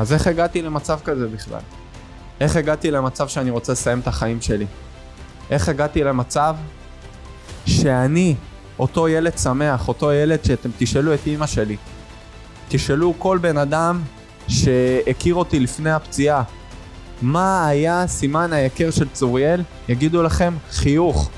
אז 0.00 0.12
איך 0.12 0.26
הגעתי 0.26 0.62
למצב 0.62 0.98
כזה 1.04 1.28
בכלל? 1.28 1.60
איך 2.40 2.56
הגעתי 2.56 2.90
למצב 2.90 3.28
שאני 3.28 3.50
רוצה 3.50 3.72
לסיים 3.72 4.00
את 4.00 4.06
החיים 4.06 4.40
שלי? 4.40 4.66
איך 5.50 5.68
הגעתי 5.68 6.04
למצב 6.04 6.56
שאני, 7.66 8.34
אותו 8.78 9.08
ילד 9.08 9.38
שמח, 9.38 9.88
אותו 9.88 10.12
ילד 10.12 10.44
שאתם 10.44 10.70
תשאלו 10.78 11.14
את 11.14 11.26
אימא 11.26 11.46
שלי, 11.46 11.76
תשאלו 12.68 13.14
כל 13.18 13.38
בן 13.38 13.58
אדם 13.58 14.02
שהכיר 14.48 15.34
אותי 15.34 15.60
לפני 15.60 15.90
הפציעה, 15.90 16.42
מה 17.22 17.66
היה 17.66 18.06
סימן 18.06 18.52
ההיכר 18.52 18.90
של 18.90 19.08
צוריאל? 19.08 19.62
יגידו 19.88 20.22
לכם 20.22 20.54
חיוך. 20.70 21.30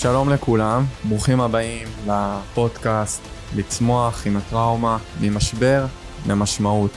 שלום 0.00 0.30
לכולם, 0.30 0.82
ברוכים 1.08 1.40
הבאים 1.40 1.88
לפודקאסט 2.06 3.22
לצמוח 3.56 4.26
עם 4.26 4.36
הטראומה, 4.36 4.98
ממשבר 5.20 5.86
למשמעות. 6.28 6.90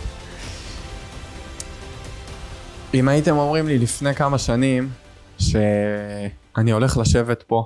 אם 2.94 3.08
הייתם 3.08 3.38
אומרים 3.38 3.68
לי 3.68 3.78
לפני 3.80 4.14
כמה 4.14 4.38
שנים 4.38 4.90
שאני 5.38 6.72
הולך 6.72 6.98
לשבת 6.98 7.44
פה 7.44 7.64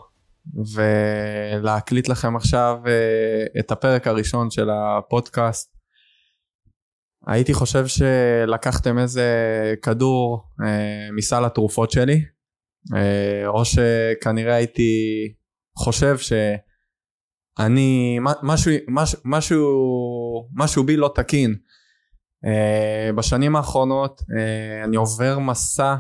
ולהקליט 0.76 2.09
לכם 2.09 2.35
עכשיו 2.35 2.77
אה, 2.88 3.59
את 3.59 3.71
הפרק 3.71 4.07
הראשון 4.07 4.52
של 4.52 4.70
הפודקאסט, 4.70 5.76
הייתי 7.27 7.54
חושב 7.54 7.85
שלקחתם 7.88 8.99
איזה 8.99 9.26
כדור 9.81 10.43
אה, 10.65 11.07
מסל 11.15 11.45
התרופות 11.45 11.91
שלי 11.91 12.34
או 13.48 13.66
שכנראה 13.66 14.55
הייתי 14.55 14.93
חושב 15.77 16.18
שאני, 16.18 18.20
משהו, 18.43 18.71
משהו, 18.87 19.20
משהו, 19.26 19.70
משהו 20.55 20.84
בי 20.84 20.98
לא 20.98 21.12
תקין. 21.15 21.55
אה, 22.46 23.13
בשנים 23.13 23.55
האחרונות 23.55 24.21
אה, 24.37 24.84
אני 24.84 24.96
עובר 24.96 25.40
מסע 25.40 25.96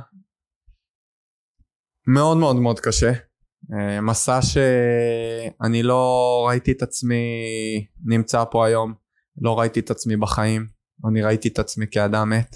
מאוד 2.07 2.37
מאוד 2.37 2.55
מאוד 2.55 2.79
קשה. 2.79 3.11
מסע 4.01 4.39
שאני 4.41 5.83
לא 5.83 6.43
ראיתי 6.47 6.71
את 6.71 6.81
עצמי 6.81 7.25
נמצא 8.05 8.43
פה 8.51 8.65
היום, 8.65 8.93
לא 9.41 9.59
ראיתי 9.59 9.79
את 9.79 9.91
עצמי 9.91 10.17
בחיים, 10.17 10.67
אני 11.09 11.21
ראיתי 11.21 11.47
את 11.47 11.59
עצמי 11.59 11.85
כאדם 11.91 12.29
מת. 12.29 12.55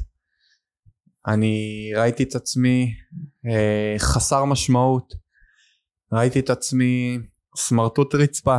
אני 1.27 1.91
ראיתי 1.95 2.23
את 2.23 2.35
עצמי 2.35 2.93
אה, 3.51 3.95
חסר 3.99 4.45
משמעות, 4.45 5.13
ראיתי 6.13 6.39
את 6.39 6.49
עצמי 6.49 7.19
סמרטוט 7.57 8.15
רצפה. 8.15 8.57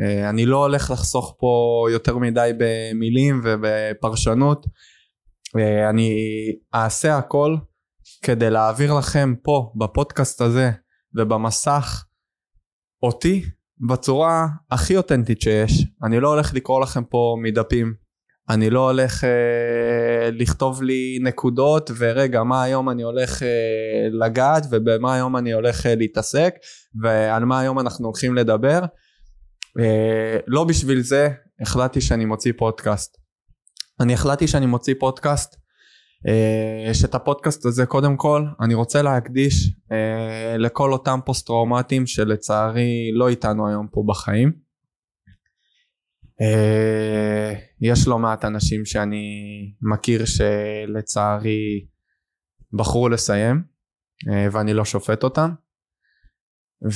אה, 0.00 0.30
אני 0.30 0.46
לא 0.46 0.56
הולך 0.56 0.90
לחסוך 0.90 1.36
פה 1.38 1.86
יותר 1.92 2.18
מדי 2.18 2.50
במילים 2.58 3.40
ובפרשנות, 3.44 4.66
אה, 5.58 5.90
אני 5.90 6.12
אעשה 6.74 7.18
הכל 7.18 7.56
כדי 8.22 8.50
להעביר 8.50 8.94
לכם 8.94 9.34
פה 9.42 9.72
בפודקאסט 9.76 10.40
הזה 10.40 10.70
ובמסך 11.18 12.04
אותי 13.02 13.44
בצורה 13.88 14.46
הכי 14.70 14.96
אותנטית 14.96 15.40
שיש. 15.40 15.86
אני 16.04 16.20
לא 16.20 16.28
הולך 16.28 16.54
לקרוא 16.54 16.80
לכם 16.80 17.04
פה 17.04 17.36
מדפים, 17.42 17.94
אני 18.50 18.70
לא 18.70 18.90
הולך 18.90 19.24
אה, 19.24 20.30
לכתוב 20.32 20.82
לי 20.82 21.18
נקודות 21.22 21.90
ורגע 21.98 22.42
מה 22.42 22.62
היום 22.62 22.90
אני 22.90 23.02
הולך 23.02 23.42
אה, 23.42 24.08
לגעת 24.10 24.66
ובמה 24.70 25.14
היום 25.14 25.36
אני 25.36 25.52
הולך 25.52 25.86
אה, 25.86 25.94
להתעסק 25.94 26.54
ועל 27.02 27.44
מה 27.44 27.60
היום 27.60 27.78
אנחנו 27.78 28.06
הולכים 28.06 28.34
לדבר. 28.34 28.80
אה, 29.80 30.36
לא 30.46 30.64
בשביל 30.64 31.00
זה 31.00 31.28
החלטתי 31.60 32.00
שאני 32.00 32.24
מוציא 32.24 32.52
פודקאסט. 32.56 33.16
אני 34.00 34.14
החלטתי 34.14 34.48
שאני 34.48 34.66
מוציא 34.66 34.94
פודקאסט 35.00 35.56
אה, 36.28 36.94
שאת 36.94 37.14
הפודקאסט 37.14 37.66
הזה 37.66 37.86
קודם 37.86 38.16
כל 38.16 38.44
אני 38.60 38.74
רוצה 38.74 39.02
להקדיש 39.02 39.70
אה, 39.92 40.56
לכל 40.58 40.92
אותם 40.92 41.20
פוסט 41.24 41.46
טראומטיים 41.46 42.06
שלצערי 42.06 43.10
לא 43.14 43.28
איתנו 43.28 43.68
היום 43.68 43.86
פה 43.92 44.02
בחיים. 44.06 44.63
Uh, 46.40 47.58
יש 47.80 48.08
לא 48.08 48.18
מעט 48.18 48.44
אנשים 48.44 48.84
שאני 48.84 49.26
מכיר 49.92 50.24
שלצערי 50.24 51.86
בחרו 52.72 53.08
לסיים 53.08 53.62
uh, 54.28 54.30
ואני 54.52 54.74
לא 54.74 54.84
שופט 54.84 55.22
אותם. 55.22 55.50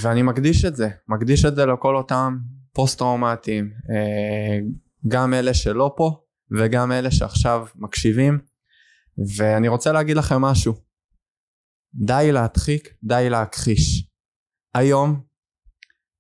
ואני 0.03 0.22
מקדיש 0.22 0.65
את 0.65 0.77
זה, 0.77 0.88
מקדיש 1.09 1.44
את 1.44 1.56
זה 1.56 1.66
לכל 1.66 1.97
אותם 1.97 2.38
פוסט 2.72 2.98
טראומטיים 2.98 3.71
uh, 3.72 4.65
גם 5.09 5.34
אלה 5.34 5.54
שלא 5.54 5.94
פה 5.97 6.25
וגם 6.59 6.93
אלה 6.93 7.10
שעכשיו 7.10 7.66
מקשיבים. 7.77 8.38
ואני 9.37 9.69
רוצה 9.69 9.93
להגיד 9.93 10.16
לכם 10.16 10.43
משהו. 10.43 10.75
די 11.94 12.28
להדחיק, 12.32 12.94
די 13.04 13.27
להכחיש. 13.31 14.09
היום 14.75 15.22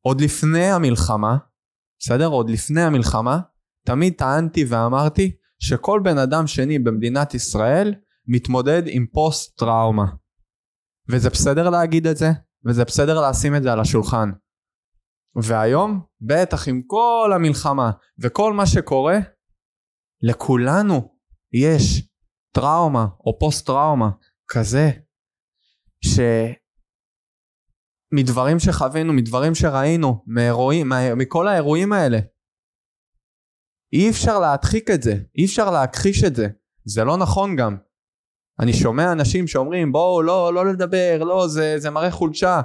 עוד 0.00 0.20
לפני 0.20 0.70
המלחמה 0.70 1.36
בסדר? 2.00 2.26
עוד 2.26 2.50
לפני 2.50 2.82
המלחמה, 2.82 3.40
תמיד 3.86 4.14
טענתי 4.18 4.64
ואמרתי 4.68 5.36
שכל 5.58 6.00
בן 6.04 6.18
אדם 6.18 6.46
שני 6.46 6.78
במדינת 6.78 7.34
ישראל 7.34 7.94
מתמודד 8.26 8.82
עם 8.86 9.06
פוסט 9.12 9.58
טראומה. 9.58 10.06
וזה 11.08 11.30
בסדר 11.30 11.70
להגיד 11.70 12.06
את 12.06 12.16
זה, 12.16 12.30
וזה 12.66 12.84
בסדר 12.84 13.28
לשים 13.28 13.56
את 13.56 13.62
זה 13.62 13.72
על 13.72 13.80
השולחן. 13.80 14.30
והיום, 15.42 16.00
בטח 16.20 16.68
עם 16.68 16.82
כל 16.86 17.32
המלחמה 17.34 17.90
וכל 18.18 18.52
מה 18.52 18.66
שקורה, 18.66 19.18
לכולנו 20.22 21.14
יש 21.52 22.08
טראומה 22.54 23.06
או 23.26 23.38
פוסט 23.38 23.66
טראומה 23.66 24.10
כזה, 24.48 24.90
ש... 26.04 26.20
מדברים 28.12 28.58
שחווינו, 28.58 29.12
מדברים 29.12 29.54
שראינו, 29.54 30.24
מאירועים, 30.26 30.92
מכל 31.16 31.48
האירועים 31.48 31.92
האלה. 31.92 32.18
אי 33.92 34.10
אפשר 34.10 34.38
להדחיק 34.38 34.90
את 34.90 35.02
זה, 35.02 35.14
אי 35.38 35.44
אפשר 35.44 35.70
להכחיש 35.70 36.24
את 36.24 36.36
זה, 36.36 36.48
זה 36.84 37.04
לא 37.04 37.16
נכון 37.16 37.56
גם. 37.56 37.76
אני 38.60 38.72
שומע 38.72 39.12
אנשים 39.12 39.46
שאומרים 39.46 39.92
בואו 39.92 40.22
לא, 40.22 40.54
לא 40.54 40.66
לדבר, 40.66 41.24
לא, 41.24 41.48
זה, 41.48 41.74
זה 41.78 41.90
מראה 41.90 42.10
חולשה. 42.10 42.60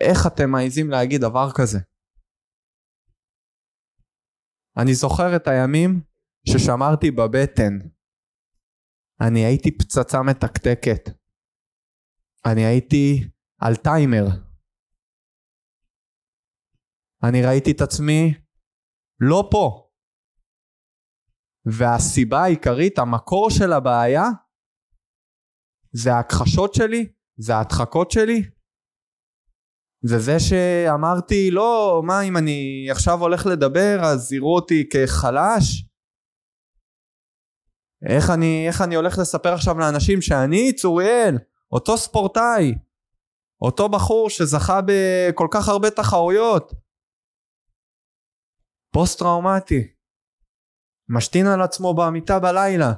איך 0.00 0.26
אתם 0.26 0.50
מעיזים 0.50 0.90
להגיד 0.90 1.20
דבר 1.20 1.50
כזה? 1.54 1.78
אני 4.76 4.94
זוכר 4.94 5.36
את 5.36 5.48
הימים 5.48 6.00
ששמרתי 6.48 7.10
בבטן. 7.10 7.78
אני 9.20 9.44
הייתי 9.44 9.78
פצצה 9.78 10.22
מתקתקת. 10.22 11.10
אני 12.46 12.64
הייתי 12.64 13.28
על 13.60 13.76
טיימר. 13.76 14.24
אני 17.22 17.42
ראיתי 17.42 17.72
את 17.72 17.80
עצמי 17.80 18.34
לא 19.20 19.48
פה. 19.50 19.88
והסיבה 21.78 22.38
העיקרית, 22.42 22.98
המקור 22.98 23.50
של 23.50 23.72
הבעיה, 23.72 24.24
זה 25.92 26.12
ההכחשות 26.14 26.74
שלי, 26.74 27.12
זה 27.36 27.54
ההדחקות 27.54 28.10
שלי, 28.10 28.42
זה 30.02 30.18
זה 30.18 30.40
שאמרתי, 30.40 31.50
לא, 31.50 32.02
מה 32.04 32.22
אם 32.22 32.36
אני 32.36 32.88
עכשיו 32.90 33.20
הולך 33.20 33.46
לדבר 33.46 34.00
אז 34.02 34.32
יראו 34.32 34.54
אותי 34.54 34.88
כחלש? 34.88 35.86
איך 38.08 38.30
אני, 38.30 38.68
איך 38.68 38.80
אני 38.80 38.94
הולך 38.94 39.18
לספר 39.18 39.54
עכשיו 39.54 39.78
לאנשים 39.78 40.22
שאני 40.22 40.72
צוריאל, 40.72 41.38
אותו 41.72 41.98
ספורטאי, 41.98 42.74
אותו 43.60 43.88
בחור 43.88 44.30
שזכה 44.30 44.80
בכל 44.86 45.48
כך 45.54 45.68
הרבה 45.68 45.90
תחרויות. 45.90 46.72
פוסט 48.92 49.18
טראומטי. 49.18 49.94
משתין 51.08 51.46
על 51.46 51.62
עצמו 51.62 51.94
במיטה 51.94 52.38
בלילה. 52.38 52.92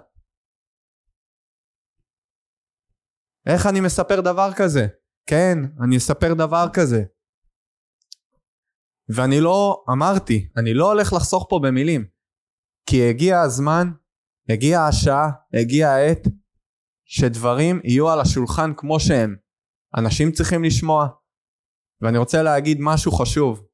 איך 3.46 3.66
אני 3.66 3.80
מספר 3.80 4.20
דבר 4.20 4.50
כזה? 4.58 4.86
כן, 5.26 5.58
אני 5.84 5.96
אספר 5.96 6.34
דבר 6.34 6.66
כזה. 6.74 7.02
ואני 9.16 9.40
לא, 9.40 9.84
אמרתי, 9.92 10.48
אני 10.56 10.74
לא 10.74 10.92
הולך 10.92 11.12
לחסוך 11.12 11.46
פה 11.50 11.60
במילים. 11.62 12.08
כי 12.90 12.96
הגיע 13.10 13.40
הזמן, 13.40 13.86
הגיעה 14.48 14.88
השעה, 14.88 15.30
הגיעה 15.60 15.96
העת, 15.96 16.22
שדברים 17.04 17.80
יהיו 17.84 18.10
על 18.10 18.20
השולחן 18.20 18.70
כמו 18.76 19.00
שהם. 19.00 19.36
אנשים 19.96 20.32
צריכים 20.32 20.64
לשמוע. 20.64 21.08
ואני 22.00 22.18
רוצה 22.18 22.42
להגיד 22.42 22.78
משהו 22.80 23.12
חשוב. 23.12 23.66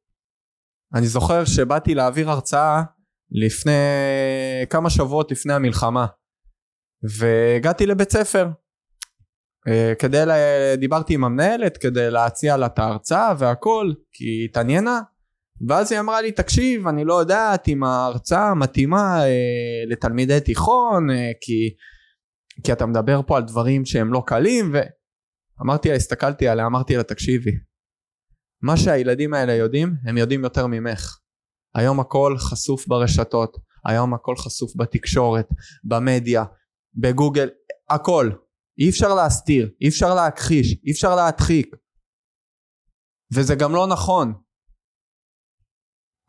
אני 0.95 1.07
זוכר 1.07 1.45
שבאתי 1.45 1.95
להעביר 1.95 2.31
הרצאה 2.31 2.83
לפני 3.31 3.73
כמה 4.71 4.91
שבועות 4.91 5.31
לפני 5.31 5.53
המלחמה 5.53 6.07
והגעתי 7.19 7.87
לבית 7.87 8.11
ספר 8.11 8.49
אה, 9.69 9.93
כדי, 9.99 10.27
לה... 10.27 10.35
דיברתי 10.77 11.15
עם 11.15 11.25
המנהלת 11.25 11.77
כדי 11.77 12.11
להציע 12.11 12.57
לה 12.57 12.67
את 12.67 12.79
ההרצאה 12.79 13.35
והכל, 13.39 13.93
כי 14.13 14.25
היא 14.25 14.45
התעניינה, 14.45 15.01
ואז 15.69 15.93
היא 15.93 16.01
אמרה 16.01 16.23
לי, 16.23 16.33
תקשיב, 16.33 16.87
אני 16.89 17.05
לא 17.05 17.15
יודעת 17.15 17.69
אם 17.69 17.85
ההרצאה 17.85 18.55
מתאימה 18.55 19.25
אה, 19.25 19.85
לתלמידי 19.89 20.41
תיכון, 20.41 21.11
אה, 21.11 21.31
כי, 21.41 21.75
כי 22.65 22.73
אתה 22.73 22.87
מדבר 22.87 23.21
פה 23.27 23.37
על 23.37 23.43
דברים 23.43 23.85
שהם 23.85 24.13
לא 24.13 24.23
קלים, 24.27 24.73
ואמרתי 25.59 25.89
לה, 25.89 25.95
הסתכלתי 25.95 26.49
עליה, 26.49 26.67
אמרתי 26.67 26.97
לה, 26.97 27.03
תקשיבי, 27.03 27.51
מה 28.63 28.77
שהילדים 28.77 29.35
האלה 29.35 29.53
יודעים, 29.53 29.95
הם 30.09 30.19
יודעים 30.19 30.45
יותר 30.45 30.67
ממך. 30.67 31.19
היום 31.75 32.01
הכל 32.01 32.35
חשוף 32.39 32.87
ברשתות, 32.89 33.57
היום 33.87 34.15
הכל 34.15 34.37
חשוף 34.37 34.73
בתקשורת, 34.77 35.49
במדיה, 35.85 36.45
בגוגל, 36.95 37.49
הכל. 37.91 38.31
אי 38.79 38.91
אפשר 38.91 39.15
להסתיר, 39.15 39.71
אי 39.81 39.89
אפשר 39.89 40.15
להכחיש, 40.15 40.77
אי 40.87 40.93
אפשר 40.93 41.17
להדחיק. 41.17 41.77
וזה 43.37 43.55
גם 43.55 43.73
לא 43.73 43.87
נכון. 43.87 44.33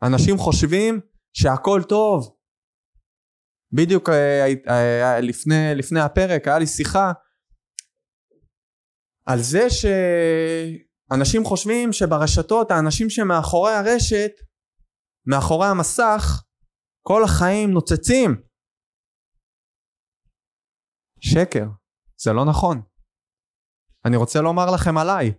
אנשים 0.02 0.38
חושבים 0.38 1.00
שהכל 1.32 1.82
טוב. 1.88 2.36
בדיוק 3.72 4.08
אה, 4.08 4.52
אה, 4.68 5.20
לפני, 5.20 5.74
לפני 5.74 6.00
הפרק 6.00 6.48
היה 6.48 6.58
לי 6.58 6.66
שיחה 6.66 7.12
על 9.26 9.38
זה 9.38 9.66
שאנשים 9.70 11.44
חושבים 11.44 11.92
שברשתות 11.92 12.70
האנשים 12.70 13.10
שמאחורי 13.10 13.72
הרשת 13.72 14.32
מאחורי 15.26 15.66
המסך 15.66 16.44
כל 17.02 17.22
החיים 17.24 17.70
נוצצים. 17.70 18.30
שקר, 21.20 21.66
זה 22.16 22.32
לא 22.32 22.44
נכון. 22.50 22.82
אני 24.06 24.16
רוצה 24.16 24.40
לומר 24.40 24.66
לכם 24.74 24.98
עליי. 24.98 25.34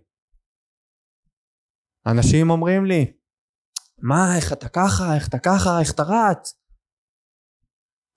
אנשים 2.06 2.50
אומרים 2.50 2.84
לי, 2.84 3.18
מה, 4.02 4.36
איך 4.36 4.52
אתה 4.52 4.68
ככה, 4.68 5.14
איך 5.16 5.28
אתה 5.28 5.38
ככה, 5.38 5.80
איך 5.80 5.94
אתה 5.94 6.02
רץ? 6.02 6.54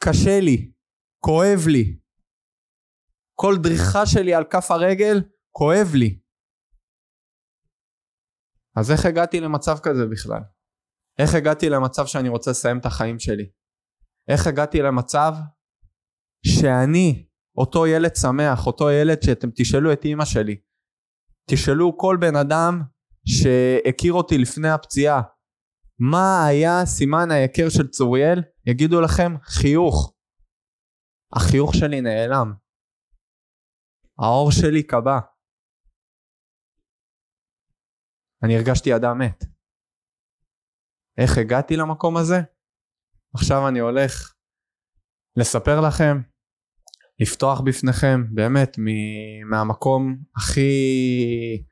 קשה 0.03 0.39
לי, 0.39 0.71
כואב 1.19 1.67
לי. 1.67 1.99
כל 3.35 3.53
דריכה 3.63 4.05
שלי 4.05 4.33
על 4.33 4.43
כף 4.51 4.71
הרגל, 4.71 5.17
כואב 5.51 5.87
לי. 5.93 6.19
אז 8.75 8.91
איך 8.91 9.05
הגעתי 9.05 9.39
למצב 9.39 9.77
כזה 9.83 10.05
בכלל? 10.11 10.41
איך 11.19 11.35
הגעתי 11.35 11.69
למצב 11.69 12.05
שאני 12.05 12.29
רוצה 12.29 12.51
לסיים 12.51 12.79
את 12.79 12.85
החיים 12.85 13.19
שלי? 13.19 13.51
איך 14.27 14.47
הגעתי 14.47 14.81
למצב 14.81 15.33
שאני, 16.45 17.27
אותו 17.57 17.87
ילד 17.87 18.15
שמח, 18.15 18.67
אותו 18.67 18.91
ילד 18.91 19.21
שאתם 19.21 19.47
תשאלו 19.55 19.93
את 19.93 20.05
אימא 20.05 20.25
שלי, 20.25 20.61
תשאלו 21.49 21.97
כל 21.97 22.17
בן 22.21 22.35
אדם 22.35 22.81
שהכיר 23.25 24.13
אותי 24.13 24.37
לפני 24.37 24.69
הפציעה, 24.69 25.21
מה 25.99 26.45
היה 26.45 26.85
סימן 26.85 27.31
ההיכר 27.31 27.69
של 27.69 27.87
צוריאל? 27.87 28.41
יגידו 28.65 29.01
לכם 29.01 29.35
חיוך. 29.43 30.13
החיוך 31.35 31.75
שלי 31.75 32.01
נעלם. 32.01 32.53
העור 34.19 34.51
שלי 34.51 34.83
קבע. 34.83 35.19
אני 38.43 38.57
הרגשתי 38.57 38.95
אדם 38.95 39.19
מת. 39.19 39.43
איך 41.17 41.37
הגעתי 41.37 41.75
למקום 41.75 42.17
הזה? 42.17 42.39
עכשיו 43.35 43.67
אני 43.67 43.79
הולך 43.79 44.33
לספר 45.35 45.81
לכם, 45.81 46.21
לפתוח 47.19 47.61
בפניכם, 47.61 48.21
באמת, 48.33 48.77
מהמקום 49.49 50.17
הכי... 50.35 51.63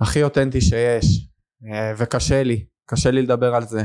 הכי 0.00 0.22
אותנטי 0.22 0.60
שיש, 0.60 1.28
אה, 1.64 1.92
וקשה 1.98 2.42
לי, 2.42 2.66
קשה 2.86 3.10
לי 3.10 3.22
לדבר 3.22 3.54
על 3.54 3.62
זה. 3.62 3.80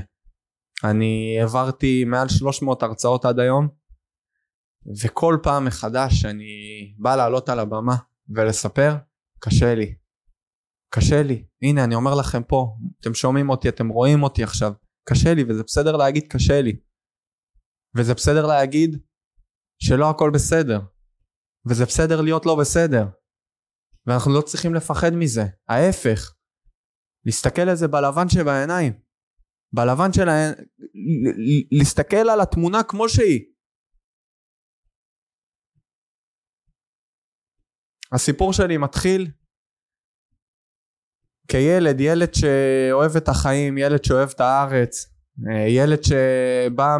אני 0.83 1.37
העברתי 1.39 2.03
מעל 2.05 2.29
300 2.29 2.83
הרצאות 2.83 3.25
עד 3.25 3.39
היום, 3.39 3.67
וכל 5.03 5.37
פעם 5.43 5.65
מחדש 5.65 6.21
שאני 6.21 6.45
בא 6.97 7.15
לעלות 7.15 7.49
על 7.49 7.59
הבמה 7.59 7.95
ולספר, 8.29 8.95
קשה 9.39 9.75
לי. 9.75 9.95
קשה 10.93 11.23
לי. 11.23 11.47
הנה, 11.61 11.83
אני 11.83 11.95
אומר 11.95 12.15
לכם 12.15 12.43
פה, 12.43 12.77
אתם 12.99 13.13
שומעים 13.13 13.49
אותי, 13.49 13.69
אתם 13.69 13.87
רואים 13.87 14.23
אותי 14.23 14.43
עכשיו. 14.43 14.73
קשה 15.09 15.33
לי, 15.33 15.43
וזה 15.43 15.63
בסדר 15.63 15.97
להגיד 15.97 16.23
קשה 16.29 16.61
לי. 16.61 16.79
וזה 17.97 18.13
בסדר 18.13 18.45
להגיד 18.45 18.97
שלא 19.81 20.09
הכל 20.09 20.31
בסדר. 20.33 20.79
וזה 21.69 21.85
בסדר 21.85 22.21
להיות 22.21 22.45
לא 22.45 22.55
בסדר. 22.59 23.05
ואנחנו 24.07 24.33
לא 24.33 24.41
צריכים 24.41 24.73
לפחד 24.73 25.09
מזה. 25.13 25.43
ההפך. 25.69 26.35
להסתכל 27.25 27.61
על 27.61 27.75
זה 27.75 27.87
בלבן 27.87 28.29
שבעיניים. 28.29 28.93
בלבן 29.73 30.13
של 30.13 30.29
העין... 30.29 30.53
להסתכל 31.71 32.29
על 32.29 32.41
התמונה 32.41 32.83
כמו 32.83 33.09
שהיא. 33.09 33.54
הסיפור 38.13 38.53
שלי 38.53 38.77
מתחיל 38.77 39.31
כילד, 41.47 42.01
ילד 42.01 42.33
שאוהב 42.33 43.15
את 43.15 43.29
החיים, 43.29 43.77
ילד 43.77 44.03
שאוהב 44.03 44.29
את 44.29 44.39
הארץ, 44.39 45.05
אה, 45.49 45.67
ילד 45.67 46.03
שבא 46.03 46.97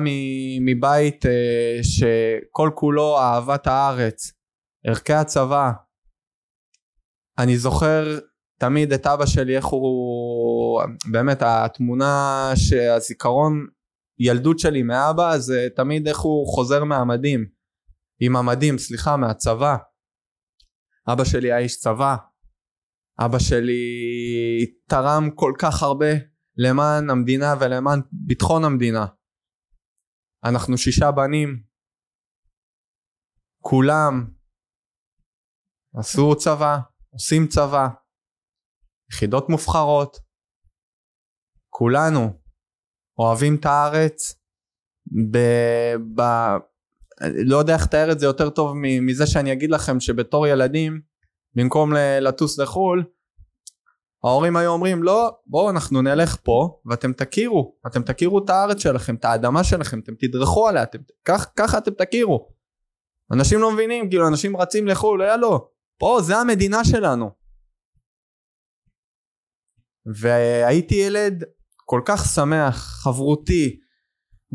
מבית 0.62 1.26
אה, 1.26 1.80
שכל 1.82 2.70
כולו 2.76 3.18
אהבת 3.20 3.68
הארץ, 3.68 4.32
ערכי 4.88 5.14
הצבא. 5.14 5.72
אני 7.38 7.58
זוכר 7.58 8.20
תמיד 8.60 8.94
את 8.94 9.08
אבא 9.08 9.26
שלי, 9.26 9.58
איך 9.58 9.66
הוא, 9.66 10.82
באמת 11.12 11.38
התמונה 11.42 12.52
שהזיכרון 12.56 13.68
ילדות 14.20 14.60
שלי 14.60 14.84
מאבא 14.84 15.38
זה 15.38 15.68
תמיד 15.76 16.08
איך 16.08 16.20
הוא 16.20 16.48
חוזר 16.48 16.84
מהמדים, 16.84 17.46
עם 18.20 18.36
המדים, 18.36 18.78
סליחה, 18.78 19.18
מהצבא. 19.18 19.76
אבא 21.14 21.24
שלי 21.24 21.52
היה 21.52 21.58
איש 21.58 21.80
צבא, 21.80 22.16
אבא 23.26 23.40
שלי 23.40 23.84
תרם 24.90 25.30
כל 25.36 25.54
כך 25.60 25.84
הרבה 25.84 26.12
למען 26.58 27.10
המדינה 27.10 27.54
ולמען 27.60 28.00
ביטחון 28.12 28.64
המדינה. 28.64 29.06
אנחנו 30.44 30.78
שישה 30.78 31.12
בנים, 31.12 31.64
כולם 33.60 34.14
עשו 35.94 36.36
צבא, 36.36 36.78
עושים 37.14 37.48
צבא, 37.48 37.88
יחידות 39.12 39.50
מובחרות, 39.50 40.18
כולנו 41.70 42.40
אוהבים 43.18 43.56
את 43.60 43.66
הארץ, 43.66 44.34
ב, 45.32 45.38
ב, 46.16 46.22
לא 47.22 47.58
יודע 47.58 47.74
איך 47.74 47.84
לתאר 47.84 48.12
את 48.12 48.20
זה 48.20 48.26
יותר 48.26 48.50
טוב 48.50 48.74
מזה 49.02 49.28
שאני 49.28 49.54
אגיד 49.54 49.70
לכם 49.70 50.00
שבתור 50.00 50.48
ילדים 50.48 51.02
במקום 51.56 51.94
לטוס 52.22 52.60
לחו"ל, 52.60 53.04
ההורים 54.24 54.58
היו 54.58 54.72
אומרים 54.72 55.04
לא 55.04 55.38
בואו 55.46 55.70
אנחנו 55.70 56.02
נלך 56.02 56.38
פה 56.44 56.80
ואתם 56.86 57.14
תכירו 57.14 57.76
אתם 57.88 58.04
תכירו 58.04 58.40
את 58.40 58.50
הארץ 58.50 58.78
שלכם 58.78 59.16
את 59.16 59.26
האדמה 59.26 59.64
שלכם 59.64 60.00
אתם 60.00 60.16
תדרכו 60.16 60.68
עליה 60.68 60.84
אתם 60.84 61.00
כך, 61.26 61.52
ככה 61.56 61.78
אתם 61.78 61.92
תכירו. 61.92 62.50
אנשים 63.32 63.60
לא 63.60 63.72
מבינים 63.72 64.10
כאילו 64.10 64.28
אנשים 64.28 64.58
רצים 64.58 64.88
לחו"ל 64.88 65.22
היה 65.22 65.38
לא. 65.38 65.70
פה 65.98 66.20
זה 66.22 66.38
המדינה 66.38 66.86
שלנו. 66.86 67.32
והייתי 70.06 70.96
ילד 70.96 71.44
כל 71.76 72.02
כך 72.06 72.26
שמח 72.26 72.76
חברותי 73.04 73.80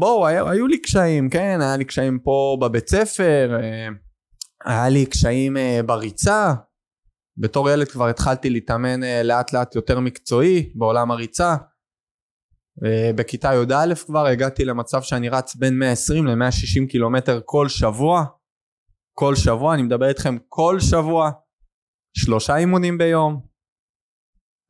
בואו 0.00 0.26
היו, 0.26 0.49
היו 0.49 0.66
לי 0.66 0.78
קשיים 0.78 1.30
כן 1.30 1.59
היה 1.61 1.76
לי 1.76 1.85
קשיים 1.85 2.19
פה 2.19 2.59
בבית 2.61 2.88
ספר 2.88 3.59
אה, 3.62 3.88
היה 4.64 4.88
לי 4.88 5.07
קשיים 5.07 5.57
אה, 5.57 5.80
בריצה 5.87 6.54
בתור 7.37 7.71
ילד 7.71 7.88
כבר 7.88 8.09
התחלתי 8.09 8.50
להתאמן 8.50 9.02
אה, 9.02 9.23
לאט 9.23 9.52
לאט 9.52 9.75
יותר 9.75 10.00
מקצועי 10.00 10.73
בעולם 10.75 11.11
הריצה. 11.11 11.57
בכיתה 13.16 13.50
י"א 13.54 13.95
כבר 13.95 14.26
הגעתי 14.26 14.64
למצב 14.64 15.02
שאני 15.02 15.28
רץ 15.28 15.54
בין 15.54 15.78
120 15.78 16.26
ל-160 16.26 16.90
קילומטר 16.90 17.40
כל 17.45 17.69
שבוע. 17.69 18.25
כל 19.19 19.35
שבוע, 19.35 19.75
אני 19.75 19.83
מדבר 19.83 20.09
איתכם 20.09 20.37
כל 20.49 20.76
שבוע. 20.80 21.30
שלושה 22.16 22.57
אימונים 22.57 22.99
ביום. 22.99 23.40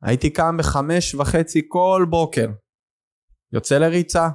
הייתי 0.03 0.29
קם 0.29 0.57
בחמש 0.57 1.15
וחצי 1.15 1.61
כל 1.67 2.05
בוקר. 2.09 2.47
יוצא 3.53 3.77
לריצה, 3.77 4.29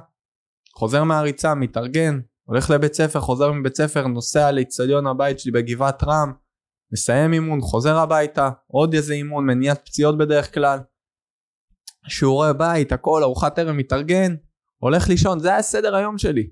חוזר 0.77 1.03
מהריצה, 1.03 1.55
מתארגן, 1.55 2.19
הולך 2.43 2.69
לבית 2.69 2.93
ספר, 2.93 3.19
חוזר 3.19 3.51
מבית 3.51 3.75
ספר, 3.75 4.07
נוסע 4.07 4.51
לאצטדיון 4.51 5.07
הבית 5.07 5.39
שלי 5.39 5.51
בגבעת 5.51 6.03
רם, 6.03 6.33
מסיים 6.93 7.33
אימון, 7.33 7.61
חוזר 7.61 7.97
הביתה, 7.97 8.49
עוד 8.67 8.93
איזה 8.93 9.13
אימון, 9.13 9.45
מניעת 9.45 9.85
פציעות 9.85 10.17
בדרך 10.17 10.53
כלל, 10.53 10.79
שיעורי 12.07 12.53
בית, 12.57 12.91
הכל, 12.91 13.23
ארוחת 13.23 13.59
ערב, 13.59 13.71
מתארגן, 13.71 14.35
הולך 14.77 15.09
לישון, 15.09 15.39
זה 15.39 15.49
היה 15.49 15.61
סדר 15.61 15.95
היום 15.95 16.17
שלי. 16.17 16.49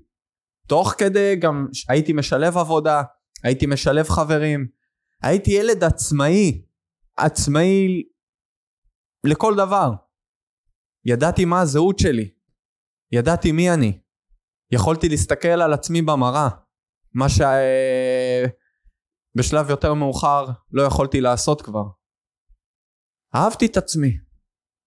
תוך 0.68 0.94
כדי 0.98 1.36
גם 1.36 1.66
הייתי 1.88 2.12
משלב 2.12 2.56
עבודה, 2.56 3.02
הייתי 3.44 3.66
משלב 3.66 4.08
חברים, 4.08 4.68
הייתי 5.22 5.50
ילד 5.50 5.84
עצמאי, 5.84 6.62
עצמאי 7.16 8.02
לכל 9.24 9.54
דבר. 9.56 9.90
ידעתי 11.04 11.44
מה 11.44 11.60
הזהות 11.60 11.98
שלי, 11.98 12.30
ידעתי 13.12 13.52
מי 13.52 13.70
אני. 13.70 14.05
יכולתי 14.70 15.08
להסתכל 15.08 15.48
על 15.48 15.72
עצמי 15.72 16.02
במראה, 16.02 16.48
מה 17.14 17.26
שבשלב 19.34 19.70
יותר 19.70 19.94
מאוחר 19.94 20.46
לא 20.72 20.82
יכולתי 20.82 21.20
לעשות 21.20 21.62
כבר. 21.62 21.84
אהבתי 23.34 23.66
את 23.66 23.76
עצמי, 23.76 24.18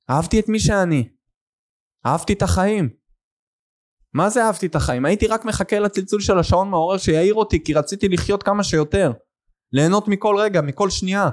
אהבתי 0.09 0.39
את 0.39 0.49
מי 0.49 0.59
שאני, 0.59 1.09
אהבתי 2.05 2.33
את 2.33 2.41
החיים. 2.41 2.89
מה 4.13 4.29
זה 4.29 4.45
אהבתי 4.45 4.65
את 4.65 4.75
החיים? 4.75 5.05
הייתי 5.05 5.27
רק 5.27 5.45
מחכה 5.45 5.79
לצלצול 5.79 6.21
של 6.21 6.39
השעון 6.39 6.69
מעורר 6.69 6.97
שיעיר 6.97 7.33
אותי 7.33 7.63
כי 7.63 7.73
רציתי 7.73 8.07
לחיות 8.07 8.43
כמה 8.43 8.63
שיותר. 8.63 9.11
ליהנות 9.71 10.07
מכל 10.07 10.35
רגע, 10.39 10.61
מכל 10.61 10.89
שנייה. 10.89 11.29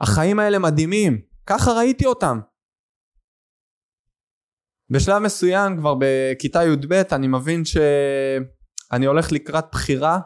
החיים 0.00 0.38
האלה 0.38 0.58
מדהימים, 0.58 1.22
ככה 1.46 1.70
ראיתי 1.70 2.06
אותם. 2.06 2.40
בשלב 4.92 5.18
מסוים 5.24 5.76
כבר 5.78 5.94
בכיתה 6.00 6.58
י"ב 6.58 6.92
אני 7.12 7.28
מבין 7.28 7.64
שאני 7.64 9.06
הולך 9.06 9.32
לקראת 9.32 9.64
בחירה 9.72 10.18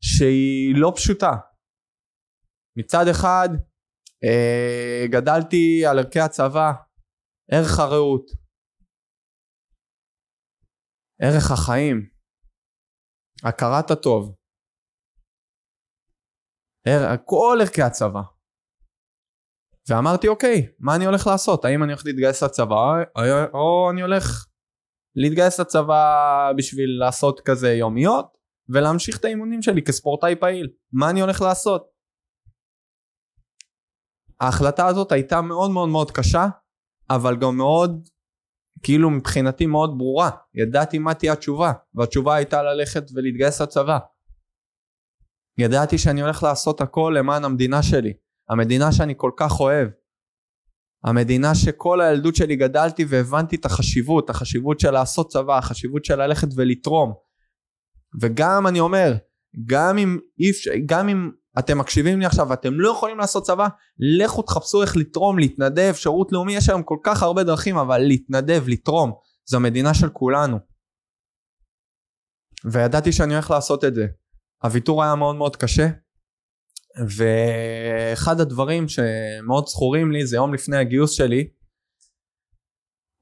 שהיא 0.00 0.74
לא 0.76 0.92
פשוטה. 0.96 1.32
מצד 2.78 3.04
אחד 3.10 3.48
אה, 4.24 5.06
גדלתי 5.12 5.86
על 5.86 5.98
ערכי 5.98 6.20
הצבא, 6.20 6.72
ערך 7.50 7.78
הרעות, 7.78 8.26
ערך 11.22 11.50
החיים, 11.50 12.10
הכרת 13.44 13.90
הטוב, 13.90 14.36
כל 17.24 17.58
ערכי 17.62 17.82
הצבא. 17.82 18.35
ואמרתי 19.88 20.28
אוקיי, 20.28 20.68
מה 20.78 20.96
אני 20.96 21.06
הולך 21.06 21.26
לעשות? 21.26 21.64
האם 21.64 21.82
אני 21.82 21.92
הולך 21.92 22.06
להתגייס 22.06 22.42
לצבא 22.42 22.92
או 23.54 23.90
אני 23.90 24.02
הולך 24.02 24.46
להתגייס 25.14 25.60
לצבא 25.60 26.52
בשביל 26.56 26.90
לעשות 26.98 27.40
כזה 27.40 27.72
יומיות 27.72 28.36
ולהמשיך 28.68 29.18
את 29.18 29.24
האימונים 29.24 29.62
שלי 29.62 29.82
כספורטאי 29.82 30.36
פעיל? 30.36 30.68
מה 30.92 31.10
אני 31.10 31.20
הולך 31.20 31.40
לעשות? 31.40 31.86
ההחלטה 34.40 34.86
הזאת 34.86 35.12
הייתה 35.12 35.40
מאוד 35.40 35.70
מאוד 35.70 35.88
מאוד 35.88 36.10
קשה, 36.10 36.46
אבל 37.10 37.36
גם 37.36 37.56
מאוד, 37.56 38.08
כאילו 38.82 39.10
מבחינתי 39.10 39.66
מאוד 39.66 39.90
ברורה. 39.98 40.30
ידעתי 40.54 40.98
מה 40.98 41.14
תהיה 41.14 41.32
התשובה, 41.32 41.72
והתשובה 41.94 42.34
הייתה 42.34 42.62
ללכת 42.62 43.02
ולהתגייס 43.14 43.60
לצבא. 43.60 43.98
ידעתי 45.58 45.98
שאני 45.98 46.22
הולך 46.22 46.42
לעשות 46.42 46.80
הכל 46.80 47.14
למען 47.18 47.44
המדינה 47.44 47.82
שלי. 47.82 48.12
המדינה 48.48 48.92
שאני 48.92 49.14
כל 49.16 49.30
כך 49.36 49.60
אוהב. 49.60 49.88
המדינה 51.04 51.54
שכל 51.54 52.00
הילדות 52.00 52.36
שלי 52.36 52.56
גדלתי 52.56 53.04
והבנתי 53.08 53.56
את 53.56 53.64
החשיבות, 53.64 54.30
החשיבות 54.30 54.80
של 54.80 54.90
לעשות 54.90 55.30
צבא, 55.30 55.58
החשיבות 55.58 56.04
של 56.04 56.16
ללכת 56.16 56.48
ולתרום. 56.56 57.12
וגם 58.20 58.66
אני 58.66 58.80
אומר, 58.80 59.12
גם 59.66 59.98
אם, 59.98 60.18
גם 60.86 61.08
אם 61.08 61.30
אתם 61.58 61.78
מקשיבים 61.78 62.20
לי 62.20 62.26
עכשיו 62.26 62.48
ואתם 62.48 62.80
לא 62.80 62.90
יכולים 62.90 63.18
לעשות 63.18 63.44
צבא, 63.44 63.68
לכו 64.18 64.42
תחפשו 64.42 64.82
איך 64.82 64.96
לתרום, 64.96 65.38
להתנדב, 65.38 65.92
שירות 65.94 66.32
לאומי, 66.32 66.56
יש 66.56 66.68
היום 66.68 66.82
כל 66.82 66.98
כך 67.02 67.22
הרבה 67.22 67.44
דרכים, 67.44 67.76
אבל 67.76 67.98
להתנדב, 67.98 68.64
לתרום, 68.68 69.12
זו 69.48 69.56
המדינה 69.56 69.94
של 69.94 70.08
כולנו. 70.08 70.58
וידעתי 72.64 73.12
שאני 73.12 73.34
הולך 73.34 73.50
לעשות 73.50 73.84
את 73.84 73.94
זה. 73.94 74.06
הוויתור 74.62 75.02
היה 75.02 75.14
מאוד 75.14 75.36
מאוד 75.36 75.56
קשה, 75.56 75.88
ואחד 76.98 78.40
הדברים 78.40 78.88
שמאוד 78.88 79.66
זכורים 79.66 80.12
לי 80.12 80.26
זה 80.26 80.36
יום 80.36 80.54
לפני 80.54 80.76
הגיוס 80.76 81.10
שלי 81.10 81.48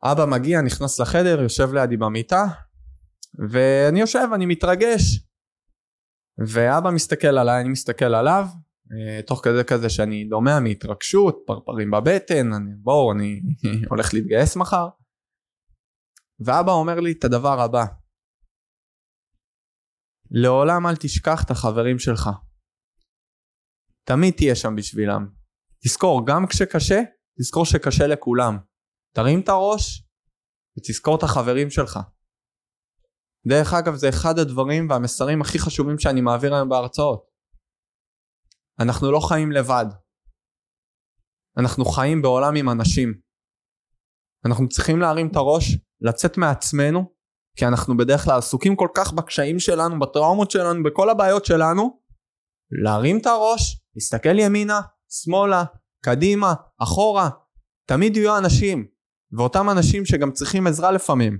אבא 0.04 0.24
מגיע 0.24 0.60
נכנס 0.60 1.00
לחדר 1.00 1.40
יושב 1.42 1.72
לידי 1.72 1.96
במיטה 1.96 2.44
ואני 3.50 4.00
יושב 4.00 4.28
אני 4.34 4.46
מתרגש 4.46 5.02
ואבא 6.38 6.90
מסתכל 6.90 7.38
עליי 7.38 7.60
אני 7.60 7.68
מסתכל 7.68 8.14
עליו 8.14 8.46
אה, 8.92 9.22
תוך 9.22 9.40
כזה 9.44 9.64
כזה 9.64 9.88
שאני 9.90 10.24
דומע 10.24 10.60
מהתרגשות 10.60 11.42
פרפרים 11.46 11.90
בבטן 11.90 12.52
אני, 12.52 12.70
בואו 12.82 13.12
אני 13.12 13.40
הולך 13.90 14.14
להתגייס 14.14 14.56
מחר 14.56 14.88
ואבא 16.40 16.72
אומר 16.72 17.00
לי 17.00 17.12
את 17.12 17.24
הדבר 17.24 17.60
הבא 17.60 17.84
לעולם 20.30 20.86
אל 20.86 20.96
תשכח 20.96 21.44
את 21.44 21.50
החברים 21.50 21.98
שלך 21.98 22.30
תמיד 24.04 24.34
תהיה 24.34 24.54
שם 24.54 24.76
בשבילם. 24.76 25.26
תזכור, 25.84 26.26
גם 26.26 26.46
כשקשה, 26.46 27.00
תזכור 27.38 27.64
שקשה 27.64 28.06
לכולם. 28.06 28.58
תרים 29.14 29.40
את 29.40 29.48
הראש 29.48 30.08
ותזכור 30.78 31.16
את 31.18 31.22
החברים 31.22 31.70
שלך. 31.70 31.98
דרך 33.48 33.72
אגב, 33.72 33.94
זה 33.94 34.08
אחד 34.08 34.38
הדברים 34.38 34.90
והמסרים 34.90 35.40
הכי 35.40 35.58
חשובים 35.58 35.98
שאני 35.98 36.20
מעביר 36.20 36.54
היום 36.54 36.68
בהרצאות. 36.68 37.26
אנחנו 38.80 39.12
לא 39.12 39.20
חיים 39.28 39.52
לבד. 39.52 39.86
אנחנו 41.58 41.84
חיים 41.84 42.22
בעולם 42.22 42.56
עם 42.56 42.68
אנשים. 42.68 43.14
אנחנו 44.46 44.68
צריכים 44.68 45.00
להרים 45.00 45.28
את 45.30 45.36
הראש, 45.36 45.64
לצאת 46.00 46.36
מעצמנו, 46.38 47.14
כי 47.56 47.66
אנחנו 47.66 47.96
בדרך 47.96 48.24
כלל 48.24 48.38
עסוקים 48.38 48.76
כל 48.76 48.88
כך 48.94 49.12
בקשיים 49.12 49.58
שלנו, 49.58 50.00
בטראומות 50.00 50.50
שלנו, 50.50 50.82
בכל 50.82 51.10
הבעיות 51.10 51.44
שלנו, 51.44 52.00
להרים 52.84 53.18
את 53.18 53.26
הראש 53.26 53.83
להסתכל 53.96 54.38
ימינה, 54.38 54.80
שמאלה, 55.08 55.64
קדימה, 56.04 56.54
אחורה, 56.82 57.30
תמיד 57.86 58.16
יהיו 58.16 58.38
אנשים, 58.38 58.86
ואותם 59.32 59.70
אנשים 59.70 60.04
שגם 60.04 60.32
צריכים 60.32 60.66
עזרה 60.66 60.92
לפעמים. 60.92 61.38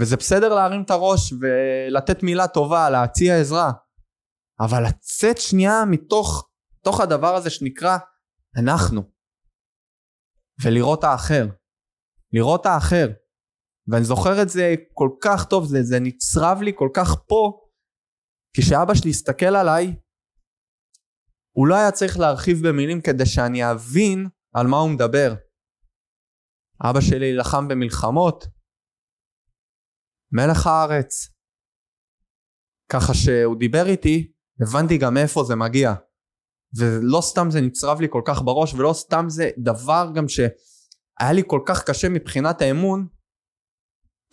וזה 0.00 0.16
בסדר 0.16 0.54
להרים 0.54 0.82
את 0.82 0.90
הראש 0.90 1.32
ולתת 1.32 2.22
מילה 2.22 2.48
טובה, 2.48 2.90
להציע 2.90 3.40
עזרה, 3.40 3.72
אבל 4.60 4.82
לצאת 4.88 5.38
שנייה 5.38 5.84
מתוך, 5.90 6.48
מתוך 6.80 7.00
הדבר 7.00 7.34
הזה 7.34 7.50
שנקרא 7.50 7.98
אנחנו, 8.56 9.02
ולראות 10.64 11.04
האחר, 11.04 11.46
לראות 12.32 12.66
האחר. 12.66 13.08
ואני 13.88 14.04
זוכר 14.04 14.42
את 14.42 14.48
זה 14.48 14.74
כל 14.92 15.10
כך 15.20 15.44
טוב, 15.44 15.64
זה, 15.66 15.82
זה 15.82 16.00
נצרב 16.00 16.62
לי 16.62 16.72
כל 16.74 16.88
כך 16.94 17.14
פה, 17.28 17.60
כשאבא 18.56 18.94
שלי 18.94 19.10
הסתכל 19.10 19.56
עליי 19.56 19.96
הוא 21.56 21.66
לא 21.66 21.74
היה 21.74 21.92
צריך 21.92 22.18
להרחיב 22.18 22.68
במילים 22.68 23.00
כדי 23.00 23.26
שאני 23.26 23.70
אבין 23.70 24.28
על 24.54 24.66
מה 24.66 24.76
הוא 24.76 24.90
מדבר. 24.90 25.34
אבא 26.82 27.00
שלי 27.00 27.36
לחם 27.36 27.68
במלחמות, 27.68 28.46
מלך 30.32 30.66
הארץ. 30.66 31.28
ככה 32.92 33.14
שהוא 33.14 33.56
דיבר 33.58 33.86
איתי, 33.86 34.32
הבנתי 34.60 34.98
גם 34.98 35.14
מאיפה 35.14 35.44
זה 35.44 35.54
מגיע. 35.54 35.94
ולא 36.78 37.20
סתם 37.20 37.50
זה 37.50 37.60
נצרב 37.60 38.00
לי 38.00 38.06
כל 38.10 38.22
כך 38.26 38.42
בראש, 38.42 38.74
ולא 38.74 38.92
סתם 38.92 39.24
זה 39.28 39.50
דבר 39.58 40.10
גם 40.14 40.28
שהיה 40.28 41.32
לי 41.32 41.42
כל 41.46 41.60
כך 41.66 41.84
קשה 41.84 42.08
מבחינת 42.08 42.60
האמון, 42.60 43.08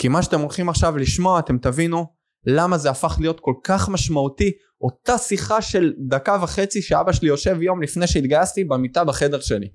כי 0.01 0.08
מה 0.08 0.24
שאתם 0.24 0.39
הולכים 0.39 0.70
עכשיו 0.70 0.98
לשמוע, 0.98 1.39
אתם 1.39 1.58
תבינו 1.58 2.15
למה 2.46 2.78
זה 2.78 2.90
הפך 2.90 3.18
להיות 3.20 3.40
כל 3.40 3.54
כך 3.64 3.90
משמעותי 3.90 4.52
אותה 4.82 5.18
שיחה 5.18 5.62
של 5.62 5.94
דקה 6.08 6.38
וחצי 6.44 6.82
שאבא 6.82 7.12
שלי 7.14 7.28
יושב 7.28 7.62
יום 7.62 7.82
לפני 7.82 8.08
שהתגייסתי 8.08 8.64
במיטה 8.64 9.04
בחדר 9.04 9.40
שלי. 9.40 9.70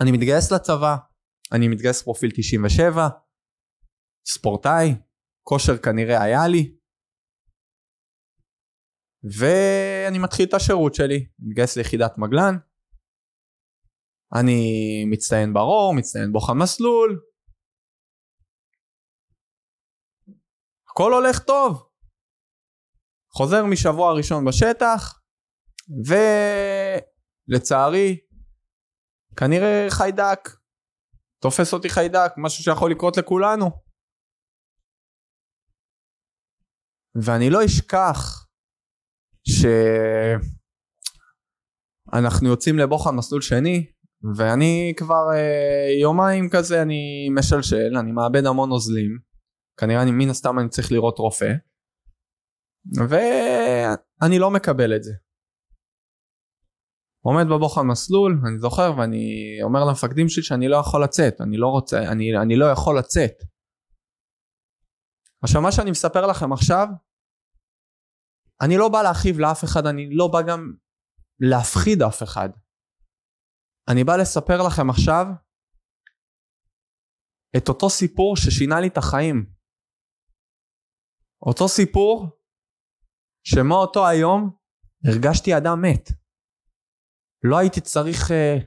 אני 0.00 0.12
מתגייס 0.12 0.52
לצבא, 0.52 0.96
אני 1.52 1.68
מתגייס 1.68 2.02
פרופיל 2.02 2.30
97, 2.34 3.08
ספורטאי, 4.26 4.94
כושר 5.42 5.76
כנראה 5.76 6.22
היה 6.22 6.48
לי, 6.48 6.74
ואני 9.38 10.18
מתחיל 10.18 10.48
את 10.48 10.54
השירות 10.54 10.94
שלי, 10.94 11.26
מתגייס 11.38 11.76
ליחידת 11.76 12.18
מגלן, 12.18 12.54
אני 14.34 15.04
מצטיין 15.10 15.54
ברור, 15.54 15.94
מצטיין 15.94 16.32
בוחן 16.32 16.58
מסלול, 16.58 17.20
הכל 20.98 21.12
הולך 21.12 21.38
טוב. 21.38 21.88
חוזר 23.32 23.64
משבוע 23.64 24.12
ראשון 24.12 24.44
בשטח, 24.44 25.20
ולצערי, 27.48 28.20
כנראה 29.36 29.86
חיידק. 29.90 30.48
תופס 31.42 31.72
אותי 31.72 31.88
חיידק, 31.88 32.32
משהו 32.36 32.64
שיכול 32.64 32.90
לקרות 32.90 33.16
לכולנו. 33.16 33.70
ואני 37.24 37.50
לא 37.50 37.64
אשכח 37.64 38.46
שאנחנו 42.08 42.48
יוצאים 42.48 42.78
לבוחן 42.78 43.14
מסלול 43.16 43.42
שני, 43.42 43.92
ואני 44.36 44.92
כבר 44.96 45.32
אה, 45.34 46.00
יומיים 46.02 46.50
כזה 46.50 46.82
אני 46.82 47.28
משלשל, 47.34 47.96
אני 48.00 48.12
מאבד 48.12 48.46
המון 48.46 48.68
נוזלים. 48.68 49.27
כנראה 49.78 50.02
אני 50.02 50.10
מן 50.10 50.30
הסתם 50.30 50.58
אני 50.58 50.68
צריך 50.68 50.92
לראות 50.92 51.18
רופא. 51.18 51.52
ואני 53.08 54.38
לא 54.38 54.50
מקבל 54.50 54.96
את 54.96 55.02
זה. 55.02 55.12
עומד 57.24 57.44
בבוחן 57.44 57.86
מסלול, 57.86 58.40
אני 58.48 58.58
זוכר, 58.58 58.92
ואני 58.98 59.22
אומר 59.62 59.80
למפקדים 59.84 60.28
שלי 60.28 60.42
שאני 60.42 60.68
לא 60.68 60.76
יכול 60.76 61.04
לצאת, 61.04 61.40
אני 61.40 61.56
לא 61.56 61.66
רוצה, 61.66 61.98
אני, 62.12 62.38
אני 62.42 62.56
לא 62.56 62.66
יכול 62.72 62.98
לצאת. 62.98 63.32
עכשיו 65.42 65.62
מה 65.62 65.72
שאני 65.72 65.90
מספר 65.90 66.26
לכם 66.26 66.52
עכשיו, 66.52 66.86
אני 68.60 68.76
לא 68.76 68.88
בא 68.88 69.02
להכאיב 69.02 69.38
לאף 69.38 69.64
אחד, 69.64 69.86
אני 69.86 70.08
לא 70.10 70.28
בא 70.32 70.42
גם 70.42 70.72
להפחיד 71.40 72.02
אף 72.02 72.22
אחד. 72.22 72.48
אני 73.88 74.04
בא 74.04 74.16
לספר 74.16 74.66
לכם 74.66 74.90
עכשיו 74.90 75.26
את 77.56 77.68
אותו 77.68 77.90
סיפור 77.90 78.36
ששינה 78.36 78.80
לי 78.80 78.88
את 78.88 78.96
החיים. 78.96 79.57
אותו 81.42 81.68
סיפור 81.68 82.26
שמאותו 83.44 84.06
היום 84.06 84.50
הרגשתי 85.04 85.56
אדם 85.56 85.82
מת. 85.82 86.10
לא 87.44 87.58
הייתי 87.58 87.80
צריך 87.80 88.30
uh, 88.30 88.64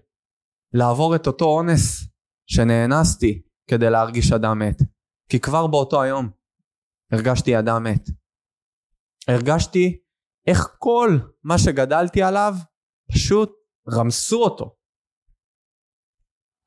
לעבור 0.74 1.16
את 1.16 1.28
אותו 1.28 1.46
אונס 1.46 2.08
שנאנסתי 2.46 3.42
כדי 3.68 3.90
להרגיש 3.90 4.32
אדם 4.32 4.60
מת. 4.60 4.78
כי 5.30 5.40
כבר 5.40 5.68
באותו 5.68 6.02
היום 6.02 6.30
הרגשתי 7.12 7.60
אדם 7.60 7.84
מת. 7.84 8.10
הרגשתי 9.28 10.02
איך 10.48 10.76
כל 10.78 11.20
מה 11.44 11.58
שגדלתי 11.58 12.24
עליו 12.24 12.54
פשוט 13.12 13.52
רמסו 13.94 14.44
אותו. 14.44 14.76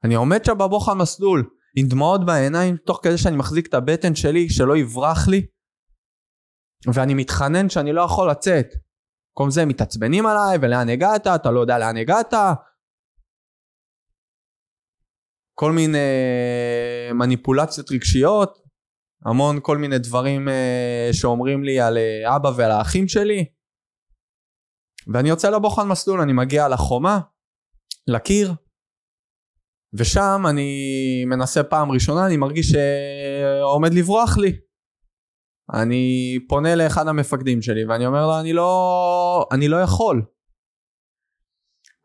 אני 0.04 0.14
עומד 0.14 0.44
שם 0.44 0.58
בבוך 0.58 0.88
המסלול 0.88 1.50
עם 1.76 1.86
דמעות 1.88 2.26
בעיניים 2.26 2.76
תוך 2.76 3.00
כדי 3.02 3.18
שאני 3.18 3.36
מחזיק 3.36 3.66
את 3.66 3.74
הבטן 3.74 4.14
שלי 4.14 4.50
שלא 4.50 4.76
יברח 4.76 5.28
לי 5.28 5.46
ואני 6.94 7.14
מתחנן 7.14 7.68
שאני 7.68 7.92
לא 7.92 8.02
יכול 8.02 8.30
לצאת. 8.30 8.66
במקום 9.30 9.50
זה 9.50 9.64
מתעצבנים 9.64 10.26
עליי 10.26 10.58
ולאן 10.62 10.88
הגעת 10.88 11.26
אתה 11.26 11.50
לא 11.50 11.60
יודע 11.60 11.78
לאן 11.78 11.96
הגעת 11.96 12.34
כל 15.54 15.72
מיני 15.72 15.98
מניפולציות 17.14 17.90
רגשיות 17.90 18.64
המון 19.24 19.58
כל 19.62 19.78
מיני 19.78 19.98
דברים 19.98 20.48
uh, 20.48 21.12
שאומרים 21.12 21.64
לי 21.64 21.80
על 21.80 21.96
uh, 21.96 22.36
אבא 22.36 22.50
ועל 22.56 22.70
האחים 22.70 23.08
שלי. 23.08 23.44
ואני 25.12 25.28
יוצא 25.28 25.50
לבוחן 25.50 25.88
מסלול, 25.88 26.20
אני 26.20 26.32
מגיע 26.32 26.68
לחומה, 26.68 27.20
לקיר, 28.06 28.54
ושם 29.94 30.42
אני 30.50 31.24
מנסה 31.26 31.62
פעם 31.62 31.90
ראשונה, 31.90 32.26
אני 32.26 32.36
מרגיש 32.36 32.66
שעומד 32.66 33.94
לברוח 33.94 34.38
לי. 34.38 34.60
אני 35.72 36.38
פונה 36.48 36.74
לאחד 36.74 37.08
המפקדים 37.08 37.62
שלי 37.62 37.84
ואני 37.84 38.06
אומר 38.06 38.26
לו 38.26 38.40
אני 38.40 38.52
לא, 38.52 39.48
אני 39.52 39.68
לא 39.68 39.76
יכול. 39.76 40.22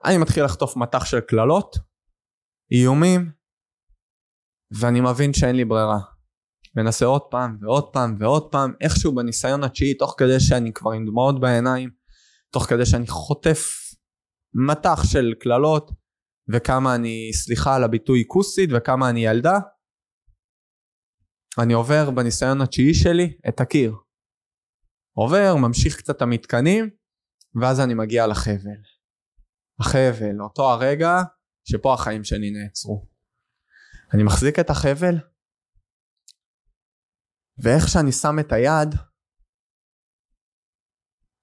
אני 0.05 0.17
מתחיל 0.17 0.45
לחטוף 0.45 0.77
מטח 0.77 1.05
של 1.05 1.19
קללות, 1.19 1.75
איומים, 2.71 3.31
ואני 4.71 5.01
מבין 5.01 5.33
שאין 5.33 5.55
לי 5.55 5.65
ברירה. 5.65 5.99
מנסה 6.75 7.05
עוד 7.05 7.21
פעם 7.21 7.57
ועוד 7.61 7.93
פעם 7.93 8.15
ועוד 8.19 8.51
פעם, 8.51 8.73
איכשהו 8.81 9.15
בניסיון 9.15 9.63
התשיעי, 9.63 9.93
תוך 9.93 10.15
כדי 10.17 10.39
שאני 10.39 10.73
כבר 10.73 10.91
עם 10.91 11.05
דמעות 11.05 11.39
בעיניים, 11.39 11.89
תוך 12.51 12.63
כדי 12.63 12.85
שאני 12.85 13.07
חוטף 13.07 13.69
מטח 14.53 15.03
של 15.03 15.33
קללות, 15.39 15.91
וכמה 16.53 16.95
אני, 16.95 17.31
סליחה 17.33 17.75
על 17.75 17.83
הביטוי 17.83 18.23
כוסית, 18.27 18.69
וכמה 18.73 19.09
אני 19.09 19.25
ילדה, 19.25 19.59
אני 21.57 21.73
עובר 21.73 22.11
בניסיון 22.11 22.61
התשיעי 22.61 22.93
שלי 22.93 23.37
את 23.49 23.59
הקיר. 23.59 23.95
עובר, 25.13 25.55
ממשיך 25.67 25.97
קצת 25.97 26.15
את 26.15 26.21
המתקנים, 26.21 26.89
ואז 27.61 27.79
אני 27.79 27.93
מגיע 27.93 28.27
לחבל. 28.27 28.81
החבל, 29.79 30.41
אותו 30.41 30.71
הרגע 30.71 31.11
שפה 31.63 31.93
החיים 31.93 32.23
שלי 32.23 32.51
נעצרו. 32.51 33.07
אני 34.13 34.23
מחזיק 34.23 34.59
את 34.59 34.69
החבל, 34.69 35.15
ואיך 37.63 37.87
שאני 37.87 38.11
שם 38.11 38.35
את 38.39 38.51
היד, 38.51 38.95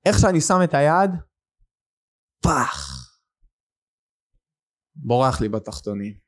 איך 0.06 0.16
שאני 0.20 0.40
שם 0.40 0.58
את 0.64 0.74
היד, 0.74 1.10
פח! 2.42 2.96
בורח 4.96 5.40
לי 5.40 5.48
בתחתונים. 5.48 6.25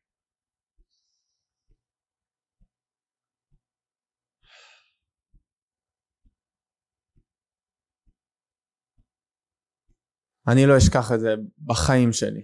אני 10.53 10.67
לא 10.67 10.79
אשכח 10.79 11.13
את 11.15 11.21
זה 11.21 11.35
בחיים 11.65 12.13
שלי. 12.13 12.43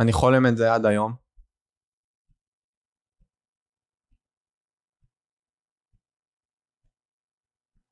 אני 0.00 0.12
חולם 0.12 0.46
את 0.46 0.56
זה 0.56 0.74
עד 0.74 0.86
היום. 0.86 1.14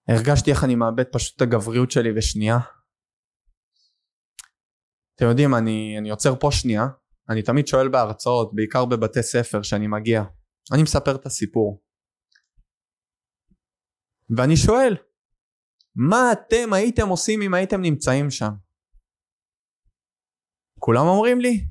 הרגשתי 0.08 0.50
איך 0.50 0.64
אני 0.64 0.74
מאבד 0.74 1.04
פשוט 1.12 1.36
את 1.36 1.42
הגבריות 1.42 1.90
שלי 1.90 2.12
בשנייה. 2.12 2.58
אתם 5.14 5.24
יודעים, 5.28 5.54
אני, 5.54 5.98
אני 5.98 6.10
עוצר 6.10 6.34
פה 6.40 6.48
שנייה, 6.52 6.86
אני 7.28 7.42
תמיד 7.42 7.66
שואל 7.66 7.88
בהרצאות, 7.88 8.54
בעיקר 8.54 8.84
בבתי 8.84 9.22
ספר 9.22 9.62
שאני 9.62 9.86
מגיע, 9.86 10.22
אני 10.72 10.82
מספר 10.82 11.14
את 11.14 11.26
הסיפור. 11.26 11.82
ואני 14.36 14.56
שואל, 14.56 14.96
מה 15.94 16.32
אתם 16.32 16.72
הייתם 16.72 17.08
עושים 17.08 17.42
אם 17.42 17.54
הייתם 17.54 17.82
נמצאים 17.82 18.30
שם? 18.30 18.50
כולם 20.80 21.06
אומרים 21.06 21.40
לי, 21.40 21.66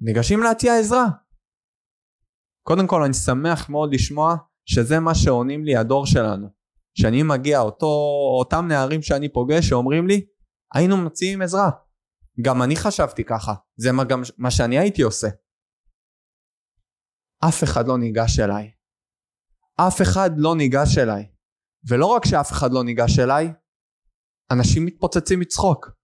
ניגשים 0.00 0.42
להציע 0.42 0.78
עזרה. 0.78 1.06
קודם 2.62 2.86
כל 2.86 3.02
אני 3.02 3.14
שמח 3.14 3.68
מאוד 3.68 3.94
לשמוע 3.94 4.36
שזה 4.66 5.00
מה 5.00 5.14
שעונים 5.14 5.64
לי 5.64 5.76
הדור 5.76 6.06
שלנו. 6.06 6.48
שאני 6.98 7.22
מגיע, 7.22 7.60
אותו, 7.60 7.86
אותם 8.38 8.66
נערים 8.68 9.02
שאני 9.02 9.32
פוגש 9.32 9.68
שאומרים 9.68 10.06
לי, 10.06 10.26
היינו 10.74 10.96
מציעים 10.96 11.42
עזרה. 11.42 11.70
גם 12.44 12.62
אני 12.62 12.76
חשבתי 12.76 13.24
ככה, 13.24 13.54
זה 13.76 13.92
מה, 13.92 14.04
גם, 14.04 14.22
מה 14.38 14.50
שאני 14.50 14.78
הייתי 14.78 15.02
עושה. 15.02 15.28
אף 17.48 17.64
אחד 17.64 17.88
לא 17.88 17.98
ניגש 17.98 18.40
אליי. 18.40 18.70
אף 19.76 20.02
אחד 20.02 20.30
לא 20.36 20.56
ניגש 20.56 20.98
אליי. 20.98 21.32
ולא 21.88 22.06
רק 22.06 22.24
שאף 22.24 22.52
אחד 22.52 22.72
לא 22.72 22.84
ניגש 22.84 23.18
אליי, 23.18 23.52
אנשים 24.52 24.86
מתפוצצים 24.86 25.40
מצחוק. 25.40 25.99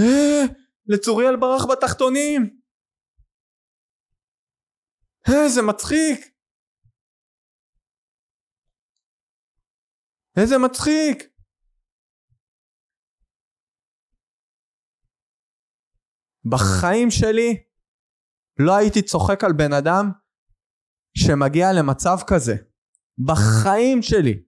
אה, 0.00 0.54
לצוריאל 0.86 1.36
ברח 1.36 1.66
בתחתונים! 1.72 2.60
אה, 5.28 5.48
זה 5.48 5.62
מצחיק! 5.62 6.36
איזה 10.36 10.58
מצחיק! 10.58 11.36
בחיים 16.50 17.10
שלי 17.10 17.64
לא 18.58 18.76
הייתי 18.76 19.02
צוחק 19.02 19.44
על 19.44 19.52
בן 19.52 19.72
אדם 19.72 20.04
שמגיע 21.16 21.66
למצב 21.78 22.16
כזה. 22.26 22.54
בחיים 23.26 24.02
שלי. 24.02 24.42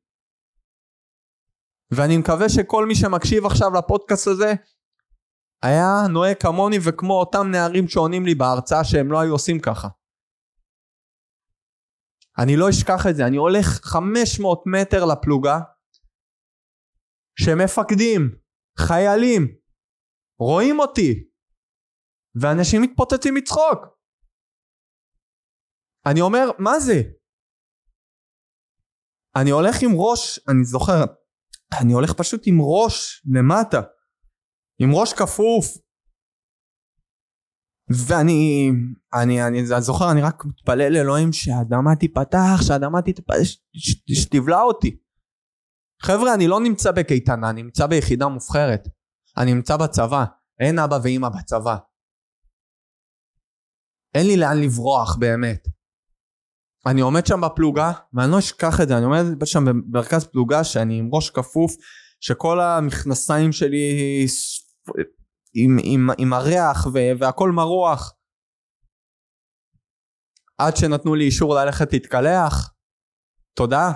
ואני 1.91 2.17
מקווה 2.17 2.49
שכל 2.49 2.87
מי 2.87 2.95
שמקשיב 2.95 3.47
עכשיו 3.47 3.69
לפודקאסט 3.79 4.27
הזה 4.27 4.53
היה 5.63 6.09
נוהג 6.13 6.37
כמוני 6.43 6.77
וכמו 6.85 7.13
אותם 7.21 7.51
נערים 7.51 7.89
שעונים 7.89 8.27
לי 8.27 8.35
בהרצאה 8.35 8.85
שהם 8.85 9.13
לא 9.13 9.21
היו 9.21 9.33
עושים 9.33 9.61
ככה. 9.61 9.89
אני 12.39 12.57
לא 12.57 12.71
אשכח 12.71 13.07
את 13.11 13.17
זה, 13.17 13.27
אני 13.27 13.37
הולך 13.37 13.67
500 13.83 14.63
מטר 14.67 15.05
לפלוגה 15.05 15.59
שמפקדים, 17.41 18.39
חיילים, 18.79 19.43
רואים 20.39 20.79
אותי, 20.79 21.29
ואנשים 22.41 22.83
מתפוצצים 22.83 23.35
מצחוק. 23.35 23.79
אני 26.07 26.21
אומר, 26.21 26.51
מה 26.59 26.81
זה? 26.81 27.03
אני 29.37 29.51
הולך 29.51 29.77
עם 29.83 29.91
ראש, 29.95 30.41
אני 30.49 30.65
זוכר, 30.65 31.05
אני 31.83 31.93
הולך 31.93 32.13
פשוט 32.13 32.43
עם 32.47 32.59
ראש 32.61 33.27
למטה, 33.35 33.81
עם 34.79 34.91
ראש 34.93 35.13
כפוף. 35.13 35.77
ואני, 38.09 38.71
אני, 39.23 39.47
אני, 39.47 39.61
אני 39.61 39.81
זוכר, 39.81 40.11
אני 40.13 40.23
רק 40.23 40.45
מתפלל 40.45 40.93
לאלוהים 40.93 41.33
שהאדמה 41.33 41.97
תיפתח, 41.97 42.61
שהאדמה 42.63 43.03
תתפתח, 43.03 43.37
שתבלע 44.15 44.63
אותי. 44.63 44.97
חבר'ה, 46.03 46.35
אני 46.35 46.49
לא 46.49 46.61
נמצא 46.61 46.91
בקייטנה, 46.91 47.51
אני 47.51 47.63
נמצא 47.63 47.87
ביחידה 47.87 48.29
מובחרת. 48.29 48.89
אני 49.37 49.55
נמצא 49.55 49.77
בצבא. 49.77 50.25
אין 50.61 50.79
אבא 50.79 50.99
ואימא 51.03 51.29
בצבא. 51.29 51.77
אין 54.15 54.27
לי 54.27 54.37
לאן 54.37 54.61
לברוח 54.61 55.17
באמת. 55.17 55.69
אני 56.87 57.01
עומד 57.01 57.27
שם 57.27 57.41
בפלוגה, 57.41 57.93
ואני 58.13 58.33
לא 58.33 58.39
אשכח 58.39 58.81
את 58.81 58.89
זה, 58.89 58.97
אני 58.97 59.05
עומד 59.05 59.47
שם 59.47 59.65
במרכז 59.65 60.25
פלוגה 60.25 60.65
שאני 60.65 60.99
עם 60.99 61.11
ראש 61.13 61.31
כפוף, 61.31 61.77
שכל 62.21 62.61
המכנסיים 62.61 63.53
שלי 63.53 64.25
עם, 65.55 65.77
עם, 65.83 66.09
עם 66.19 66.33
הריח 66.33 66.87
והכל 67.21 67.51
מרוח. 67.51 68.15
עד 70.59 70.77
שנתנו 70.77 71.15
לי 71.15 71.25
אישור 71.25 71.55
ללכת 71.55 71.93
להתקלח, 71.93 72.75
תודה. 73.55 73.93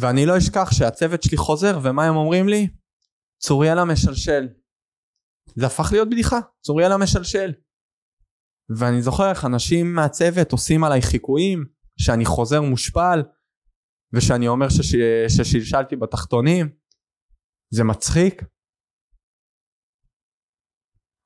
ואני 0.00 0.26
לא 0.26 0.38
אשכח 0.38 0.70
שהצוות 0.72 1.22
שלי 1.22 1.36
חוזר, 1.36 1.78
ומה 1.82 2.04
הם 2.04 2.16
אומרים 2.16 2.48
לי? 2.48 2.68
צוריאל 3.38 3.78
המשלשל. 3.78 4.48
זה 5.56 5.66
הפך 5.66 5.88
להיות 5.92 6.08
בדיחה, 6.10 6.36
צוריאל 6.60 6.92
המשלשל. 6.92 7.52
ואני 8.78 9.02
זוכר 9.02 9.30
איך 9.30 9.44
אנשים 9.44 9.94
מהצוות 9.94 10.52
עושים 10.52 10.84
עליי 10.84 11.02
חיקויים, 11.02 11.64
שאני 12.00 12.24
חוזר 12.24 12.60
מושפל, 12.62 13.22
ושאני 14.12 14.48
אומר 14.48 14.68
שש... 14.68 14.94
ששלשלתי 15.28 15.96
בתחתונים. 15.96 16.70
זה 17.70 17.84
מצחיק. 17.84 18.42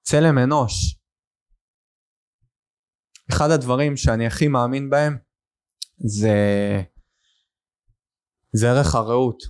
צלם 0.02 0.38
אנוש. 0.38 0.98
אחד 3.30 3.50
הדברים 3.50 3.96
שאני 3.96 4.26
הכי 4.26 4.48
מאמין 4.48 4.90
בהם 4.90 5.18
זה, 5.96 6.36
זה 8.52 8.70
ערך 8.70 8.94
הרעות. 8.94 9.42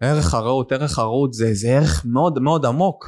ערך 0.00 0.34
הרעות, 0.34 0.72
ערך 0.72 0.98
הרעות 0.98 1.32
זה, 1.32 1.44
זה 1.52 1.68
ערך 1.68 2.04
מאוד 2.04 2.38
מאוד 2.38 2.64
עמוק. 2.64 3.04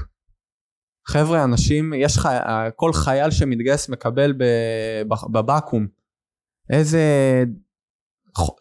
חבר'ה, 1.08 1.44
אנשים, 1.44 1.92
יש 1.94 2.16
לך, 2.16 2.28
כל 2.76 2.90
חייל 2.92 3.30
שמתגייס 3.30 3.88
מקבל 3.88 4.32
בבקו"ם 5.32 5.86
איזה 6.70 7.00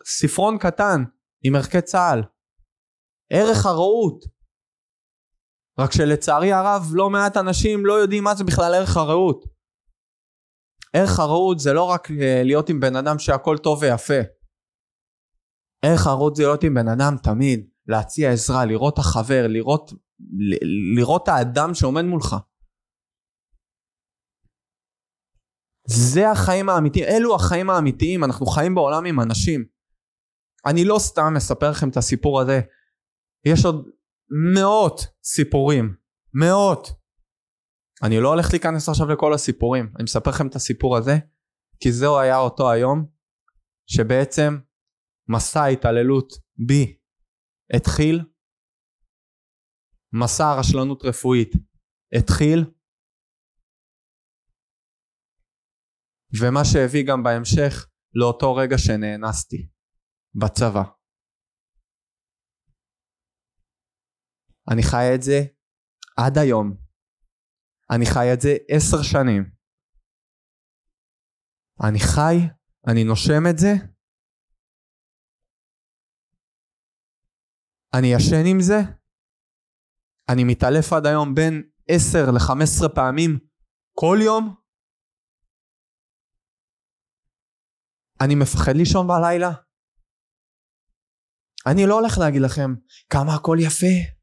ספרון 0.06 0.58
קטן 0.58 1.04
עם 1.44 1.56
ערכי 1.56 1.82
צה"ל. 1.82 2.24
ערך 3.30 3.66
הרעות. 3.66 4.35
רק 5.80 5.92
שלצערי 5.92 6.54
הרב 6.54 6.84
לא 6.94 7.10
מעט 7.10 7.38
אנשים 7.38 7.86
לא 7.86 7.94
יודעים 7.94 8.24
מה 8.24 8.36
זה 8.36 8.44
בכלל 8.44 8.74
ערך 8.74 8.98
הרעות. 8.98 9.46
ערך 10.94 11.20
הרעות 11.20 11.60
זה 11.60 11.74
לא 11.74 11.84
רק 11.84 12.12
אה, 12.12 12.42
להיות 12.44 12.70
עם 12.70 12.80
בן 12.80 12.96
אדם 12.96 13.20
שהכל 13.20 13.58
טוב 13.58 13.82
ויפה. 13.82 14.22
ערך 15.86 16.08
הרעות 16.08 16.36
זה 16.36 16.44
להיות 16.44 16.64
עם 16.64 16.74
בן 16.74 16.88
אדם 16.88 17.16
תמיד, 17.24 17.70
להציע 17.88 18.32
עזרה, 18.32 18.66
לראות 18.66 18.98
החבר, 18.98 19.48
לראות, 19.48 19.92
לראות 20.98 21.28
האדם 21.28 21.74
שעומד 21.74 22.02
מולך. 22.02 22.36
זה 25.88 26.32
החיים 26.32 26.70
האמיתיים, 26.70 27.06
אלו 27.06 27.36
החיים 27.36 27.70
האמיתיים, 27.70 28.24
אנחנו 28.24 28.46
חיים 28.46 28.76
בעולם 28.76 29.06
עם 29.06 29.20
אנשים. 29.20 29.66
אני 30.66 30.86
לא 30.86 31.00
סתם 31.00 31.34
מספר 31.36 31.70
לכם 31.70 31.90
את 31.90 31.98
הסיפור 31.98 32.42
הזה, 32.42 32.62
יש 33.46 33.66
עוד 33.66 33.90
מאות 34.30 35.00
סיפורים, 35.24 35.96
מאות. 36.34 36.88
אני 38.04 38.20
לא 38.20 38.30
הולך 38.30 38.48
להיכנס 38.52 38.90
עכשיו 38.90 39.08
לכל 39.08 39.34
הסיפורים, 39.34 39.94
אני 39.96 40.04
מספר 40.04 40.30
לכם 40.30 40.48
את 40.48 40.56
הסיפור 40.56 40.98
הזה, 40.98 41.14
כי 41.80 41.92
זהו 41.92 42.20
היה 42.20 42.38
אותו 42.38 42.72
היום, 42.72 43.06
שבעצם 43.88 44.58
מסע 45.28 45.62
ההתעללות 45.62 46.34
בי 46.68 46.98
התחיל, 47.74 48.22
מסע 50.14 50.46
הרשלנות 50.46 51.06
רפואית 51.06 51.52
התחיל, 52.18 52.66
ומה 56.40 56.66
שהביא 56.66 57.06
גם 57.08 57.24
בהמשך 57.24 57.88
לאותו 58.14 58.56
רגע 58.56 58.78
שנאנסתי 58.78 59.68
בצבא. 60.36 60.95
אני 64.72 64.84
חי 64.84 65.16
את 65.16 65.22
זה 65.22 65.40
עד 66.18 66.38
היום. 66.38 66.78
אני 67.92 68.06
חי 68.06 68.34
את 68.34 68.42
זה 68.42 68.58
עשר 68.70 69.04
שנים. 69.04 69.52
אני 71.88 72.00
חי, 72.00 72.36
אני 72.88 73.04
נושם 73.04 73.44
את 73.50 73.58
זה. 73.58 73.74
אני 77.94 78.08
ישן 78.08 78.46
עם 78.46 78.62
זה. 78.62 78.80
אני 80.30 80.44
מתעלף 80.44 80.94
עד 80.94 81.06
היום 81.06 81.36
בין 81.36 81.70
עשר 81.88 82.32
לחמש 82.36 82.64
עשרה 82.64 82.90
פעמים 82.90 83.40
כל 83.94 84.18
יום. 84.26 84.56
אני 88.22 88.36
מפחד 88.36 88.76
לישון 88.76 89.08
בלילה. 89.08 89.52
אני 91.68 91.86
לא 91.88 92.00
הולך 92.00 92.18
להגיד 92.18 92.42
לכם 92.42 92.76
כמה 93.10 93.36
הכל 93.36 93.58
יפה, 93.60 94.15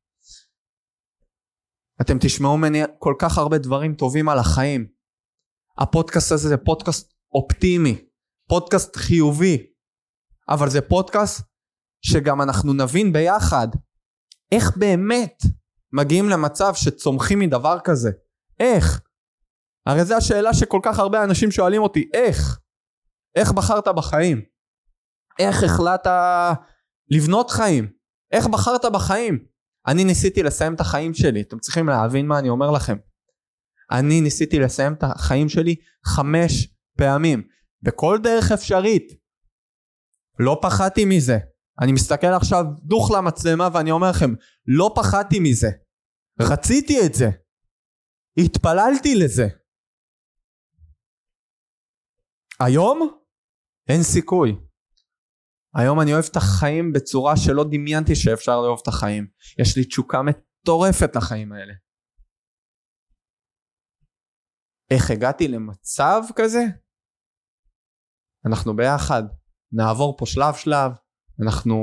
אתם 2.02 2.18
תשמעו 2.20 2.58
ממני 2.58 2.82
כל 2.98 3.14
כך 3.18 3.38
הרבה 3.38 3.58
דברים 3.58 3.94
טובים 3.94 4.28
על 4.28 4.38
החיים. 4.38 4.86
הפודקאסט 5.78 6.32
הזה 6.32 6.48
זה 6.48 6.56
פודקאסט 6.56 7.12
אופטימי, 7.34 8.04
פודקאסט 8.48 8.96
חיובי, 8.96 9.66
אבל 10.48 10.70
זה 10.70 10.80
פודקאסט 10.80 11.42
שגם 12.04 12.42
אנחנו 12.42 12.72
נבין 12.72 13.12
ביחד 13.12 13.68
איך 14.52 14.76
באמת 14.76 15.42
מגיעים 15.92 16.28
למצב 16.28 16.74
שצומחים 16.74 17.38
מדבר 17.38 17.78
כזה. 17.84 18.10
איך? 18.60 19.00
הרי 19.86 20.04
זו 20.04 20.14
השאלה 20.14 20.54
שכל 20.54 20.80
כך 20.82 20.98
הרבה 20.98 21.24
אנשים 21.24 21.50
שואלים 21.50 21.82
אותי, 21.82 22.10
איך? 22.14 22.58
איך 23.36 23.52
בחרת 23.52 23.88
בחיים? 23.88 24.42
איך 25.38 25.62
החלטת 25.62 26.10
לבנות 27.10 27.50
חיים? 27.50 27.92
איך 28.32 28.46
בחרת 28.46 28.84
בחיים? 28.92 29.51
אני 29.86 30.04
ניסיתי 30.04 30.42
לסיים 30.42 30.74
את 30.74 30.80
החיים 30.80 31.14
שלי, 31.14 31.40
אתם 31.40 31.58
צריכים 31.58 31.88
להבין 31.88 32.26
מה 32.26 32.38
אני 32.38 32.48
אומר 32.48 32.70
לכם. 32.70 32.96
אני 33.90 34.20
ניסיתי 34.20 34.58
לסיים 34.58 34.92
את 34.92 35.02
החיים 35.02 35.48
שלי 35.48 35.74
חמש 36.06 36.68
פעמים, 36.98 37.42
בכל 37.82 38.18
דרך 38.22 38.52
אפשרית. 38.52 39.12
לא 40.38 40.58
פחדתי 40.62 41.04
מזה. 41.04 41.38
אני 41.80 41.92
מסתכל 41.92 42.26
עכשיו 42.26 42.64
דוך 42.84 43.10
למצלמה 43.16 43.68
ואני 43.74 43.90
אומר 43.90 44.10
לכם, 44.10 44.30
לא 44.66 44.92
פחדתי 44.96 45.40
מזה. 45.40 45.70
רציתי 46.40 47.06
את 47.06 47.14
זה. 47.14 47.30
התפללתי 48.38 49.14
לזה. 49.14 49.48
היום 52.60 53.18
אין 53.88 54.02
סיכוי. 54.02 54.56
היום 55.74 56.00
אני 56.00 56.12
אוהב 56.12 56.24
את 56.30 56.37
החיים 56.37 56.92
בצורה 56.92 57.37
שלא 57.37 57.64
דמיינתי 57.64 58.16
שאפשר 58.16 58.61
לאהוב 58.61 58.80
את 58.82 58.88
החיים. 58.88 59.26
יש 59.58 59.76
לי 59.76 59.85
תשוקה 59.85 60.18
מטורפת 60.22 61.16
לחיים 61.16 61.52
האלה. 61.52 61.72
איך 64.90 65.11
הגעתי 65.11 65.48
למצב 65.48 66.22
כזה? 66.37 66.62
אנחנו 68.46 68.76
ביחד, 68.76 69.22
נעבור 69.72 70.16
פה 70.18 70.26
שלב 70.26 70.54
שלב, 70.54 70.92
אנחנו 71.44 71.76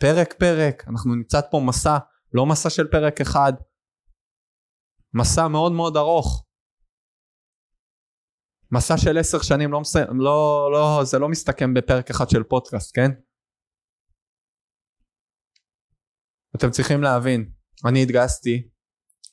פרק 0.00 0.34
פרק, 0.38 0.88
אנחנו 0.88 1.14
נצעד 1.14 1.44
פה 1.50 1.60
מסע, 1.66 1.98
לא 2.32 2.46
מסע 2.46 2.70
של 2.70 2.90
פרק 2.90 3.20
אחד, 3.20 3.52
מסע 5.14 5.48
מאוד 5.48 5.72
מאוד 5.72 5.96
ארוך. 5.96 6.43
מסע 8.72 8.98
של 8.98 9.18
עשר 9.18 9.42
שנים 9.42 9.72
לא, 9.72 9.80
מס... 9.80 9.96
לא, 9.96 10.70
לא, 10.72 11.04
זה 11.04 11.18
לא 11.18 11.28
מסתכם 11.28 11.74
בפרק 11.74 12.10
אחד 12.10 12.28
של 12.30 12.42
פודקאסט, 12.42 12.96
כן? 12.96 13.10
אתם 16.56 16.70
צריכים 16.70 17.02
להבין, 17.02 17.52
אני 17.88 18.02
התגייסתי 18.02 18.68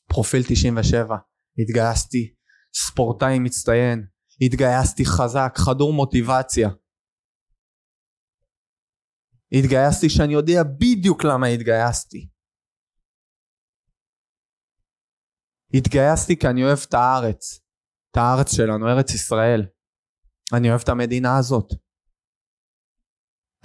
פרופיל 0.08 0.42
97, 0.50 1.16
התגייסתי 1.62 2.36
ספורטאי 2.74 3.40
מצטיין, 3.40 4.08
התגייסתי 4.42 5.06
חזק, 5.06 5.54
חדור 5.58 5.94
מוטיבציה. 5.94 6.70
התגייסתי 9.52 10.10
שאני 10.10 10.34
יודע 10.34 10.64
בדיוק 10.64 11.24
למה 11.24 11.48
התגייסתי. 11.48 12.30
התגייסתי 15.74 16.38
כי 16.40 16.48
אני 16.48 16.64
אוהב 16.64 16.80
את 16.88 16.94
הארץ. 16.94 17.61
את 18.12 18.18
הארץ 18.18 18.56
שלנו, 18.56 18.88
ארץ 18.88 19.14
ישראל. 19.14 19.62
אני 20.58 20.70
אוהב 20.70 20.82
את 20.84 20.90
המדינה 20.90 21.38
הזאת. 21.40 21.70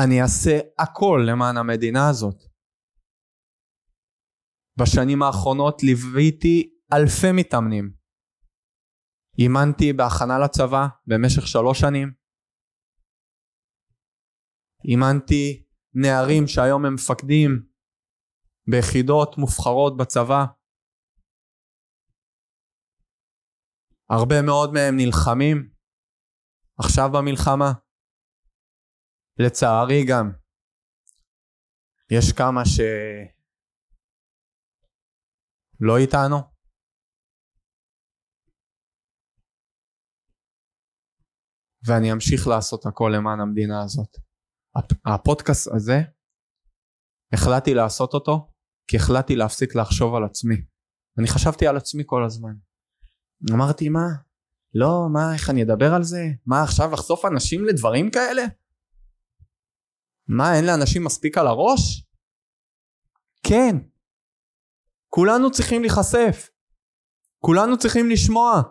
אני 0.04 0.22
אעשה 0.22 0.58
הכל 0.78 1.18
למען 1.30 1.56
המדינה 1.56 2.08
הזאת. 2.10 2.42
בשנים 4.78 5.22
האחרונות 5.22 5.82
ליוויתי 5.82 6.78
אלפי 6.92 7.32
מתאמנים. 7.32 7.94
אימנתי 9.38 9.92
בהכנה 9.92 10.38
לצבא 10.44 10.86
במשך 11.06 11.46
שלוש 11.46 11.80
שנים. 11.80 12.12
אימנתי 14.84 15.66
נערים 15.94 16.46
שהיום 16.46 16.84
הם 16.86 16.94
מפקדים 16.94 17.50
ביחידות 18.70 19.38
מובחרות 19.38 19.96
בצבא. 19.96 20.44
הרבה 24.10 24.42
מאוד 24.46 24.70
מהם 24.72 24.94
נלחמים 24.96 25.70
עכשיו 26.78 27.08
במלחמה, 27.12 27.72
לצערי 29.38 30.04
גם 30.10 30.32
יש 32.10 32.32
כמה 32.38 32.60
ש... 32.64 32.80
לא 35.80 35.96
איתנו. 35.98 36.36
ואני 41.86 42.12
אמשיך 42.12 42.46
לעשות 42.46 42.86
הכל 42.86 43.10
למען 43.16 43.40
המדינה 43.40 43.82
הזאת. 43.84 44.16
הפודקאסט 45.14 45.68
הזה, 45.74 45.98
החלטתי 47.32 47.74
לעשות 47.74 48.14
אותו 48.14 48.52
כי 48.88 48.96
החלטתי 48.96 49.36
להפסיק 49.36 49.74
לחשוב 49.74 50.14
על 50.14 50.24
עצמי. 50.24 50.54
אני 51.18 51.26
חשבתי 51.34 51.66
על 51.66 51.76
עצמי 51.76 52.02
כל 52.06 52.24
הזמן. 52.26 52.54
אמרתי 53.52 53.88
מה? 53.88 54.06
לא, 54.74 55.06
מה, 55.12 55.34
איך 55.34 55.50
אני 55.50 55.62
אדבר 55.62 55.94
על 55.94 56.02
זה? 56.02 56.24
מה 56.46 56.62
עכשיו 56.62 56.90
לחשוף 56.92 57.24
אנשים 57.24 57.64
לדברים 57.64 58.10
כאלה? 58.10 58.42
מה, 60.28 60.56
אין 60.56 60.66
לאנשים 60.66 61.04
מספיק 61.04 61.38
על 61.38 61.46
הראש? 61.46 62.06
כן. 63.42 63.76
כולנו 65.08 65.50
צריכים 65.50 65.80
להיחשף. 65.80 66.48
כולנו 67.38 67.78
צריכים 67.78 68.10
לשמוע. 68.10 68.62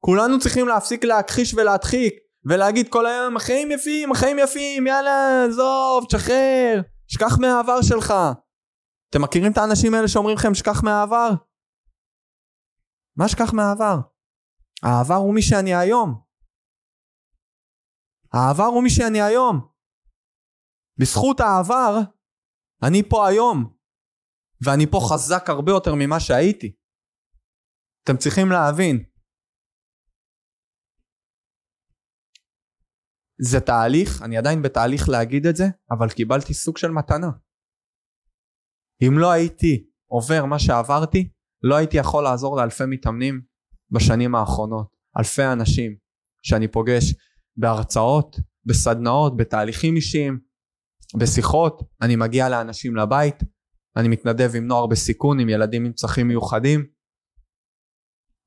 כולנו 0.00 0.40
צריכים 0.40 0.68
להפסיק 0.68 1.04
להכחיש 1.04 1.54
ולהדחיק 1.54 2.14
ולהגיד 2.44 2.88
כל 2.88 3.06
היום 3.06 3.36
החיים 3.36 3.70
יפים, 3.70 4.12
החיים 4.12 4.38
יפים, 4.38 4.86
יאללה, 4.86 5.44
עזוב, 5.48 6.04
תשחרר, 6.08 6.80
שכח 7.06 7.38
מהעבר 7.38 7.82
שלך. 7.82 8.14
אתם 9.10 9.22
מכירים 9.22 9.52
את 9.52 9.58
האנשים 9.58 9.94
האלה 9.94 10.08
שאומרים 10.08 10.36
לכם 10.36 10.54
שכח 10.54 10.82
מהעבר? 10.82 11.30
מה 13.18 13.28
שכח 13.28 13.52
מהעבר? 13.54 13.96
העבר 14.82 15.14
הוא 15.14 15.34
מי 15.34 15.42
שאני 15.42 15.74
היום. 15.74 16.24
העבר 18.32 18.64
הוא 18.74 18.82
מי 18.82 18.90
שאני 18.90 19.22
היום. 19.22 19.72
בזכות 21.00 21.40
העבר, 21.40 21.92
אני 22.82 23.02
פה 23.10 23.28
היום. 23.28 23.76
ואני 24.64 24.86
פה 24.92 24.98
חזק 25.10 25.44
הרבה 25.48 25.72
יותר 25.72 25.90
ממה 25.94 26.20
שהייתי. 26.20 26.76
אתם 28.02 28.16
צריכים 28.16 28.46
להבין. 28.52 28.96
זה 33.40 33.60
תהליך, 33.66 34.22
אני 34.24 34.38
עדיין 34.38 34.62
בתהליך 34.62 35.08
להגיד 35.08 35.46
את 35.46 35.56
זה, 35.56 35.64
אבל 35.90 36.10
קיבלתי 36.16 36.54
סוג 36.54 36.78
של 36.78 36.90
מתנה. 36.90 37.30
אם 39.02 39.12
לא 39.18 39.30
הייתי 39.30 39.90
עובר 40.06 40.44
מה 40.44 40.58
שעברתי, 40.58 41.32
לא 41.62 41.76
הייתי 41.76 41.96
יכול 41.96 42.24
לעזור 42.24 42.56
לאלפי 42.56 42.84
מתאמנים 42.86 43.40
בשנים 43.90 44.34
האחרונות. 44.34 44.86
אלפי 45.18 45.44
אנשים 45.44 45.96
שאני 46.42 46.68
פוגש 46.68 47.14
בהרצאות, 47.56 48.36
בסדנאות, 48.64 49.36
בתהליכים 49.36 49.96
אישיים, 49.96 50.38
בשיחות, 51.16 51.82
אני 52.02 52.16
מגיע 52.16 52.48
לאנשים 52.48 52.96
לבית, 52.96 53.42
אני 53.96 54.08
מתנדב 54.08 54.50
עם 54.56 54.66
נוער 54.66 54.86
בסיכון, 54.86 55.40
עם 55.40 55.48
ילדים 55.48 55.84
עם 55.84 55.92
צרכים 55.92 56.28
מיוחדים. 56.28 56.86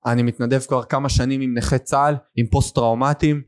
אני 0.06 0.24
מתנדב 0.24 0.60
כבר 0.60 0.84
כמה 0.84 1.10
שנים 1.10 1.42
עם 1.42 1.58
נכי 1.58 1.80
צה"ל, 1.80 2.16
עם 2.36 2.48
פוסט 2.48 2.76
טראומטיים, 2.76 3.44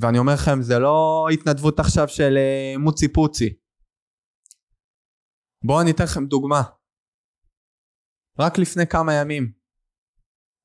ואני 0.00 0.18
אומר 0.18 0.34
לכם, 0.34 0.62
זה 0.62 0.78
לא 0.78 1.26
התנדבות 1.32 1.80
עכשיו 1.80 2.08
של 2.08 2.38
uh, 2.38 2.78
מוצי 2.78 3.12
פוצי. 3.12 3.48
בואו 5.64 5.80
אני 5.80 5.90
אתן 5.90 6.04
לכם 6.04 6.26
דוגמה. 6.26 6.62
רק 8.40 8.58
לפני 8.58 8.86
כמה 8.86 9.14
ימים, 9.14 9.52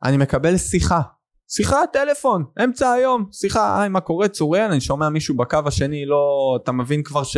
אני 0.04 0.18
מקבל 0.18 0.58
שיחה, 0.58 1.02
שיחה 1.48 1.78
טלפון, 1.94 2.46
אמצע 2.64 2.92
היום, 2.92 3.30
שיחה, 3.32 3.82
היי 3.82 3.90
מה 3.90 4.02
קורה 4.02 4.28
צוריאל, 4.28 4.72
אני 4.72 4.82
שומע 4.82 5.10
מישהו 5.10 5.38
בקו 5.38 5.60
השני, 5.68 6.06
לא, 6.06 6.58
אתה 6.64 6.72
מבין 6.72 7.04
כבר 7.04 7.24
ש... 7.24 7.38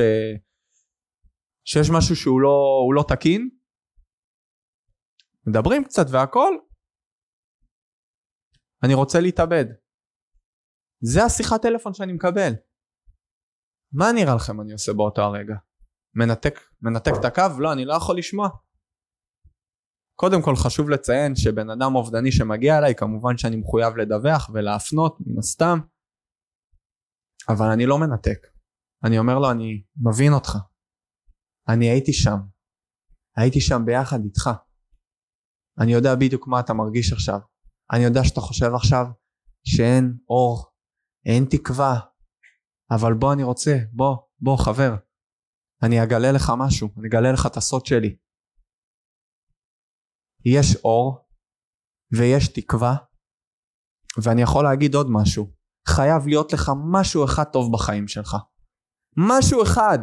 שיש 1.65 1.89
משהו 1.89 2.15
שהוא 2.15 2.41
לא, 2.41 2.89
לא 2.95 3.04
תקין, 3.08 3.50
מדברים 5.47 5.84
קצת 5.84 6.06
והכל, 6.12 6.54
אני 8.84 8.93
רוצה 8.93 9.19
להתאבד. 9.19 9.65
זה 11.02 11.23
השיחת 11.23 11.62
טלפון 11.62 11.93
שאני 11.93 12.13
מקבל. 12.13 12.52
מה 13.93 14.12
נראה 14.12 14.36
לכם 14.36 14.62
אני 14.62 14.73
עושה 14.73 14.93
באותו 14.93 15.21
הרגע? 15.21 15.56
מנתק, 16.15 16.60
מנתק 16.82 17.12
את 17.19 17.26
הקו? 17.26 17.60
לא, 17.60 17.73
אני 17.73 17.86
לא 17.86 17.93
יכול 17.93 18.17
לשמוע. 18.17 18.50
קודם 20.19 20.41
כל 20.41 20.56
חשוב 20.56 20.89
לציין 20.89 21.36
שבן 21.36 21.69
אדם 21.69 21.95
אובדני 21.95 22.32
שמגיע 22.32 22.77
אליי 22.77 22.95
כמובן 22.95 23.38
שאני 23.38 23.56
מחויב 23.56 23.97
לדווח 23.97 24.49
ולהפנות 24.53 25.17
מן 25.25 25.39
הסתם 25.39 25.80
אבל 27.49 27.65
אני 27.73 27.86
לא 27.86 27.97
מנתק. 27.99 28.47
אני 29.03 29.19
אומר 29.19 29.39
לו 29.39 29.51
אני 29.51 29.84
מבין 29.97 30.34
אותך. 30.34 30.58
אני 31.69 31.89
הייתי 31.89 32.13
שם. 32.13 32.38
הייתי 33.38 33.62
שם 33.62 33.82
ביחד 33.86 34.19
איתך. 34.23 34.49
אני 35.80 35.93
יודע 35.93 36.15
בדיוק 36.15 36.47
מה 36.47 36.60
אתה 36.60 36.73
מרגיש 36.73 37.13
עכשיו. 37.13 37.39
אני 37.91 38.03
יודע 38.03 38.23
שאתה 38.23 38.41
חושב 38.41 38.73
עכשיו 38.75 39.06
שאין 39.63 40.17
אור 40.30 40.65
אין 41.25 41.45
תקווה 41.49 41.99
אבל 42.91 43.13
בוא 43.13 43.34
אני 43.34 43.43
רוצה 43.43 43.77
בוא 43.91 44.17
בוא 44.39 44.58
חבר. 44.58 44.95
אני 45.84 46.03
אגלה 46.03 46.32
לך 46.32 46.51
משהו 46.58 46.89
אני 46.97 47.08
אגלה 47.08 47.32
לך 47.32 47.45
את 47.45 47.58
הסוד 47.58 47.86
שלי 47.86 48.17
יש 50.55 50.75
אור 50.83 51.27
ויש 52.17 52.47
תקווה 52.47 52.95
ואני 54.23 54.41
יכול 54.41 54.63
להגיד 54.63 54.95
עוד 54.95 55.07
משהו. 55.10 55.53
חייב 55.88 56.27
להיות 56.27 56.53
לך 56.53 56.71
משהו 56.91 57.25
אחד 57.25 57.43
טוב 57.53 57.65
בחיים 57.73 58.07
שלך. 58.07 58.31
משהו 59.29 59.63
אחד. 59.63 59.99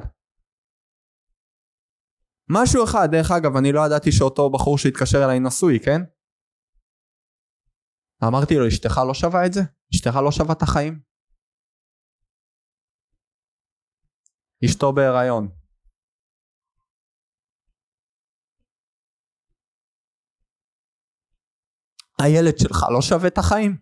משהו 2.50 2.85
אחד. 2.85 3.09
דרך 3.12 3.30
אגב 3.30 3.57
אני 3.57 3.72
לא 3.72 3.80
ידעתי 3.87 4.12
שאותו 4.12 4.50
בחור 4.50 4.78
שהתקשר 4.78 5.18
אליי 5.24 5.40
נשוי 5.40 5.80
כן? 5.85 6.00
אמרתי 8.28 8.54
לו 8.54 8.68
אשתך 8.68 9.00
לא 9.09 9.14
שווה 9.14 9.46
את 9.46 9.52
זה? 9.52 9.61
אשתך 9.94 10.16
לא 10.24 10.33
שווה 10.33 10.54
את 10.57 10.62
החיים? 10.62 11.02
אשתו 14.64 14.92
בהיריון 14.92 15.63
הילד 22.22 22.59
שלך 22.59 22.87
לא 22.94 23.03
שווה 23.03 23.29
את 23.29 23.38
החיים? 23.38 23.77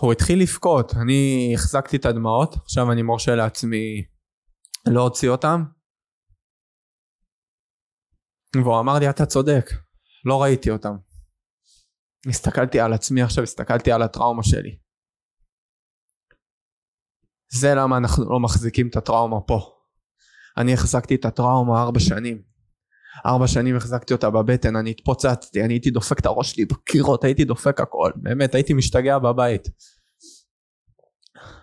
הוא 0.00 0.12
התחיל 0.12 0.42
לבכות, 0.42 0.94
אני 1.02 1.52
החזקתי 1.54 1.96
את 1.96 2.04
הדמעות, 2.04 2.54
עכשיו 2.54 2.92
אני 2.92 3.02
מורשה 3.02 3.34
לעצמי 3.34 4.04
לא 4.86 5.02
הוציא 5.02 5.28
אותם. 5.28 5.64
והוא 8.56 8.80
אמר 8.80 8.98
לי 8.98 9.10
אתה 9.10 9.26
צודק, 9.26 9.70
לא 10.24 10.42
ראיתי 10.42 10.70
אותם. 10.70 10.96
הסתכלתי 12.26 12.80
על 12.80 12.92
עצמי 12.92 13.22
עכשיו, 13.22 13.44
הסתכלתי 13.44 13.92
על 13.92 14.02
הטראומה 14.02 14.42
שלי. 14.42 14.78
זה 17.52 17.74
למה 17.74 17.96
אנחנו 17.96 18.30
לא 18.30 18.40
מחזיקים 18.40 18.88
את 18.88 18.96
הטראומה 18.96 19.40
פה. 19.40 19.60
אני 20.56 20.74
החזקתי 20.74 21.14
את 21.14 21.24
הטראומה 21.24 21.82
ארבע 21.82 22.00
שנים. 22.00 22.42
ארבע 23.26 23.46
שנים 23.46 23.76
החזקתי 23.76 24.14
אותה 24.14 24.30
בבטן, 24.30 24.76
אני 24.76 24.90
התפוצצתי, 24.90 25.64
אני 25.64 25.74
הייתי 25.74 25.90
דופק 25.90 26.20
את 26.20 26.26
הראש 26.26 26.52
שלי 26.52 26.64
בקירות, 26.64 27.24
הייתי 27.24 27.44
דופק 27.44 27.80
הכל, 27.80 28.12
באמת, 28.16 28.54
הייתי 28.54 28.72
משתגע 28.72 29.18
בבית. 29.18 29.68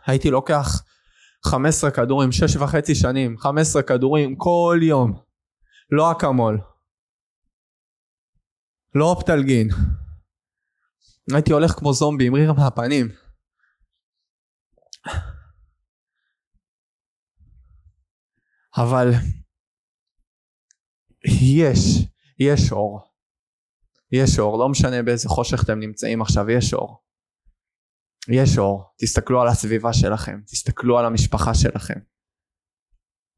הייתי 0.05 0.29
לוקח 0.29 0.83
15 1.45 1.91
כדורים, 1.91 2.31
שש 2.31 2.55
וחצי 2.55 2.95
שנים, 2.95 3.37
15 3.37 3.83
כדורים 3.83 4.35
כל 4.35 4.79
יום. 4.81 5.13
לא 5.91 6.11
אקמול. 6.11 6.61
לא 8.95 9.05
אופטלגין. 9.05 9.67
הייתי 11.35 11.53
הולך 11.53 11.71
כמו 11.71 11.93
זומבי 11.93 12.27
עם 12.27 12.35
ריר 12.35 12.53
מהפנים. 12.53 13.07
אבל 18.77 19.11
יש, 21.25 21.77
יש 22.39 22.71
אור. 22.71 22.99
יש 24.11 24.39
אור, 24.39 24.59
לא 24.59 24.69
משנה 24.69 25.03
באיזה 25.03 25.29
חושך 25.29 25.63
אתם 25.63 25.79
נמצאים 25.79 26.21
עכשיו, 26.21 26.49
יש 26.49 26.73
אור. 26.73 27.03
יש 28.29 28.57
אור, 28.57 28.83
תסתכלו 28.99 29.41
על 29.41 29.47
הסביבה 29.47 29.93
שלכם, 29.93 30.41
תסתכלו 30.45 30.99
על 30.99 31.05
המשפחה 31.05 31.53
שלכם. 31.53 31.99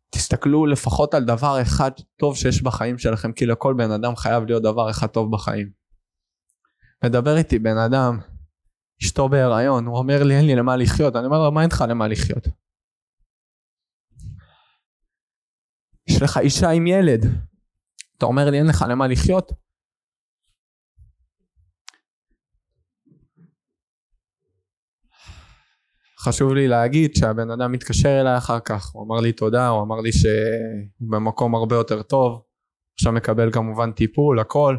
תסתכלו 0.09 0.65
לפחות 0.65 1.13
על 1.13 1.25
דבר 1.25 1.61
אחד 1.61 1.91
טוב 2.19 2.35
שיש 2.35 2.63
בחיים 2.63 2.97
שלכם, 2.97 3.33
כי 3.33 3.45
לכל 3.45 3.73
בן 3.77 3.91
אדם 3.91 4.15
חייב 4.15 4.43
להיות 4.43 4.63
דבר 4.63 4.89
אחד 4.89 5.07
טוב 5.07 5.31
בחיים. 5.31 5.82
מדבר 7.05 7.37
איתי 7.37 7.59
בן 7.59 7.77
אדם, 7.77 8.19
אשתו 9.03 9.29
בהיריון, 9.29 9.85
הוא 9.85 9.97
אומר 9.97 10.23
לי 10.23 10.37
אין 10.37 10.45
לי 10.45 10.55
למה 10.55 10.75
לחיות, 10.75 11.15
אני 11.15 11.25
אומר 11.25 11.37
לו 11.37 11.51
מה 11.51 11.61
אין 11.61 11.69
לך 11.69 11.83
למה 11.89 12.07
לחיות? 12.07 12.47
לך 16.21 16.37
אישה 16.37 16.69
עם 16.69 16.87
ילד, 16.87 17.25
אתה 18.17 18.25
אומר 18.25 18.49
לי 18.49 18.57
אין 18.57 18.67
לך 18.67 18.85
למה 18.89 19.07
לחיות? 19.07 19.51
חשוב 26.19 26.53
לי 26.53 26.67
להגיד 26.67 27.15
שהבן 27.15 27.51
אדם 27.51 27.71
מתקשר 27.71 28.21
אליי 28.21 28.37
אחר 28.37 28.59
כך, 28.59 28.91
הוא 28.93 29.05
אמר 29.05 29.21
לי 29.21 29.33
תודה, 29.33 29.67
הוא 29.67 29.83
אמר 29.83 29.99
לי 30.01 30.11
שהוא 30.11 30.31
במקום 30.99 31.55
הרבה 31.55 31.75
יותר 31.75 32.03
טוב, 32.03 32.41
עכשיו 32.93 33.11
מקבל 33.11 33.51
כמובן 33.51 33.91
טיפול, 33.91 34.39
הכל. 34.39 34.77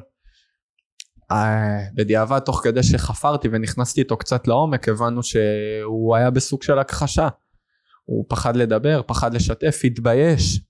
אה, 1.33 1.79
בדיעבד 1.95 2.39
תוך 2.39 2.61
כדי 2.65 2.83
שחפרתי 2.83 3.49
ונכנסתי 3.53 4.01
איתו 4.01 4.17
קצת 4.17 4.49
לעומק 4.49 4.89
הבנו 4.89 5.23
שהוא 5.23 6.17
היה 6.17 6.31
בסוג 6.31 6.63
של 6.63 6.79
הכחשה. 6.79 7.29
הוא 8.05 8.25
פחד 8.29 8.57
לדבר, 8.57 9.03
פחד 9.07 9.35
לשתף, 9.35 9.81
התבייש. 9.85 10.61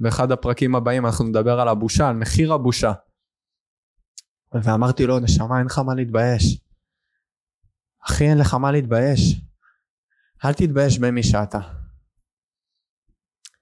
באחד 0.00 0.32
הפרקים 0.32 0.74
הבאים 0.74 1.06
אנחנו 1.06 1.24
נדבר 1.24 1.60
על 1.60 1.68
הבושה, 1.68 2.08
על 2.08 2.16
מחיר 2.16 2.52
הבושה. 2.52 2.92
ואמרתי 4.52 5.06
לו 5.06 5.18
נשמה 5.18 5.58
אין 5.58 5.66
לך 5.66 5.78
מה 5.78 5.94
להתבייש. 5.94 6.60
אחי 8.06 8.24
אין 8.24 8.38
לך 8.38 8.54
מה 8.54 8.72
להתבייש. 8.72 9.40
אל 10.44 10.52
תתבייש 10.52 10.98
במי 10.98 11.22
שאתה. 11.22 11.58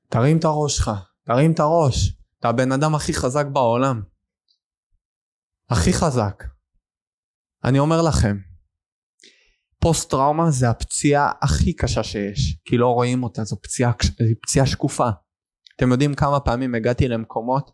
תרים 0.09 0.38
את 0.38 0.44
הראש 0.44 0.76
שלך, 0.76 0.90
תרים 1.24 1.52
את 1.52 1.61
הראש. 1.61 2.16
אתה 2.40 2.48
הבן 2.48 2.72
אדם 2.72 2.94
הכי 2.94 3.14
חזק 3.14 3.46
בעולם 3.52 4.02
הכי 5.70 5.92
חזק. 5.92 6.44
אני 7.64 7.79
אומר 7.79 8.02
לכם, 8.02 8.37
פוסט 9.81 10.11
טראומה 10.11 10.50
זה 10.50 10.70
הפציעה 10.70 11.33
הכי 11.42 11.72
קשה 11.72 12.02
שיש, 12.02 12.59
כי 12.64 12.79
לא 12.79 12.88
רואים 12.88 13.22
אותה, 13.22 13.44
זו 13.44 13.57
פציעה, 13.62 13.92
פציעה 14.42 14.66
שקופה. 14.66 15.09
אתם 15.76 15.92
יודעים 15.92 16.14
כמה 16.14 16.40
פעמים 16.40 16.74
הגעתי 16.74 17.09
למקומות, 17.09 17.70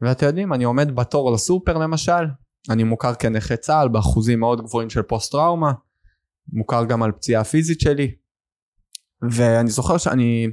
ואתם 0.00 0.26
יודעים, 0.26 0.52
אני 0.52 0.64
עומד 0.64 0.96
בתור 0.96 1.32
לסופר 1.32 1.78
למשל, 1.78 2.26
אני 2.70 2.84
מוכר 2.84 3.14
כנכה 3.14 3.56
צה"ל 3.56 3.88
באחוזים 3.88 4.40
מאוד 4.40 4.60
גבוהים 4.60 4.90
של 4.90 5.02
פוסט 5.02 5.32
טראומה, 5.32 5.72
מוכר 6.52 6.84
גם 6.84 7.02
על 7.02 7.12
פציעה 7.12 7.44
פיזית 7.44 7.80
שלי, 7.80 8.14
ואני 9.30 9.70
זוכר 9.70 9.98
שאני 9.98 10.46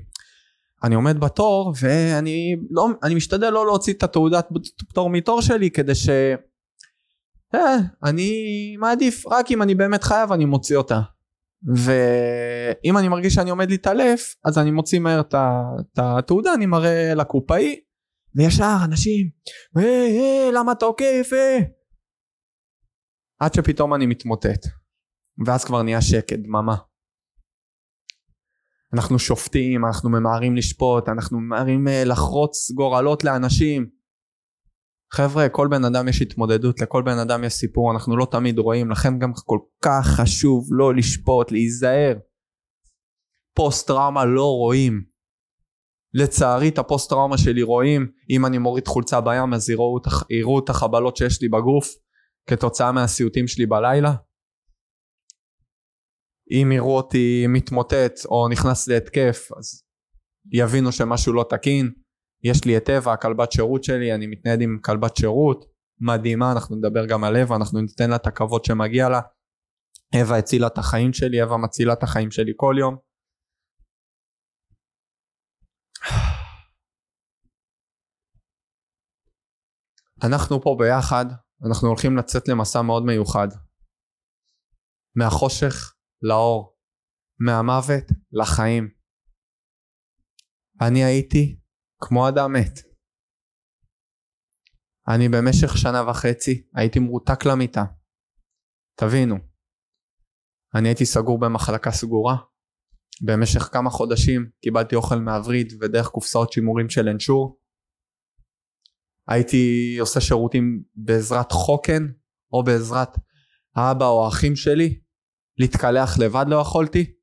אני 0.83 0.95
עומד 0.95 1.19
בתור 1.19 1.73
ואני 1.81 2.55
לא, 2.69 2.87
אני 3.03 3.15
משתדל 3.15 3.49
לא 3.49 3.65
להוציא 3.65 3.93
את 3.93 4.03
התעודת 4.03 4.47
פטור 4.89 5.09
מתור 5.09 5.41
שלי 5.41 5.71
כדי 5.71 5.95
ש... 5.95 6.09
אה, 7.55 7.77
אני 8.03 8.31
מעדיף 8.79 9.27
רק 9.27 9.51
אם 9.51 9.61
אני 9.61 9.75
באמת 9.75 10.03
חייב 10.03 10.31
אני 10.31 10.45
מוציא 10.45 10.77
אותה. 10.77 10.99
ואם 11.75 12.97
אני 12.97 13.07
מרגיש 13.07 13.33
שאני 13.33 13.49
עומד 13.49 13.69
להתעלף 13.69 14.35
אז 14.45 14.57
אני 14.57 14.71
מוציא 14.71 14.99
מהר 14.99 15.21
את 15.21 15.35
התעודה 15.97 16.53
אני 16.53 16.65
מראה 16.65 17.13
לקופאי 17.15 17.79
וישר 18.35 18.77
אנשים 18.85 19.29
היי 19.75 19.87
היי 19.87 20.51
למה 20.51 20.71
אתה 20.71 20.85
עוקף 20.85 21.29
אה? 21.33 21.59
עד 23.39 23.53
שפתאום 23.53 23.93
אני 23.93 24.05
מתמוטט. 24.05 24.67
ואז 25.45 25.65
כבר 25.65 25.81
נהיה 25.81 26.01
שקט 26.01 26.39
דממה 26.39 26.75
אנחנו 28.93 29.19
שופטים, 29.19 29.85
אנחנו 29.85 30.09
ממהרים 30.09 30.55
לשפוט, 30.55 31.09
אנחנו 31.09 31.39
ממהרים 31.39 31.87
אה, 31.87 32.03
לחרוץ 32.05 32.71
גורלות 32.71 33.23
לאנשים. 33.23 33.89
חבר'ה, 35.13 35.49
כל 35.49 35.67
בן 35.71 35.85
אדם 35.85 36.07
יש 36.07 36.21
התמודדות, 36.21 36.81
לכל 36.81 37.01
בן 37.05 37.17
אדם 37.17 37.43
יש 37.43 37.53
סיפור, 37.53 37.91
אנחנו 37.91 38.17
לא 38.17 38.27
תמיד 38.31 38.59
רואים, 38.59 38.91
לכן 38.91 39.19
גם 39.19 39.31
כל 39.45 39.59
כך 39.81 40.07
חשוב 40.07 40.67
לא 40.71 40.95
לשפוט, 40.95 41.51
להיזהר. 41.51 42.13
פוסט 43.55 43.87
טראומה 43.87 44.25
לא 44.25 44.45
רואים. 44.45 45.03
לצערי 46.13 46.69
את 46.69 46.77
הפוסט 46.77 47.09
טראומה 47.09 47.37
שלי 47.37 47.63
רואים, 47.63 48.07
אם 48.29 48.45
אני 48.45 48.57
מוריד 48.57 48.87
חולצה 48.87 49.21
בים 49.21 49.53
אז 49.53 49.69
יראו, 49.69 50.59
את 50.59 50.69
החבלות 50.69 51.17
שיש 51.17 51.41
לי 51.41 51.49
בגוף 51.49 51.87
כתוצאה 52.49 52.91
מהסיוטים 52.91 53.47
שלי 53.47 53.65
בלילה. 53.65 54.13
אם 56.51 56.71
יראו 56.71 56.97
אותי 56.97 57.45
מתמוטט 57.49 58.25
או 58.25 58.49
נכנס 58.49 58.87
להתקף 58.87 59.49
אז 59.57 59.83
יבינו 60.53 60.91
שמשהו 60.91 61.33
לא 61.33 61.45
תקין. 61.49 61.93
יש 62.43 62.65
לי 62.65 62.77
את 62.77 62.89
אווה 62.89 63.13
הכלבת 63.13 63.51
שירות 63.51 63.83
שלי 63.83 64.15
אני 64.15 64.27
מתנהד 64.27 64.61
עם 64.61 64.79
כלבת 64.85 65.17
שירות. 65.17 65.65
מדהימה 65.99 66.51
אנחנו 66.51 66.75
נדבר 66.75 67.05
גם 67.05 67.23
על 67.23 67.37
אווה 67.37 67.55
אנחנו 67.55 67.81
ניתן 67.81 68.09
לה 68.09 68.15
את 68.15 68.27
הכבוד 68.27 68.65
שמגיע 68.65 69.09
לה. 69.09 69.19
אווה 70.15 70.37
הצילה 70.37 70.67
את 70.67 70.77
החיים 70.77 71.13
שלי 71.13 71.43
אווה 71.43 71.57
מצילה 71.57 71.93
את 71.93 72.03
החיים 72.03 72.31
שלי 72.31 72.53
כל 72.55 72.75
יום. 72.79 72.97
אנחנו 80.23 80.61
פה 80.61 80.75
ביחד 80.79 81.25
אנחנו 81.65 81.87
הולכים 81.87 82.17
לצאת 82.17 82.47
למסע 82.47 82.81
מאוד 82.81 83.03
מיוחד. 83.03 83.47
מהחושך 85.15 85.92
לאור, 86.23 86.77
מהמוות 87.39 88.03
לחיים. 88.31 88.89
אני 90.81 91.03
הייתי 91.03 91.59
כמו 92.01 92.29
אדם 92.29 92.53
מת. 92.53 92.79
אני 95.07 95.29
במשך 95.29 95.77
שנה 95.77 96.09
וחצי 96.09 96.67
הייתי 96.75 96.99
מרותק 96.99 97.45
למיטה. 97.45 97.83
תבינו, 98.95 99.35
אני 100.75 100.89
הייתי 100.89 101.05
סגור 101.05 101.39
במחלקה 101.39 101.91
סגורה. 101.91 102.35
במשך 103.21 103.61
כמה 103.61 103.89
חודשים 103.89 104.49
קיבלתי 104.61 104.95
אוכל 104.95 105.15
מהווריד 105.15 105.73
ודרך 105.81 106.07
קופסאות 106.07 106.51
שימורים 106.51 106.89
של 106.89 107.09
אנשור. 107.09 107.59
הייתי 109.27 109.97
עושה 109.99 110.21
שירותים 110.21 110.83
בעזרת 110.95 111.51
חוקן 111.51 112.03
או 112.53 112.63
בעזרת 112.63 113.09
האבא 113.75 114.05
או 114.05 114.25
האחים 114.25 114.55
שלי 114.55 115.02
להתקלח 115.57 116.19
לבד 116.19 116.45
לא 116.47 116.55
יכולתי. 116.55 117.13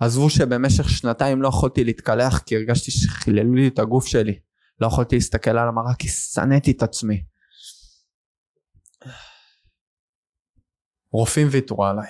עזבו 0.00 0.30
שבמשך 0.30 0.88
שנתיים 0.90 1.42
לא 1.42 1.48
יכולתי 1.48 1.84
להתקלח 1.84 2.38
כי 2.38 2.56
הרגשתי 2.56 2.90
שחיללו 2.90 3.54
לי 3.54 3.68
את 3.68 3.78
הגוף 3.78 4.06
שלי. 4.06 4.38
לא 4.80 4.86
יכולתי 4.86 5.16
להסתכל 5.16 5.50
על 5.50 5.68
המראה 5.68 5.94
כי 5.98 6.08
שנאתי 6.08 6.70
את 6.70 6.82
עצמי. 6.82 7.24
רופאים 11.12 11.48
ויתרו 11.50 11.84
עליי. 11.84 12.08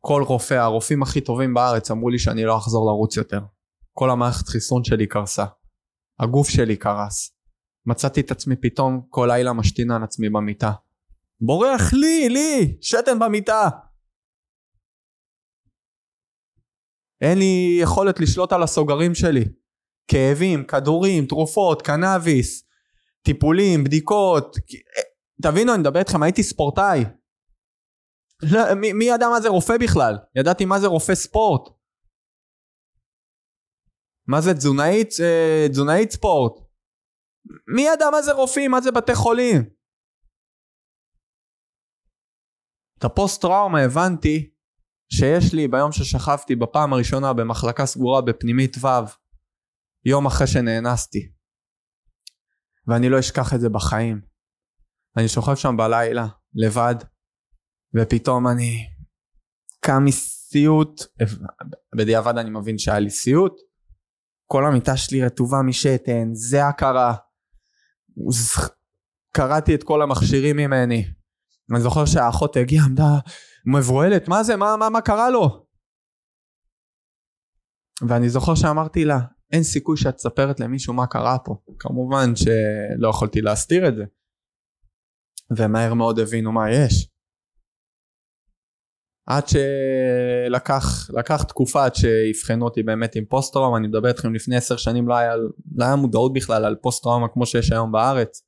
כל 0.00 0.22
רופא, 0.22 0.54
הרופאים 0.54 1.02
הכי 1.02 1.20
טובים 1.20 1.54
בארץ 1.54 1.90
אמרו 1.90 2.10
לי 2.10 2.18
שאני 2.18 2.44
לא 2.44 2.58
אחזור 2.58 2.86
לרוץ 2.86 3.16
יותר. 3.16 3.40
כל 3.92 4.10
המערכת 4.10 4.48
חיסון 4.48 4.84
שלי 4.84 5.06
קרסה. 5.06 5.44
הגוף 6.20 6.48
שלי 6.48 6.76
קרס. 6.76 7.36
מצאתי 7.86 8.20
את 8.20 8.30
עצמי 8.30 8.56
פתאום 8.56 9.06
כל 9.10 9.28
לילה 9.32 9.52
משתין 9.52 9.90
על 9.90 10.02
עצמי 10.02 10.28
במיטה. 10.28 10.72
בורח 11.40 11.92
לי, 11.92 12.28
לי, 12.28 12.78
שתן 12.80 13.18
במיטה. 13.18 13.68
אין 17.20 17.38
לי 17.38 17.78
יכולת 17.82 18.20
לשלוט 18.20 18.52
על 18.52 18.62
הסוגרים 18.62 19.14
שלי. 19.14 19.44
כאבים, 20.08 20.64
כדורים, 20.64 21.26
תרופות, 21.26 21.82
קנאביס, 21.82 22.68
טיפולים, 23.22 23.84
בדיקות. 23.84 24.56
תבינו, 25.42 25.74
אני 25.74 25.80
מדבר 25.80 25.98
איתכם, 25.98 26.22
הייתי 26.22 26.42
ספורטאי. 26.42 27.04
לא, 28.42 28.74
מי, 28.74 28.92
מי 28.92 29.04
ידע 29.04 29.28
מה 29.28 29.40
זה 29.40 29.48
רופא 29.48 29.76
בכלל? 29.80 30.18
ידעתי 30.36 30.64
מה 30.64 30.80
זה 30.80 30.86
רופא 30.86 31.14
ספורט. 31.14 31.68
מה 34.28 34.40
זה 34.40 34.54
תזונאית, 34.54 35.08
אה, 35.20 35.68
תזונאית 35.70 36.10
ספורט. 36.10 36.52
מי 37.74 37.82
ידע 37.82 38.10
מה 38.10 38.22
זה 38.22 38.32
רופאים, 38.32 38.70
מה 38.70 38.80
זה 38.80 38.92
בתי 38.92 39.14
חולים? 39.14 39.75
את 42.98 43.04
הפוסט 43.04 43.42
טראומה 43.42 43.80
הבנתי 43.80 44.50
שיש 45.12 45.54
לי 45.54 45.68
ביום 45.68 45.92
ששכבתי 45.92 46.56
בפעם 46.56 46.92
הראשונה 46.92 47.32
במחלקה 47.32 47.86
סגורה 47.86 48.22
בפנימית 48.22 48.76
ו' 48.84 48.88
יום 50.04 50.26
אחרי 50.26 50.46
שנאנסתי. 50.46 51.32
ואני 52.86 53.08
לא 53.08 53.18
אשכח 53.18 53.54
את 53.54 53.60
זה 53.60 53.68
בחיים. 53.68 54.20
אני 55.16 55.28
שוכב 55.28 55.54
שם 55.54 55.76
בלילה 55.76 56.26
לבד 56.54 56.94
ופתאום 57.96 58.48
אני 58.48 58.86
קם 59.80 60.04
מסיוט. 60.04 61.02
בדיעבד 61.96 62.38
אני 62.38 62.50
מבין 62.50 62.78
שהיה 62.78 62.98
לי 62.98 63.10
סיוט. 63.10 63.52
כל 64.46 64.66
המיטה 64.66 64.96
שלי 64.96 65.24
רטובה 65.24 65.62
משתן 65.62 66.28
זה 66.32 66.66
הכרה 66.66 67.14
קראתי 69.32 69.74
את 69.74 69.82
כל 69.82 70.02
המכשירים 70.02 70.56
ממני 70.56 71.04
אני 71.72 71.80
זוכר 71.80 72.04
שהאחות 72.04 72.56
הגיעה, 72.56 72.84
עמדה 72.84 73.18
מבוהלת, 73.66 74.28
מה 74.28 74.42
זה, 74.42 74.56
מה, 74.56 74.76
מה, 74.76 74.90
מה 74.90 75.00
קרה 75.00 75.30
לו? 75.30 75.66
ואני 78.08 78.28
זוכר 78.28 78.54
שאמרתי 78.54 79.04
לה, 79.04 79.18
אין 79.52 79.62
סיכוי 79.62 79.96
שאת 79.96 80.14
מספרת 80.14 80.60
למישהו 80.60 80.94
מה 80.94 81.06
קרה 81.06 81.38
פה. 81.38 81.56
כמובן 81.78 82.36
שלא 82.36 83.08
יכולתי 83.08 83.40
להסתיר 83.40 83.88
את 83.88 83.96
זה. 83.96 84.04
ומהר 85.56 85.94
מאוד 85.94 86.18
הבינו 86.18 86.52
מה 86.52 86.70
יש. 86.70 87.10
עד 89.26 89.44
שלקח 89.48 91.10
לקח 91.18 91.42
תקופה 91.42 91.84
עד 91.84 91.94
שאבחנו 91.94 92.64
אותי 92.64 92.82
באמת 92.82 93.16
עם 93.16 93.24
פוסט 93.24 93.52
טראומה, 93.52 93.78
אני 93.78 93.88
מדבר 93.88 94.08
איתכם 94.08 94.34
לפני 94.34 94.56
עשר 94.56 94.76
שנים 94.76 95.08
לא 95.08 95.14
היה, 95.14 95.36
לא 95.76 95.84
היה 95.84 95.96
מודעות 95.96 96.32
בכלל 96.32 96.64
על 96.64 96.76
פוסט 96.82 97.02
טראומה 97.02 97.28
כמו 97.28 97.46
שיש 97.46 97.72
היום 97.72 97.92
בארץ. 97.92 98.42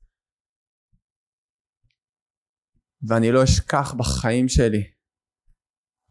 ואני 3.07 3.31
לא 3.31 3.43
אשכח 3.43 3.93
בחיים 3.97 4.49
שלי. 4.49 4.83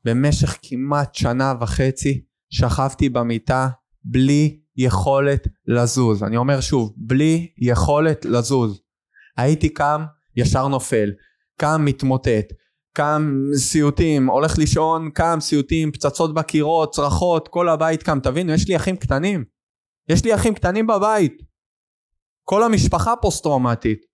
במשך 0.05 0.59
כמעט 0.63 1.15
שנה 1.15 1.55
וחצי 1.61 2.25
שכבתי 2.51 3.09
במיטה 3.09 3.69
בלי 4.05 4.61
יכולת 4.77 5.49
לזוז. 5.67 6.23
אני 6.23 6.37
אומר 6.37 6.61
שוב, 6.61 6.95
בלי 6.97 7.53
יכולת 7.59 8.25
לזוז. 8.25 8.81
הייתי 9.37 9.69
קם, 9.69 10.05
ישר 10.37 10.69
נופל. 10.69 11.13
קם, 11.61 11.85
מתמוטט. 11.85 12.53
קם 12.93 13.43
סיוטים, 13.57 14.31
הולך 14.31 14.59
לישון, 14.59 15.11
קם 15.11 15.39
סיוטים, 15.41 15.93
פצצות 15.93 16.35
בקירות, 16.35 16.95
צרחות, 16.95 17.49
כל 17.49 17.69
הבית 17.69 18.03
קם. 18.03 18.21
תבינו, 18.21 18.53
יש 18.53 18.69
לי 18.69 18.77
אחים 18.77 18.97
קטנים. 18.97 19.45
יש 20.09 20.25
לי 20.25 20.35
אחים 20.35 20.55
קטנים 20.55 20.87
בבית. 20.87 21.43
כל 22.45 22.63
המשפחה 22.63 23.15
פוסט 23.17 23.43
טראומטית. 23.43 24.08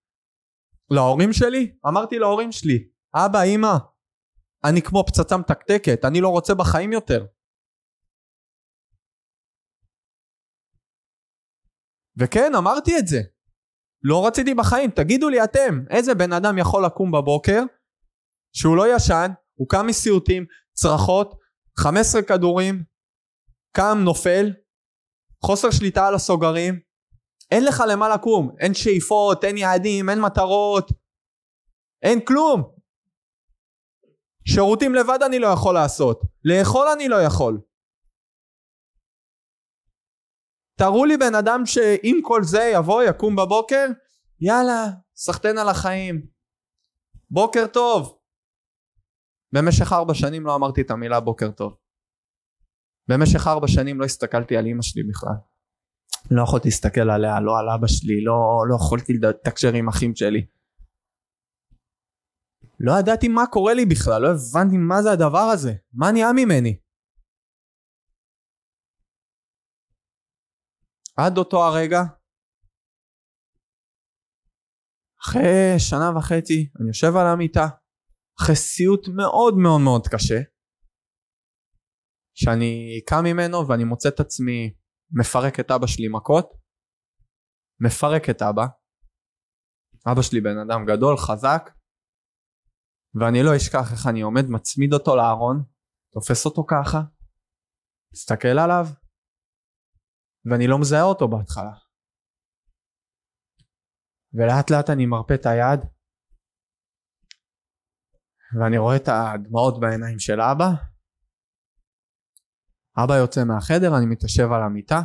להורים 0.91 1.33
שלי? 1.33 1.75
אמרתי 1.87 2.19
להורים 2.19 2.51
שלי, 2.51 2.87
אבא, 3.15 3.43
אמא, 3.43 3.77
אני 4.65 4.81
כמו 4.81 5.03
פצצה 5.07 5.37
מתקתקת, 5.37 6.05
אני 6.05 6.21
לא 6.21 6.29
רוצה 6.29 6.53
בחיים 6.53 6.93
יותר. 6.93 7.25
וכן, 12.17 12.55
אמרתי 12.55 12.97
את 12.97 13.07
זה. 13.07 13.21
לא 14.03 14.27
רציתי 14.27 14.53
בחיים. 14.53 14.91
תגידו 14.91 15.29
לי 15.29 15.43
אתם, 15.43 15.83
איזה 15.89 16.15
בן 16.15 16.33
אדם 16.33 16.57
יכול 16.57 16.85
לקום 16.85 17.11
בבוקר 17.11 17.61
שהוא 18.53 18.77
לא 18.77 18.95
ישן, 18.95 19.31
הוא 19.53 19.69
קם 19.69 19.87
מסיוטים, 19.87 20.45
צרחות, 20.73 21.33
15 21.79 22.21
כדורים, 22.21 22.83
קם, 23.71 23.97
נופל, 24.03 24.53
חוסר 25.45 25.71
שליטה 25.71 26.07
על 26.07 26.15
הסוגרים, 26.15 26.79
אין 27.51 27.65
לך 27.65 27.83
למה 27.89 28.09
לקום, 28.09 28.55
אין 28.59 28.73
שאיפות, 28.73 29.43
אין 29.43 29.57
יעדים, 29.57 30.09
אין 30.09 30.21
מטרות, 30.21 30.91
אין 32.01 32.25
כלום. 32.25 32.75
שירותים 34.47 34.95
לבד 34.95 35.19
אני 35.25 35.39
לא 35.39 35.47
יכול 35.47 35.73
לעשות, 35.73 36.21
לאכול 36.43 36.87
אני 36.87 37.09
לא 37.09 37.15
יכול. 37.15 37.61
תראו 40.77 41.05
לי 41.05 41.17
בן 41.17 41.35
אדם 41.35 41.65
שעם 41.65 42.21
כל 42.21 42.43
זה 42.43 42.71
יבוא, 42.73 43.03
יקום 43.03 43.35
בבוקר, 43.35 43.85
יאללה, 44.39 44.85
סחטיין 45.15 45.57
על 45.57 45.69
החיים. 45.69 46.25
בוקר 47.29 47.67
טוב. 47.73 48.19
במשך 49.51 49.93
ארבע 49.93 50.13
שנים 50.13 50.45
לא 50.45 50.55
אמרתי 50.55 50.81
את 50.81 50.91
המילה 50.91 51.19
בוקר 51.19 51.51
טוב. 51.51 51.77
במשך 53.07 53.47
ארבע 53.47 53.67
שנים 53.67 53.99
לא 53.99 54.05
הסתכלתי 54.05 54.57
על 54.57 54.65
אמא 54.67 54.81
שלי 54.81 55.03
בכלל. 55.03 55.54
לא 56.31 56.43
יכולתי 56.43 56.67
להסתכל 56.67 57.09
עליה, 57.09 57.39
לא 57.41 57.51
על 57.59 57.69
אבא 57.75 57.87
שלי, 57.87 58.23
לא, 58.23 58.37
לא 58.69 58.75
יכולתי 58.75 59.13
לתקשר 59.13 59.73
עם 59.73 59.87
אחים 59.87 60.15
שלי. 60.15 60.47
לא 62.79 62.91
ידעתי 62.99 63.27
מה 63.27 63.41
קורה 63.51 63.73
לי 63.73 63.85
בכלל, 63.85 64.21
לא 64.21 64.27
הבנתי 64.27 64.77
מה 64.77 65.01
זה 65.03 65.11
הדבר 65.11 65.47
הזה, 65.53 65.73
מה 65.93 66.11
נהיה 66.11 66.33
ממני. 66.33 66.79
עד 71.17 71.37
אותו 71.37 71.57
הרגע, 71.63 71.99
אחרי 75.21 75.79
שנה 75.89 76.17
וחצי, 76.17 76.69
אני 76.79 76.87
יושב 76.87 77.15
על 77.15 77.27
המיטה, 77.27 77.67
אחרי 78.39 78.55
סיוט 78.55 79.07
מאוד 79.07 79.53
מאוד 79.63 79.81
מאוד 79.81 80.07
קשה, 80.07 80.39
שאני 82.33 83.01
קם 83.07 83.23
ממנו 83.23 83.67
ואני 83.67 83.83
מוצא 83.83 84.09
את 84.09 84.19
עצמי 84.19 84.73
מפרק 85.11 85.59
את 85.59 85.71
אבא 85.71 85.87
שלי 85.87 86.07
מכות, 86.11 86.53
מפרק 87.79 88.29
את 88.29 88.41
אבא, 88.41 88.65
אבא 90.11 90.21
שלי 90.21 90.41
בן 90.41 90.57
אדם 90.57 90.85
גדול, 90.85 91.17
חזק, 91.17 91.69
ואני 93.19 93.43
לא 93.43 93.51
אשכח 93.57 93.91
איך 93.91 94.07
אני 94.09 94.21
עומד, 94.21 94.45
מצמיד 94.49 94.93
אותו 94.93 95.15
לארון, 95.15 95.63
תופס 96.13 96.45
אותו 96.45 96.63
ככה, 96.67 97.01
מסתכל 98.13 98.59
עליו, 98.63 98.85
ואני 100.45 100.67
לא 100.67 100.79
מזהה 100.81 101.03
אותו 101.03 101.27
בהתחלה. 101.27 101.75
ולאט 104.33 104.69
לאט 104.71 104.89
אני 104.89 105.05
מרפה 105.05 105.33
את 105.35 105.45
היד, 105.45 105.79
ואני 108.59 108.77
רואה 108.77 108.95
את 108.95 109.07
הדמעות 109.07 109.79
בעיניים 109.79 110.19
של 110.19 110.41
אבא. 110.41 110.94
אבא 113.03 113.13
יוצא 113.13 113.43
מהחדר, 113.43 113.97
אני 113.97 114.05
מתיישב 114.05 114.51
על 114.51 114.63
המיטה, 114.63 115.01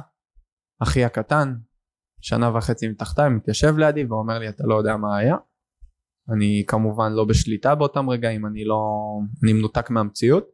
אחי 0.83 1.05
הקטן, 1.05 1.49
שנה 2.21 2.57
וחצי 2.57 2.89
מתחתיי, 2.89 3.29
מתיישב 3.29 3.77
לידי 3.79 4.05
ואומר 4.05 4.39
לי 4.39 4.49
אתה 4.49 4.65
לא 4.67 4.75
יודע 4.75 4.97
מה 4.97 5.17
היה. 5.17 5.37
אני 6.35 6.65
כמובן 6.69 7.13
לא 7.13 7.25
בשליטה 7.29 7.75
באותם 7.75 8.11
רגעים, 8.11 8.47
אני 8.47 8.65
לא... 8.65 8.81
אני 9.45 9.53
מנותק 9.53 9.91
מהמציאות. 9.91 10.45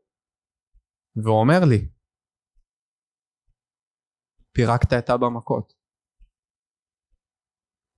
והוא 1.25 1.41
אומר 1.41 1.61
לי, 1.69 1.89
פירקת 4.53 4.93
את 4.93 5.11
אבא 5.11 5.29
מכות. 5.29 5.73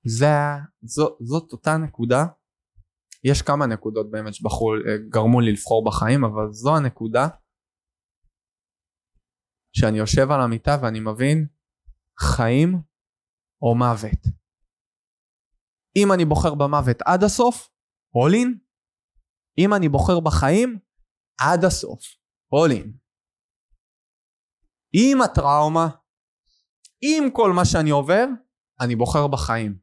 זה, 0.07 0.27
זו, 0.83 1.17
זאת 1.21 1.53
אותה 1.53 1.77
נקודה, 1.77 2.27
יש 3.25 3.43
כמה 3.43 3.67
נקודות 3.67 4.11
באמת 4.11 4.35
שבחרו, 4.35 4.71
גרמו 5.09 5.41
לי 5.41 5.53
לבחור 5.53 5.85
בחיים, 5.85 6.25
אבל 6.25 6.53
זו 6.53 6.77
הנקודה 6.77 7.29
שאני 9.81 9.99
יושב 9.99 10.31
על 10.31 10.41
המיטה 10.41 10.77
ואני 10.83 11.01
מבין 11.01 11.47
חיים 12.21 12.83
או 13.63 13.75
מוות. 13.75 14.23
אם 15.97 16.13
אני 16.13 16.25
בוחר 16.25 16.55
במוות 16.55 17.03
עד 17.07 17.25
הסוף, 17.25 17.71
all 18.17 18.33
in. 18.33 18.49
אם 19.59 19.75
אני 19.75 19.89
בוחר 19.89 20.21
בחיים, 20.21 20.79
עד 21.41 21.65
הסוף, 21.65 22.01
all 22.55 22.73
in. 22.73 22.89
עם 24.93 25.23
הטראומה, 25.23 25.89
עם 27.01 27.31
כל 27.33 27.53
מה 27.53 27.65
שאני 27.65 27.91
עובר, 27.91 28.25
אני 28.81 28.97
בוחר 28.97 29.27
בחיים. 29.27 29.79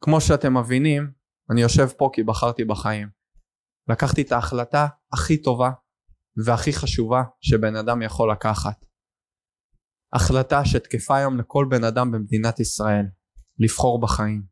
כמו 0.00 0.20
שאתם 0.20 0.58
מבינים, 0.58 1.12
אני 1.50 1.60
יושב 1.60 1.88
פה 1.98 2.10
כי 2.12 2.22
בחרתי 2.22 2.64
בחיים. 2.64 3.08
לקחתי 3.88 4.22
את 4.22 4.32
ההחלטה 4.32 4.86
הכי 5.12 5.42
טובה 5.42 5.70
והכי 6.46 6.72
חשובה 6.72 7.22
שבן 7.40 7.76
אדם 7.76 8.02
יכול 8.02 8.32
לקחת. 8.32 8.84
החלטה 10.12 10.64
שתקפה 10.64 11.16
היום 11.16 11.40
לכל 11.40 11.66
בן 11.70 11.84
אדם 11.84 12.12
במדינת 12.12 12.60
ישראל, 12.60 13.06
לבחור 13.58 14.00
בחיים. 14.00 14.42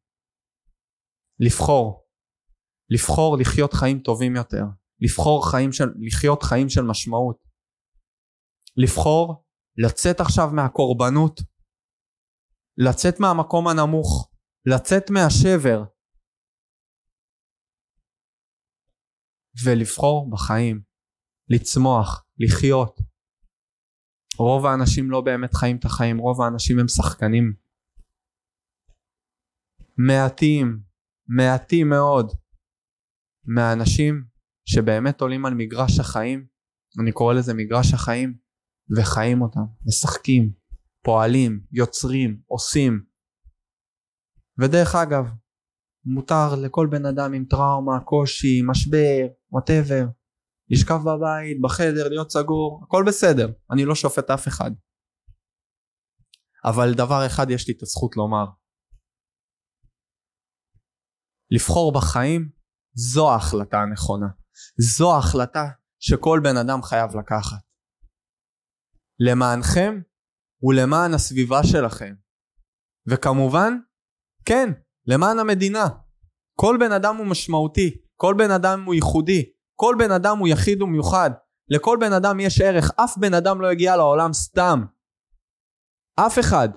לבחור. 1.40 2.08
לבחור 2.90 3.36
לחיות 3.40 3.72
חיים 3.72 3.98
טובים 3.98 4.36
יותר. 4.36 4.64
לבחור 5.00 5.50
חיים 5.50 5.72
של, 5.72 5.88
לחיות 6.00 6.42
חיים 6.42 6.68
של 6.68 6.82
משמעות. 6.82 7.38
לבחור 8.76 9.44
לצאת 9.76 10.20
עכשיו 10.20 10.48
מהקורבנות, 10.52 11.40
לצאת 12.76 13.20
מהמקום 13.20 13.68
הנמוך, 13.68 14.30
לצאת 14.66 15.10
מהשבר, 15.10 15.84
ולבחור 19.64 20.30
בחיים, 20.30 20.87
לצמוח, 21.50 22.24
לחיות. 22.38 23.00
רוב 24.38 24.66
האנשים 24.66 25.10
לא 25.10 25.20
באמת 25.20 25.54
חיים 25.54 25.76
את 25.76 25.84
החיים, 25.84 26.18
רוב 26.18 26.42
האנשים 26.42 26.78
הם 26.78 26.88
שחקנים. 26.88 27.54
מעטים, 29.96 30.80
מעטים 31.28 31.88
מאוד 31.88 32.32
מהאנשים 33.44 34.24
שבאמת 34.64 35.20
עולים 35.20 35.46
על 35.46 35.54
מגרש 35.54 36.00
החיים, 36.00 36.46
אני 37.00 37.12
קורא 37.12 37.34
לזה 37.34 37.54
מגרש 37.54 37.94
החיים, 37.94 38.38
וחיים 38.96 39.42
אותם, 39.42 39.64
משחקים, 39.86 40.52
פועלים, 41.02 41.60
יוצרים, 41.72 42.40
עושים. 42.46 43.00
ודרך 44.58 44.94
אגב, 44.94 45.24
מותר 46.04 46.54
לכל 46.62 46.86
בן 46.90 47.06
אדם 47.06 47.32
עם 47.32 47.44
טראומה, 47.44 48.00
קושי, 48.00 48.62
משבר, 48.66 49.26
וואטאבר, 49.50 50.06
לשכב 50.70 51.00
בבית, 51.00 51.60
בחדר, 51.62 52.08
להיות 52.08 52.30
סגור, 52.30 52.84
הכל 52.84 53.04
בסדר, 53.06 53.48
אני 53.72 53.84
לא 53.84 53.94
שופט 53.94 54.30
אף 54.30 54.48
אחד. 54.48 54.70
אבל 56.64 56.94
דבר 56.96 57.26
אחד 57.26 57.50
יש 57.50 57.68
לי 57.68 57.74
את 57.76 57.82
הזכות 57.82 58.16
לומר. 58.16 58.44
לבחור 61.50 61.92
בחיים 61.92 62.50
זו 62.94 63.30
ההחלטה 63.30 63.78
הנכונה. 63.78 64.26
זו 64.78 65.14
ההחלטה 65.14 65.64
שכל 65.98 66.40
בן 66.42 66.56
אדם 66.56 66.82
חייב 66.82 67.10
לקחת. 67.16 67.62
למענכם 69.20 70.00
ולמען 70.62 71.14
הסביבה 71.14 71.60
שלכם. 71.62 72.14
וכמובן, 73.10 73.72
כן, 74.44 74.68
למען 75.06 75.38
המדינה. 75.38 75.86
כל 76.54 76.76
בן 76.80 76.92
אדם 76.92 77.16
הוא 77.16 77.26
משמעותי, 77.26 78.02
כל 78.16 78.34
בן 78.38 78.50
אדם 78.50 78.84
הוא 78.84 78.94
ייחודי, 78.94 79.52
כל 79.80 79.94
בן 79.98 80.10
אדם 80.10 80.38
הוא 80.38 80.48
יחיד 80.48 80.82
ומיוחד. 80.82 81.30
לכל 81.68 81.96
בן 82.00 82.12
אדם 82.12 82.40
יש 82.40 82.60
ערך, 82.60 82.90
אף 82.96 83.16
בן 83.16 83.34
אדם 83.34 83.60
לא 83.60 83.66
הגיע 83.66 83.96
לעולם 83.96 84.32
סתם. 84.32 84.84
אף 86.26 86.38
אחד. 86.38 86.68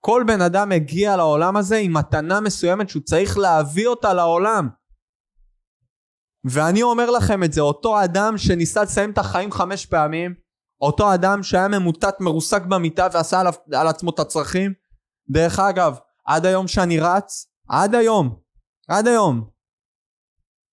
כל 0.00 0.24
בן 0.26 0.40
אדם 0.40 0.68
מגיע 0.68 1.16
לעולם 1.16 1.56
הזה 1.56 1.76
עם 1.76 1.96
מתנה 1.96 2.40
מסוימת 2.40 2.88
שהוא 2.88 3.02
צריך 3.02 3.38
להביא 3.38 3.86
אותה 3.86 4.14
לעולם. 4.14 4.68
ואני 6.44 6.82
אומר 6.82 7.10
לכם 7.10 7.44
את 7.44 7.52
זה, 7.52 7.60
אותו 7.60 8.04
אדם 8.04 8.38
שניסה 8.38 8.82
לסיים 8.82 9.10
את 9.10 9.18
החיים 9.18 9.52
חמש 9.52 9.86
פעמים, 9.86 10.34
אותו 10.80 11.14
אדם 11.14 11.42
שהיה 11.42 11.68
ממוטט 11.68 12.20
מרוסק 12.20 12.62
במיטה 12.62 13.08
ועשה 13.12 13.40
על, 13.40 13.46
על 13.72 13.88
עצמו 13.88 14.10
את 14.10 14.18
הצרכים, 14.18 14.72
דרך 15.30 15.58
אגב, 15.58 15.98
עד 16.24 16.46
היום 16.46 16.68
שאני 16.68 17.00
רץ, 17.00 17.46
עד 17.68 17.94
היום, 17.94 18.38
עד 18.88 19.08
היום, 19.08 19.55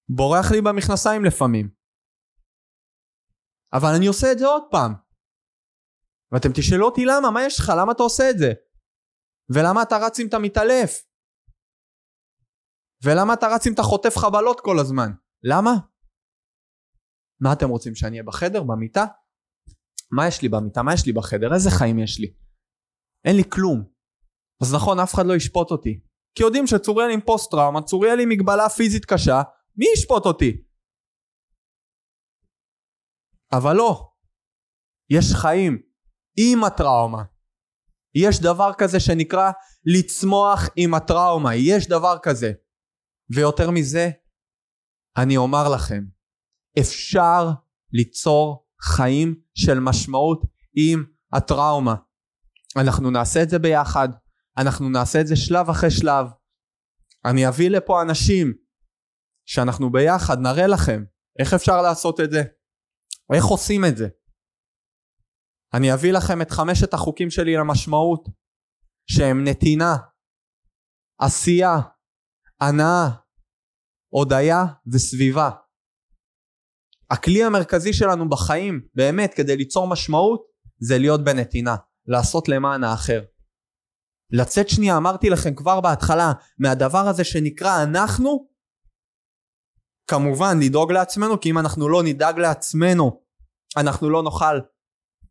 בורח 0.10 0.52
לי 0.52 0.62
במכנסיים 0.62 1.26
לפעמים. 1.26 1.70
אבל 3.74 3.90
אני 3.98 4.08
עושה 4.08 4.32
את 4.32 4.40
זה 4.40 4.46
עוד 4.46 4.64
פעם. 4.72 4.94
ואתם 6.32 6.50
תשאלו 6.56 6.86
אותי 6.86 7.06
למה, 7.06 7.32
מה 7.32 7.46
יש 7.46 7.60
לך? 7.60 7.72
למה 7.80 7.92
אתה 7.92 8.04
עושה 8.04 8.24
את 8.30 8.38
זה? 8.38 8.54
ולמה 9.50 9.82
אתה 9.82 9.96
רץ 9.98 10.20
אם 10.20 10.28
אתה 10.28 10.40
מתעלף? 10.40 10.92
ולמה 13.04 13.34
אתה 13.34 13.48
רץ 13.56 13.68
אם 13.68 13.74
אתה 13.74 13.84
חוטף 13.84 14.18
חבלות 14.18 14.60
כל 14.62 14.80
הזמן? 14.80 15.12
למה? 15.44 15.72
מה 17.40 17.54
אתם 17.54 17.70
רוצים 17.70 17.96
שאני 17.96 18.12
אהיה 18.12 18.24
בחדר? 18.24 18.64
במיטה? 18.64 19.06
מה 20.12 20.28
יש 20.28 20.42
לי 20.42 20.50
במיטה? 20.50 20.84
מה 20.84 20.94
יש 20.94 21.06
לי 21.06 21.14
בחדר? 21.14 21.54
איזה 21.54 21.70
חיים 21.72 22.00
יש 22.00 22.20
לי? 22.20 22.34
אין 23.26 23.36
לי 23.36 23.44
כלום. 23.50 23.84
אז 24.62 24.76
נכון, 24.76 25.00
אף 25.00 25.14
אחד 25.14 25.26
לא 25.26 25.34
ישפוט 25.34 25.72
אותי. 25.72 26.00
כי 26.36 26.44
יודעים 26.44 26.68
שצוריאל 26.68 27.12
עם 27.12 27.22
פוסט 27.22 27.52
טראומה, 27.52 27.82
צוריאל 27.82 28.20
עם 28.20 28.30
מגבלה 28.30 28.70
פיזית 28.70 29.06
קשה, 29.06 29.42
מי 29.78 29.86
ישפוט 29.94 30.26
אותי? 30.26 30.64
אבל 33.52 33.76
לא. 33.76 34.10
יש 35.10 35.26
חיים 35.42 35.82
עם 36.38 36.64
הטראומה. 36.64 37.24
יש 38.16 38.40
דבר 38.42 38.72
כזה 38.78 39.00
שנקרא 39.00 39.52
לצמוח 39.86 40.60
עם 40.76 40.94
הטראומה. 40.94 41.56
יש 41.56 41.88
דבר 41.88 42.18
כזה. 42.24 42.52
ויותר 43.36 43.72
מזה, 43.72 44.10
אני 45.18 45.38
אומר 45.38 45.70
לכם, 45.76 46.04
אפשר 46.80 47.50
ליצור 47.92 48.68
חיים 48.82 49.42
של 49.54 49.80
משמעות 49.80 50.42
עם 50.76 51.06
הטראומה. 51.34 51.96
אנחנו 52.78 53.12
נעשה 53.12 53.44
את 53.44 53.50
זה 53.50 53.60
ביחד, 53.60 54.10
אנחנו 54.58 54.90
נעשה 54.90 55.22
את 55.22 55.28
זה 55.28 55.36
שלב 55.36 55.70
אחרי 55.70 55.92
שלב. 55.92 56.28
אני 57.26 57.48
אביא 57.48 57.70
לפה 57.70 58.02
אנשים 58.02 58.54
שאנחנו 59.46 59.92
ביחד 59.92 60.38
נראה 60.40 60.68
לכם 60.68 61.04
איך 61.40 61.54
אפשר 61.54 61.82
לעשות 61.82 62.20
את 62.20 62.32
זה, 62.32 62.44
איך 63.34 63.46
עושים 63.46 63.86
את 63.86 63.98
זה. 63.98 64.08
אני 65.74 65.94
אביא 65.94 66.14
לכם 66.14 66.42
את 66.42 66.52
חמשת 66.52 66.94
החוקים 66.94 67.30
שלי 67.30 67.56
למשמעות, 67.56 68.26
שהם 69.10 69.44
נתינה, 69.44 69.96
עשייה, 71.20 71.76
הנאה, 72.62 73.10
הודיה 74.14 74.66
וסביבה. 74.94 75.50
הכלי 77.12 77.44
המרכזי 77.44 77.94
שלנו 77.94 78.30
בחיים, 78.30 78.82
באמת, 78.96 79.34
כדי 79.34 79.58
ליצור 79.58 79.88
משמעות, 79.88 80.44
זה 80.80 80.98
להיות 80.98 81.24
בנתינה, 81.24 81.76
לעשות 82.08 82.48
למען 82.50 82.84
האחר. 82.84 83.22
לצאת 84.32 84.70
שנייה, 84.70 84.98
אמרתי 84.98 85.30
לכם 85.30 85.56
כבר 85.56 85.82
בהתחלה, 85.82 86.32
מהדבר 86.60 87.08
הזה 87.08 87.24
שנקרא 87.24 87.84
אנחנו, 87.84 88.48
כמובן 90.08 90.60
לדאוג 90.64 90.92
לעצמנו, 90.92 91.40
כי 91.40 91.50
אם 91.50 91.58
אנחנו 91.58 91.90
לא 91.90 92.04
נדאג 92.04 92.40
לעצמנו, 92.40 93.22
אנחנו 93.78 94.10
לא 94.10 94.24
נוכל 94.24 94.60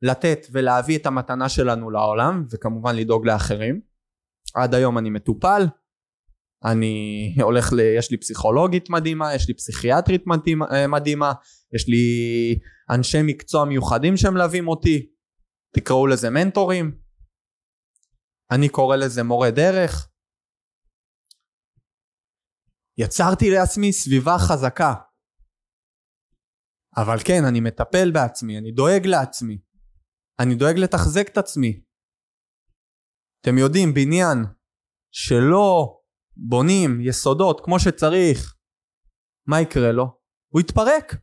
לתת 0.03 0.47
ולהביא 0.53 0.99
את 0.99 1.07
המתנה 1.07 1.49
שלנו 1.49 1.91
לעולם, 1.91 2.47
וכמובן 2.51 2.97
לדאוג 2.97 3.27
לאחרים. 3.27 3.81
עד 4.55 4.75
היום 4.75 4.99
אני 4.99 5.11
מטופל, 5.11 5.67
אני 6.65 7.37
הולך 7.43 7.73
ל... 7.73 7.81
יש 7.81 8.11
לי 8.11 8.17
פסיכולוגית 8.17 8.91
מדהימה, 8.91 9.35
יש 9.35 9.49
לי 9.49 9.55
פסיכיאטרית 9.55 10.25
מדהימה, 10.87 11.27
אה, 11.27 11.33
יש 11.75 11.89
לי 11.89 12.05
אנשי 12.91 13.23
מקצוע 13.23 13.65
מיוחדים 13.65 14.17
שמלווים 14.17 14.69
אותי, 14.69 15.07
תקראו 15.75 16.07
לזה 16.07 16.31
מנטורים, 16.31 17.03
אני 18.51 18.69
קורא 18.69 18.97
לזה 18.97 19.23
מורה 19.23 19.51
דרך. 19.51 20.09
יצרתי 22.99 23.51
לעצמי 23.51 23.93
סביבה 23.93 24.37
חזקה. 24.39 24.95
אבל 26.97 27.17
כן, 27.25 27.45
אני 27.49 27.61
מטפל 27.61 28.11
בעצמי, 28.11 28.59
אני 28.59 28.73
דואג 28.73 29.07
לעצמי. 29.07 29.59
אני 30.41 30.55
דואג 30.55 30.79
לתחזק 30.79 31.29
את 31.29 31.39
עצמי. 31.39 31.83
אתם 33.41 33.59
יודעים, 33.59 33.95
בניין 33.95 34.39
שלא 35.15 36.01
בונים 36.37 37.01
יסודות 37.01 37.61
כמו 37.65 37.81
שצריך, 37.81 38.57
מה 39.47 39.61
יקרה 39.61 39.93
לו? 39.93 40.21
הוא 40.53 40.61
יתפרק. 40.61 41.15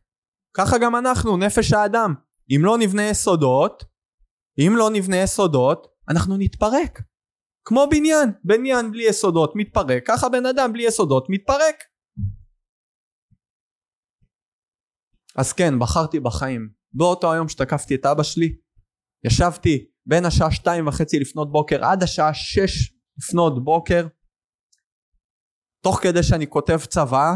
ככה 0.56 0.76
גם 0.82 0.96
אנחנו, 0.96 1.36
נפש 1.36 1.72
האדם. 1.72 2.14
אם 2.50 2.60
לא 2.64 2.78
נבנה 2.78 3.02
יסודות, 3.02 3.84
אם 4.58 4.72
לא 4.76 4.90
נבנה 4.92 5.16
יסודות, 5.16 5.86
אנחנו 6.08 6.36
נתפרק. 6.38 7.09
כמו 7.64 7.86
בניין, 7.90 8.28
בניין 8.44 8.90
בלי 8.90 9.02
יסודות 9.08 9.52
מתפרק, 9.54 10.02
ככה 10.06 10.28
בן 10.28 10.46
אדם 10.46 10.72
בלי 10.72 10.82
יסודות 10.82 11.26
מתפרק. 11.28 11.84
אז 15.36 15.52
כן, 15.52 15.78
בחרתי 15.78 16.20
בחיים. 16.20 16.70
באותו 16.92 17.32
היום 17.32 17.48
שתקפתי 17.48 17.94
את 17.94 18.06
אבא 18.06 18.22
שלי, 18.22 18.56
ישבתי 19.24 19.90
בין 20.06 20.24
השעה 20.24 20.50
שתיים 20.50 20.86
וחצי 20.86 21.18
לפנות 21.18 21.52
בוקר 21.52 21.84
עד 21.84 22.02
השעה 22.02 22.34
שש 22.34 22.94
לפנות 23.18 23.64
בוקר, 23.64 24.06
תוך 25.82 26.00
כדי 26.02 26.22
שאני 26.22 26.46
כותב 26.46 26.78
צבא, 26.88 27.32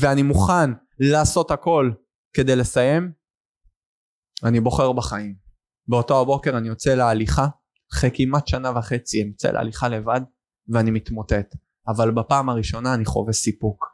ואני 0.00 0.22
מוכן 0.22 0.70
לעשות 0.98 1.50
הכל 1.50 1.90
כדי 2.32 2.56
לסיים, 2.56 3.12
אני 4.44 4.60
בוחר 4.60 4.92
בחיים. 4.92 5.36
באותו 5.88 6.20
הבוקר 6.20 6.58
אני 6.58 6.68
יוצא 6.68 6.94
להליכה, 6.94 7.46
אחרי 7.92 8.10
כמעט 8.14 8.46
שנה 8.46 8.78
וחצי 8.78 9.18
יוצא 9.18 9.50
להליכה 9.50 9.88
לבד 9.88 10.20
ואני 10.68 10.90
מתמוטט. 10.90 11.56
אבל 11.88 12.10
בפעם 12.10 12.48
הראשונה 12.48 12.94
אני 12.94 13.04
חווה 13.04 13.32
סיפוק. 13.32 13.86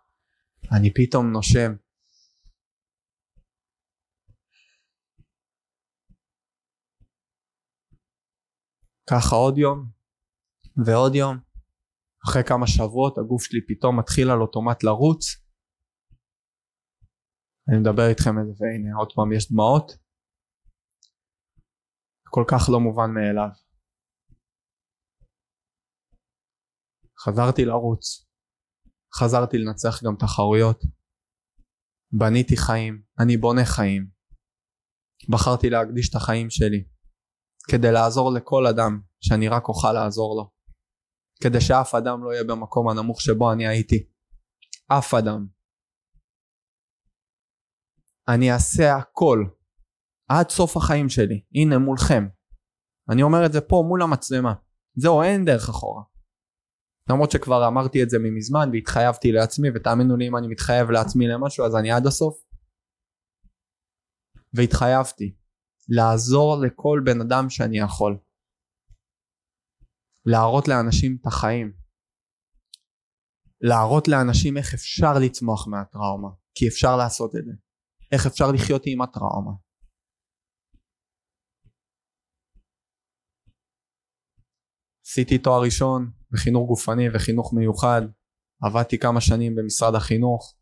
אני 0.72 0.94
פתאום 0.94 1.32
נושם. 1.32 1.72
ככה 9.10 9.36
עוד 9.36 9.58
יום 9.58 9.90
ועוד 10.86 11.14
יום. 11.14 11.36
אחרי 12.24 12.44
כמה 12.44 12.66
שבועות 12.66 13.18
הגוף 13.18 13.42
שלי 13.42 13.60
פתאום 13.68 13.98
מתחיל 13.98 14.30
על 14.30 14.40
אוטומט 14.40 14.82
לרוץ. 14.82 15.24
אני 17.68 17.78
מדבר 17.80 18.08
איתכם 18.08 18.38
איזה 18.38 18.52
והנה 18.58 18.96
עוד 18.98 19.08
פעם 19.14 19.32
יש 19.32 19.52
דמעות. 19.52 19.92
כל 22.30 22.44
כך 22.50 22.68
לא 22.72 22.80
מובן 22.80 23.10
מאליו. 23.14 23.67
חזרתי 27.24 27.64
לרוץ. 27.64 28.26
חזרתי 29.14 29.58
לנצח 29.58 30.04
גם 30.04 30.16
תחרויות. 30.18 30.84
בניתי 32.12 32.56
חיים, 32.56 33.02
אני 33.20 33.36
בונה 33.36 33.64
חיים. 33.64 34.10
בחרתי 35.28 35.70
להקדיש 35.70 36.10
את 36.10 36.14
החיים 36.14 36.50
שלי 36.50 36.84
כדי 37.70 37.92
לעזור 37.92 38.32
לכל 38.32 38.66
אדם 38.66 39.00
שאני 39.20 39.48
רק 39.48 39.68
אוכל 39.68 39.92
לעזור 39.92 40.36
לו. 40.36 40.50
כדי 41.42 41.60
שאף 41.60 41.94
אדם 41.94 42.24
לא 42.24 42.32
יהיה 42.32 42.44
במקום 42.44 42.88
הנמוך 42.88 43.20
שבו 43.20 43.52
אני 43.52 43.68
הייתי. 43.68 44.08
אף 44.98 45.14
אדם. 45.14 45.46
אני 48.28 48.52
אעשה 48.52 48.96
הכל 48.96 49.44
עד 50.28 50.50
סוף 50.50 50.76
החיים 50.76 51.08
שלי. 51.08 51.44
הנה 51.54 51.78
מולכם. 51.78 52.28
אני 53.10 53.22
אומר 53.22 53.46
את 53.46 53.52
זה 53.52 53.60
פה 53.60 53.84
מול 53.88 54.02
המצלמה. 54.02 54.54
זהו, 54.96 55.22
אין 55.22 55.44
דרך 55.44 55.68
אחורה. 55.68 56.02
למרות 57.10 57.30
שכבר 57.30 57.68
אמרתי 57.68 58.02
את 58.02 58.10
זה 58.10 58.18
ממזמן 58.18 58.68
והתחייבתי 58.72 59.32
לעצמי 59.32 59.68
ותאמינו 59.74 60.16
לי 60.16 60.28
אם 60.28 60.36
אני 60.36 60.46
מתחייב 60.48 60.90
לעצמי 60.90 61.26
למשהו 61.28 61.66
אז 61.66 61.76
אני 61.76 61.92
עד 61.92 62.06
הסוף. 62.06 62.44
והתחייבתי 64.54 65.36
לעזור 65.88 66.56
לכל 66.66 67.00
בן 67.04 67.20
אדם 67.20 67.50
שאני 67.50 67.78
יכול. 67.78 68.18
להראות 70.26 70.68
לאנשים 70.68 71.16
את 71.20 71.26
החיים. 71.26 71.72
להראות 73.60 74.08
לאנשים 74.08 74.56
איך 74.56 74.74
אפשר 74.74 75.12
לצמוח 75.24 75.68
מהטראומה, 75.68 76.28
כי 76.54 76.68
אפשר 76.68 76.96
לעשות 76.96 77.36
את 77.36 77.44
זה. 77.44 77.52
איך 78.12 78.26
אפשר 78.26 78.44
לחיות 78.54 78.82
עם 78.86 79.02
הטראומה. 79.02 79.52
עשיתי 85.06 85.38
תואר 85.38 85.62
ראשון 85.62 86.17
בחינוך 86.30 86.66
גופני 86.68 87.08
וחינוך 87.14 87.54
מיוחד, 87.54 88.02
עבדתי 88.62 88.98
כמה 88.98 89.20
שנים 89.20 89.56
במשרד 89.56 89.94
החינוך, 89.94 90.54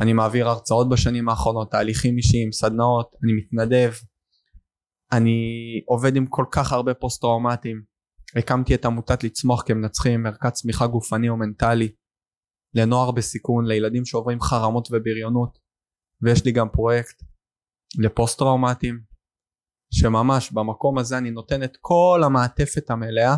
אני 0.00 0.12
מעביר 0.12 0.48
הרצאות 0.48 0.88
בשנים 0.88 1.28
האחרונות, 1.28 1.70
תהליכים 1.70 2.16
אישיים, 2.16 2.52
סדנאות, 2.52 3.14
אני 3.24 3.32
מתנדב, 3.32 3.92
אני 5.12 5.40
עובד 5.86 6.16
עם 6.16 6.26
כל 6.26 6.44
כך 6.50 6.72
הרבה 6.72 6.94
פוסט 6.94 7.20
טראומטיים, 7.20 7.82
הקמתי 8.36 8.74
את 8.74 8.84
עמותת 8.84 9.24
לצמוח 9.24 9.62
כמנצחים, 9.66 10.22
מרכז 10.22 10.50
צמיחה 10.52 10.86
גופני 10.86 11.30
ומנטלי, 11.30 11.92
לנוער 12.74 13.10
בסיכון, 13.10 13.66
לילדים 13.66 14.04
שעוברים 14.04 14.40
חרמות 14.40 14.88
ובריונות, 14.92 15.58
ויש 16.22 16.44
לי 16.44 16.52
גם 16.52 16.68
פרויקט 16.68 17.22
לפוסט 17.98 18.38
טראומטיים, 18.38 19.00
שממש 19.94 20.52
במקום 20.52 20.98
הזה 20.98 21.18
אני 21.18 21.30
נותן 21.30 21.62
את 21.62 21.76
כל 21.80 22.20
המעטפת 22.24 22.90
המלאה 22.90 23.36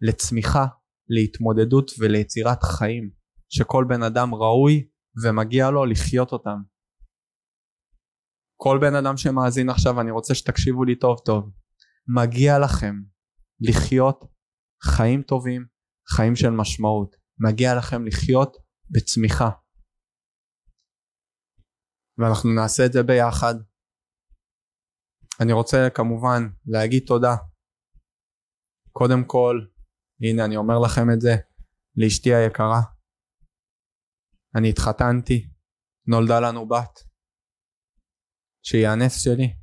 לצמיחה, 0.00 0.66
להתמודדות 1.08 1.90
וליצירת 1.98 2.62
חיים, 2.62 3.10
שכל 3.48 3.84
בן 3.88 4.02
אדם 4.02 4.34
ראוי 4.34 4.88
ומגיע 5.24 5.70
לו 5.70 5.84
לחיות 5.86 6.32
אותם. 6.32 6.58
כל 8.56 8.78
בן 8.80 8.94
אדם 8.94 9.16
שמאזין 9.16 9.70
עכשיו, 9.70 10.00
אני 10.00 10.10
רוצה 10.10 10.34
שתקשיבו 10.34 10.84
לי 10.84 10.98
טוב 10.98 11.18
טוב. 11.24 11.50
מגיע 12.22 12.58
לכם 12.58 12.94
לחיות 13.60 14.24
חיים 14.82 15.22
טובים, 15.22 15.66
חיים 16.16 16.36
של 16.36 16.50
משמעות. 16.50 17.16
מגיע 17.38 17.74
לכם 17.78 18.06
לחיות 18.06 18.56
בצמיחה. 18.90 19.50
ואנחנו 22.18 22.50
נעשה 22.54 22.86
את 22.86 22.92
זה 22.92 23.02
ביחד. 23.02 23.54
אני 25.40 25.52
רוצה 25.52 25.88
כמובן 25.94 26.42
להגיד 26.66 27.02
תודה. 27.06 27.34
קודם 28.92 29.24
כל, 29.26 29.60
הנה 30.22 30.44
אני 30.44 30.56
אומר 30.56 30.78
לכם 30.84 31.10
את 31.14 31.20
זה, 31.20 31.34
לאשתי 31.96 32.34
היקרה. 32.34 32.80
אני 34.56 34.70
התחתנתי, 34.70 35.48
נולדה 36.06 36.40
לנו 36.40 36.68
בת, 36.68 36.98
שהיא 38.62 38.88
הנס 38.88 39.24
שלי. 39.24 39.54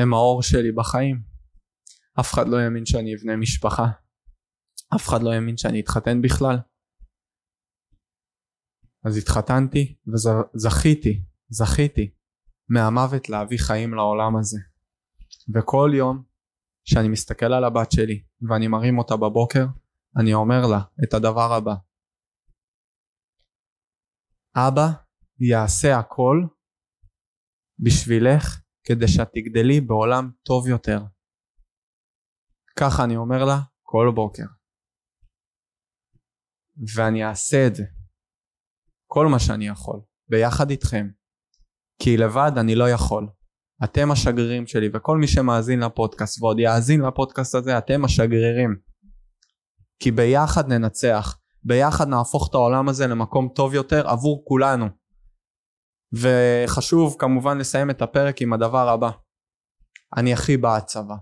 הם 0.00 0.14
האור 0.14 0.42
שלי 0.42 0.72
בחיים. 0.72 1.22
אף 2.20 2.34
אחד 2.34 2.48
לא 2.48 2.56
האמין 2.58 2.86
שאני 2.86 3.14
אבנה 3.14 3.36
משפחה. 3.36 3.86
אף 4.96 5.08
אחד 5.08 5.22
לא 5.22 5.32
האמין 5.32 5.56
שאני 5.56 5.80
אתחתן 5.80 6.22
בכלל. 6.22 6.71
אז 9.04 9.16
התחתנתי 9.16 9.96
וזכיתי, 10.06 11.24
זכיתי 11.48 12.14
מהמוות 12.68 13.28
להביא 13.28 13.58
חיים 13.58 13.94
לעולם 13.94 14.36
הזה. 14.36 14.58
וכל 15.54 15.90
יום 15.94 16.22
שאני 16.84 17.08
מסתכל 17.08 17.52
על 17.52 17.64
הבת 17.64 17.92
שלי 17.92 18.24
ואני 18.48 18.68
מרים 18.68 18.98
אותה 18.98 19.16
בבוקר, 19.16 19.66
אני 20.20 20.34
אומר 20.34 20.66
לה 20.70 20.80
את 21.04 21.14
הדבר 21.14 21.52
הבא: 21.52 21.74
אבא 24.56 24.88
יעשה 25.40 25.98
הכל 25.98 26.36
בשבילך 27.78 28.60
כדי 28.84 29.08
שאת 29.08 29.28
תגדלי 29.34 29.80
בעולם 29.80 30.30
טוב 30.42 30.68
יותר. 30.68 30.98
ככה 32.76 33.04
אני 33.04 33.16
אומר 33.16 33.44
לה 33.44 33.58
כל 33.82 34.12
בוקר. 34.14 34.46
ואני 36.96 37.24
אעשה 37.24 37.66
את 37.66 37.74
זה. 37.74 38.01
כל 39.14 39.26
מה 39.26 39.38
שאני 39.38 39.68
יכול, 39.68 40.00
ביחד 40.28 40.70
איתכם. 40.70 41.08
כי 42.02 42.16
לבד 42.16 42.52
אני 42.56 42.74
לא 42.74 42.90
יכול. 42.90 43.28
אתם 43.84 44.10
השגרירים 44.10 44.66
שלי, 44.66 44.88
וכל 44.94 45.18
מי 45.18 45.26
שמאזין 45.26 45.80
לפודקאסט 45.80 46.42
ועוד 46.42 46.58
יאזין 46.58 47.00
לפודקאסט 47.00 47.54
הזה, 47.54 47.78
אתם 47.78 48.04
השגרירים. 48.04 48.76
כי 49.98 50.10
ביחד 50.10 50.72
ננצח, 50.72 51.38
ביחד 51.64 52.08
נהפוך 52.08 52.48
את 52.50 52.54
העולם 52.54 52.88
הזה 52.88 53.06
למקום 53.06 53.48
טוב 53.54 53.74
יותר 53.74 54.08
עבור 54.08 54.44
כולנו. 54.46 54.86
וחשוב 56.12 57.16
כמובן 57.18 57.58
לסיים 57.58 57.90
את 57.90 58.02
הפרק 58.02 58.42
עם 58.42 58.52
הדבר 58.52 58.88
הבא. 58.88 59.10
אני 60.16 60.32
הכי 60.32 60.56
בעד 60.56 60.82
צבא. 60.82 61.16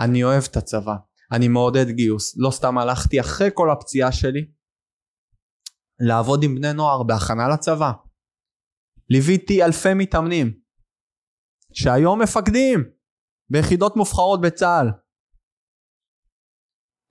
אני 0.00 0.24
אוהב 0.24 0.44
את 0.50 0.56
הצבא. 0.56 0.94
אני 1.32 1.48
מעודד 1.48 1.90
גיוס. 1.90 2.34
לא 2.38 2.50
סתם 2.50 2.78
הלכתי 2.78 3.20
אחרי 3.20 3.48
כל 3.54 3.70
הפציעה 3.70 4.12
שלי 4.12 4.55
לעבוד 6.00 6.42
עם 6.42 6.54
בני 6.54 6.72
נוער 6.72 7.02
בהכנה 7.02 7.48
לצבא. 7.48 7.92
ליוויתי 9.10 9.64
אלפי 9.64 9.94
מתאמנים 9.94 10.60
שהיום 11.72 12.22
מפקדים 12.22 12.84
ביחידות 13.50 13.96
מובחרות 13.96 14.40
בצה"ל. 14.40 14.88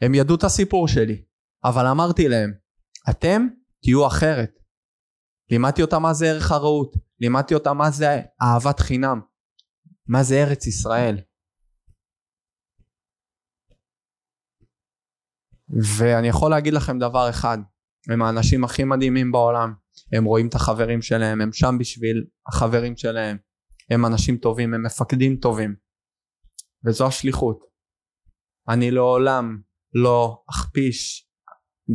הם 0.02 0.16
ידעו 0.16 0.36
את 0.36 0.44
הסיפור 0.44 0.88
שלי, 0.88 1.26
אבל 1.64 1.88
אמרתי 1.88 2.28
להם, 2.28 2.54
אתם 3.10 3.48
תהיו 3.82 4.08
אחרת. 4.08 4.60
לימדתי 5.52 5.82
אותם 5.82 6.02
מה 6.02 6.14
זה 6.14 6.26
ערך 6.26 6.52
הרעות, 6.52 6.96
לימדתי 7.20 7.54
אותם 7.54 7.78
מה 7.78 7.92
זה 7.92 8.06
אהבת 8.42 8.80
חינם, 8.80 9.22
מה 10.08 10.24
זה 10.24 10.36
ארץ 10.36 10.68
ישראל. 10.68 11.18
ואני 16.00 16.28
יכול 16.28 16.52
להגיד 16.52 16.74
לכם 16.74 17.00
דבר 17.00 17.30
אחד, 17.30 17.58
הם 18.14 18.22
האנשים 18.22 18.64
הכי 18.64 18.84
מדהימים 18.84 19.32
בעולם, 19.32 19.74
הם 20.14 20.24
רואים 20.24 20.48
את 20.48 20.56
החברים 20.56 21.02
שלהם, 21.02 21.42
הם 21.42 21.54
שם 21.54 21.76
בשביל 21.80 22.26
החברים 22.48 22.98
שלהם, 22.98 23.38
הם 23.90 24.06
אנשים 24.06 24.38
טובים, 24.38 24.74
הם 24.74 24.86
מפקדים 24.86 25.36
טובים, 25.36 25.76
וזו 26.86 27.08
השליחות. 27.08 27.60
אני 28.70 28.92
לעולם 28.92 29.62
לא 29.94 30.44
אכפיש, 30.50 31.30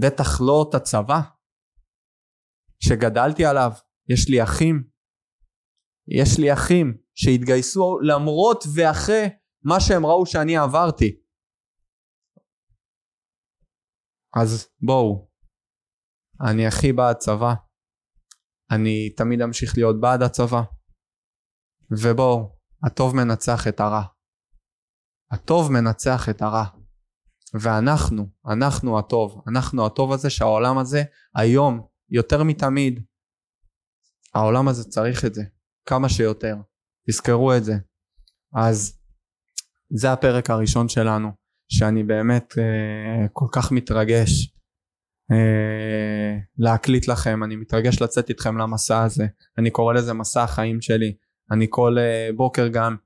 בטח 0.03 0.41
לא 0.41 0.67
את 0.69 0.75
הצבא 0.75 1.21
שגדלתי 2.83 3.45
עליו, 3.45 3.71
יש 4.09 4.29
לי 4.29 4.43
אחים, 4.43 4.85
יש 6.09 6.39
לי 6.39 6.53
אחים 6.53 6.99
שהתגייסו 7.15 7.99
למרות 8.03 8.65
ואחרי 8.75 9.27
מה 9.65 9.81
שהם 9.81 10.07
ראו 10.07 10.27
שאני 10.27 10.57
עברתי. 10.57 11.21
אז 14.43 14.69
בואו, 14.81 15.30
אני 16.49 16.67
הכי 16.67 16.93
בעד 16.93 17.17
צבא, 17.17 17.55
אני 18.71 19.11
תמיד 19.11 19.43
אמשיך 19.43 19.77
להיות 19.77 20.01
בעד 20.01 20.23
הצבא, 20.23 20.63
ובואו, 21.91 22.57
הטוב 22.83 23.17
מנצח 23.17 23.69
את 23.69 23.81
הרע. 23.81 24.03
הטוב 25.31 25.73
מנצח 25.73 26.29
את 26.29 26.43
הרע. 26.43 26.65
ואנחנו, 27.55 28.29
אנחנו 28.47 28.99
הטוב, 28.99 29.43
אנחנו 29.49 29.87
הטוב 29.87 30.13
הזה 30.13 30.31
שהעולם 30.31 30.79
הזה 30.79 31.03
היום 31.35 31.87
יותר 32.11 32.43
מתמיד 32.43 33.05
העולם 34.35 34.69
הזה 34.69 34.85
צריך 34.85 35.25
את 35.25 35.35
זה. 35.35 35.43
כמה 35.87 36.09
שיותר. 36.09 36.57
תזכרו 37.09 37.55
את 37.57 37.65
זה. 37.65 37.73
אז 38.55 38.99
זה 39.91 40.13
הפרק 40.13 40.51
הראשון 40.51 40.89
שלנו 40.89 41.29
שאני 41.69 42.03
באמת 42.03 42.59
אה, 42.59 43.29
כל 43.33 43.47
כך 43.53 43.73
מתרגש 43.73 44.60
אה, 45.33 46.39
להקליט 46.59 47.09
לכם 47.09 47.45
אני 47.45 47.57
מתרגש 47.57 48.03
לצאת 48.03 48.29
איתכם 48.29 48.59
למסע 48.59 49.03
הזה. 49.03 49.27
אני 49.59 49.71
קורא 49.71 49.95
לזה 49.95 50.13
מסע 50.13 50.43
החיים 50.43 50.81
שלי. 50.81 51.15
אני 51.51 51.67
כל 51.71 51.97
uh, 51.99 52.37
בוקר 52.37 52.69
גם 52.69 52.97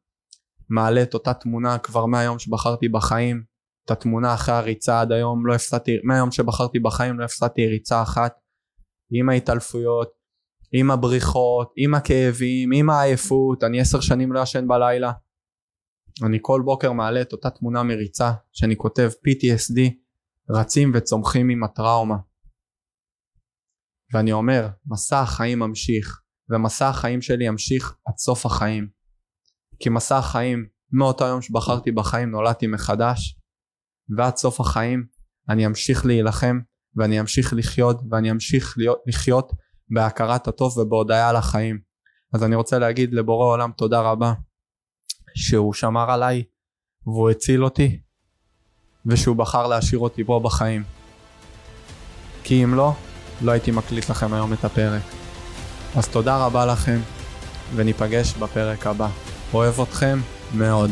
מעלה 0.69 1.03
את 1.03 1.15
אותה 1.15 1.35
תמונה 1.35 1.79
כבר 1.79 2.07
מהיום 2.07 2.39
שבחרתי 2.39 2.89
בחיים. 2.89 3.43
את 3.85 3.91
התמונה 3.91 4.35
אחרי 4.35 4.55
הריצה 4.55 5.01
עד 5.01 5.13
היום 5.13 5.47
לא 5.47 5.55
הפסדתי 5.55 5.93
מהיום 6.05 6.31
שבחרתי 6.31 6.79
בחיים 6.79 7.19
לא 7.19 7.25
הפסדתי 7.25 7.67
ריצה 7.67 8.03
אחת. 8.03 8.35
עם 9.11 9.29
ההתעלפויות 9.29 10.11
עם 10.73 10.91
הבריחות 10.91 11.73
עם 11.77 11.95
הכאבים 11.95 12.71
עם 12.73 12.91
העייפות. 12.91 13.65
אני 13.65 13.81
עשר 13.81 14.01
שנים 14.01 14.33
לא 14.33 14.41
ישן 14.41 14.69
בלילה. 14.69 15.13
אני 16.23 16.39
כל 16.43 16.63
בוקר 16.65 16.93
מעלה 16.93 17.21
את 17.21 17.33
אותה 17.33 17.51
תמונה 17.51 17.83
מריצה 17.83 18.33
שאני 18.53 18.77
כותב 18.77 19.11
PTSD 19.29 20.04
רצים 20.51 20.93
וצומחים 20.95 21.49
עם 21.49 21.65
הטראומה 21.65 22.17
ואני 24.13 24.33
אומר 24.33 24.69
מסע 24.87 25.21
החיים 25.21 25.59
ממשיך 25.59 26.21
ומסע 26.51 26.89
החיים 26.89 27.23
שלי 27.23 27.47
ימשיך 27.47 27.97
עד 28.07 28.15
סוף 28.17 28.47
החיים. 28.47 28.89
כי 29.79 29.89
מסע 29.89 30.19
החיים, 30.19 30.67
מאותו 30.93 31.25
יום 31.25 31.43
שבחרתי 31.43 31.91
בחיים 31.91 32.31
נולדתי 32.31 32.67
מחדש, 32.67 33.41
ועד 34.17 34.37
סוף 34.37 34.61
החיים 34.61 35.07
אני 35.49 35.67
אמשיך 35.67 36.07
להילחם 36.07 36.59
ואני 36.97 37.21
אמשיך 37.21 37.53
לחיות 37.57 38.01
ואני 38.11 38.31
אמשיך 38.31 38.75
להיות, 38.79 38.99
לחיות 39.07 39.53
בהכרת 39.95 40.49
הטוב 40.49 40.79
ובהודיה 40.79 41.29
על 41.29 41.37
החיים. 41.37 41.81
אז 42.35 42.45
אני 42.45 42.55
רוצה 42.55 42.79
להגיד 42.79 43.15
לבורא 43.15 43.47
עולם 43.47 43.73
תודה 43.73 44.01
רבה 44.01 44.33
שהוא 45.35 45.75
שמר 45.75 46.11
עליי 46.11 46.45
והוא 47.07 47.31
הציל 47.31 47.65
אותי 47.65 48.03
ושהוא 49.07 49.37
בחר 49.37 49.67
להשאיר 49.67 50.01
אותי 50.01 50.25
פה 50.25 50.41
בחיים. 50.43 50.83
כי 52.45 52.65
אם 52.65 52.75
לא, 52.75 52.93
לא 53.43 53.53
הייתי 53.53 53.71
מקליט 53.71 54.11
לכם 54.11 54.35
היום 54.35 54.53
את 54.53 54.65
הפרק. 54.65 55.03
אז 55.97 56.09
תודה 56.09 56.47
רבה 56.47 56.67
לכם, 56.67 56.99
וניפגש 57.75 58.35
בפרק 58.35 58.87
הבא. 58.87 59.09
אוהב 59.55 59.81
אתכם 59.81 60.19
מאוד. 60.55 60.91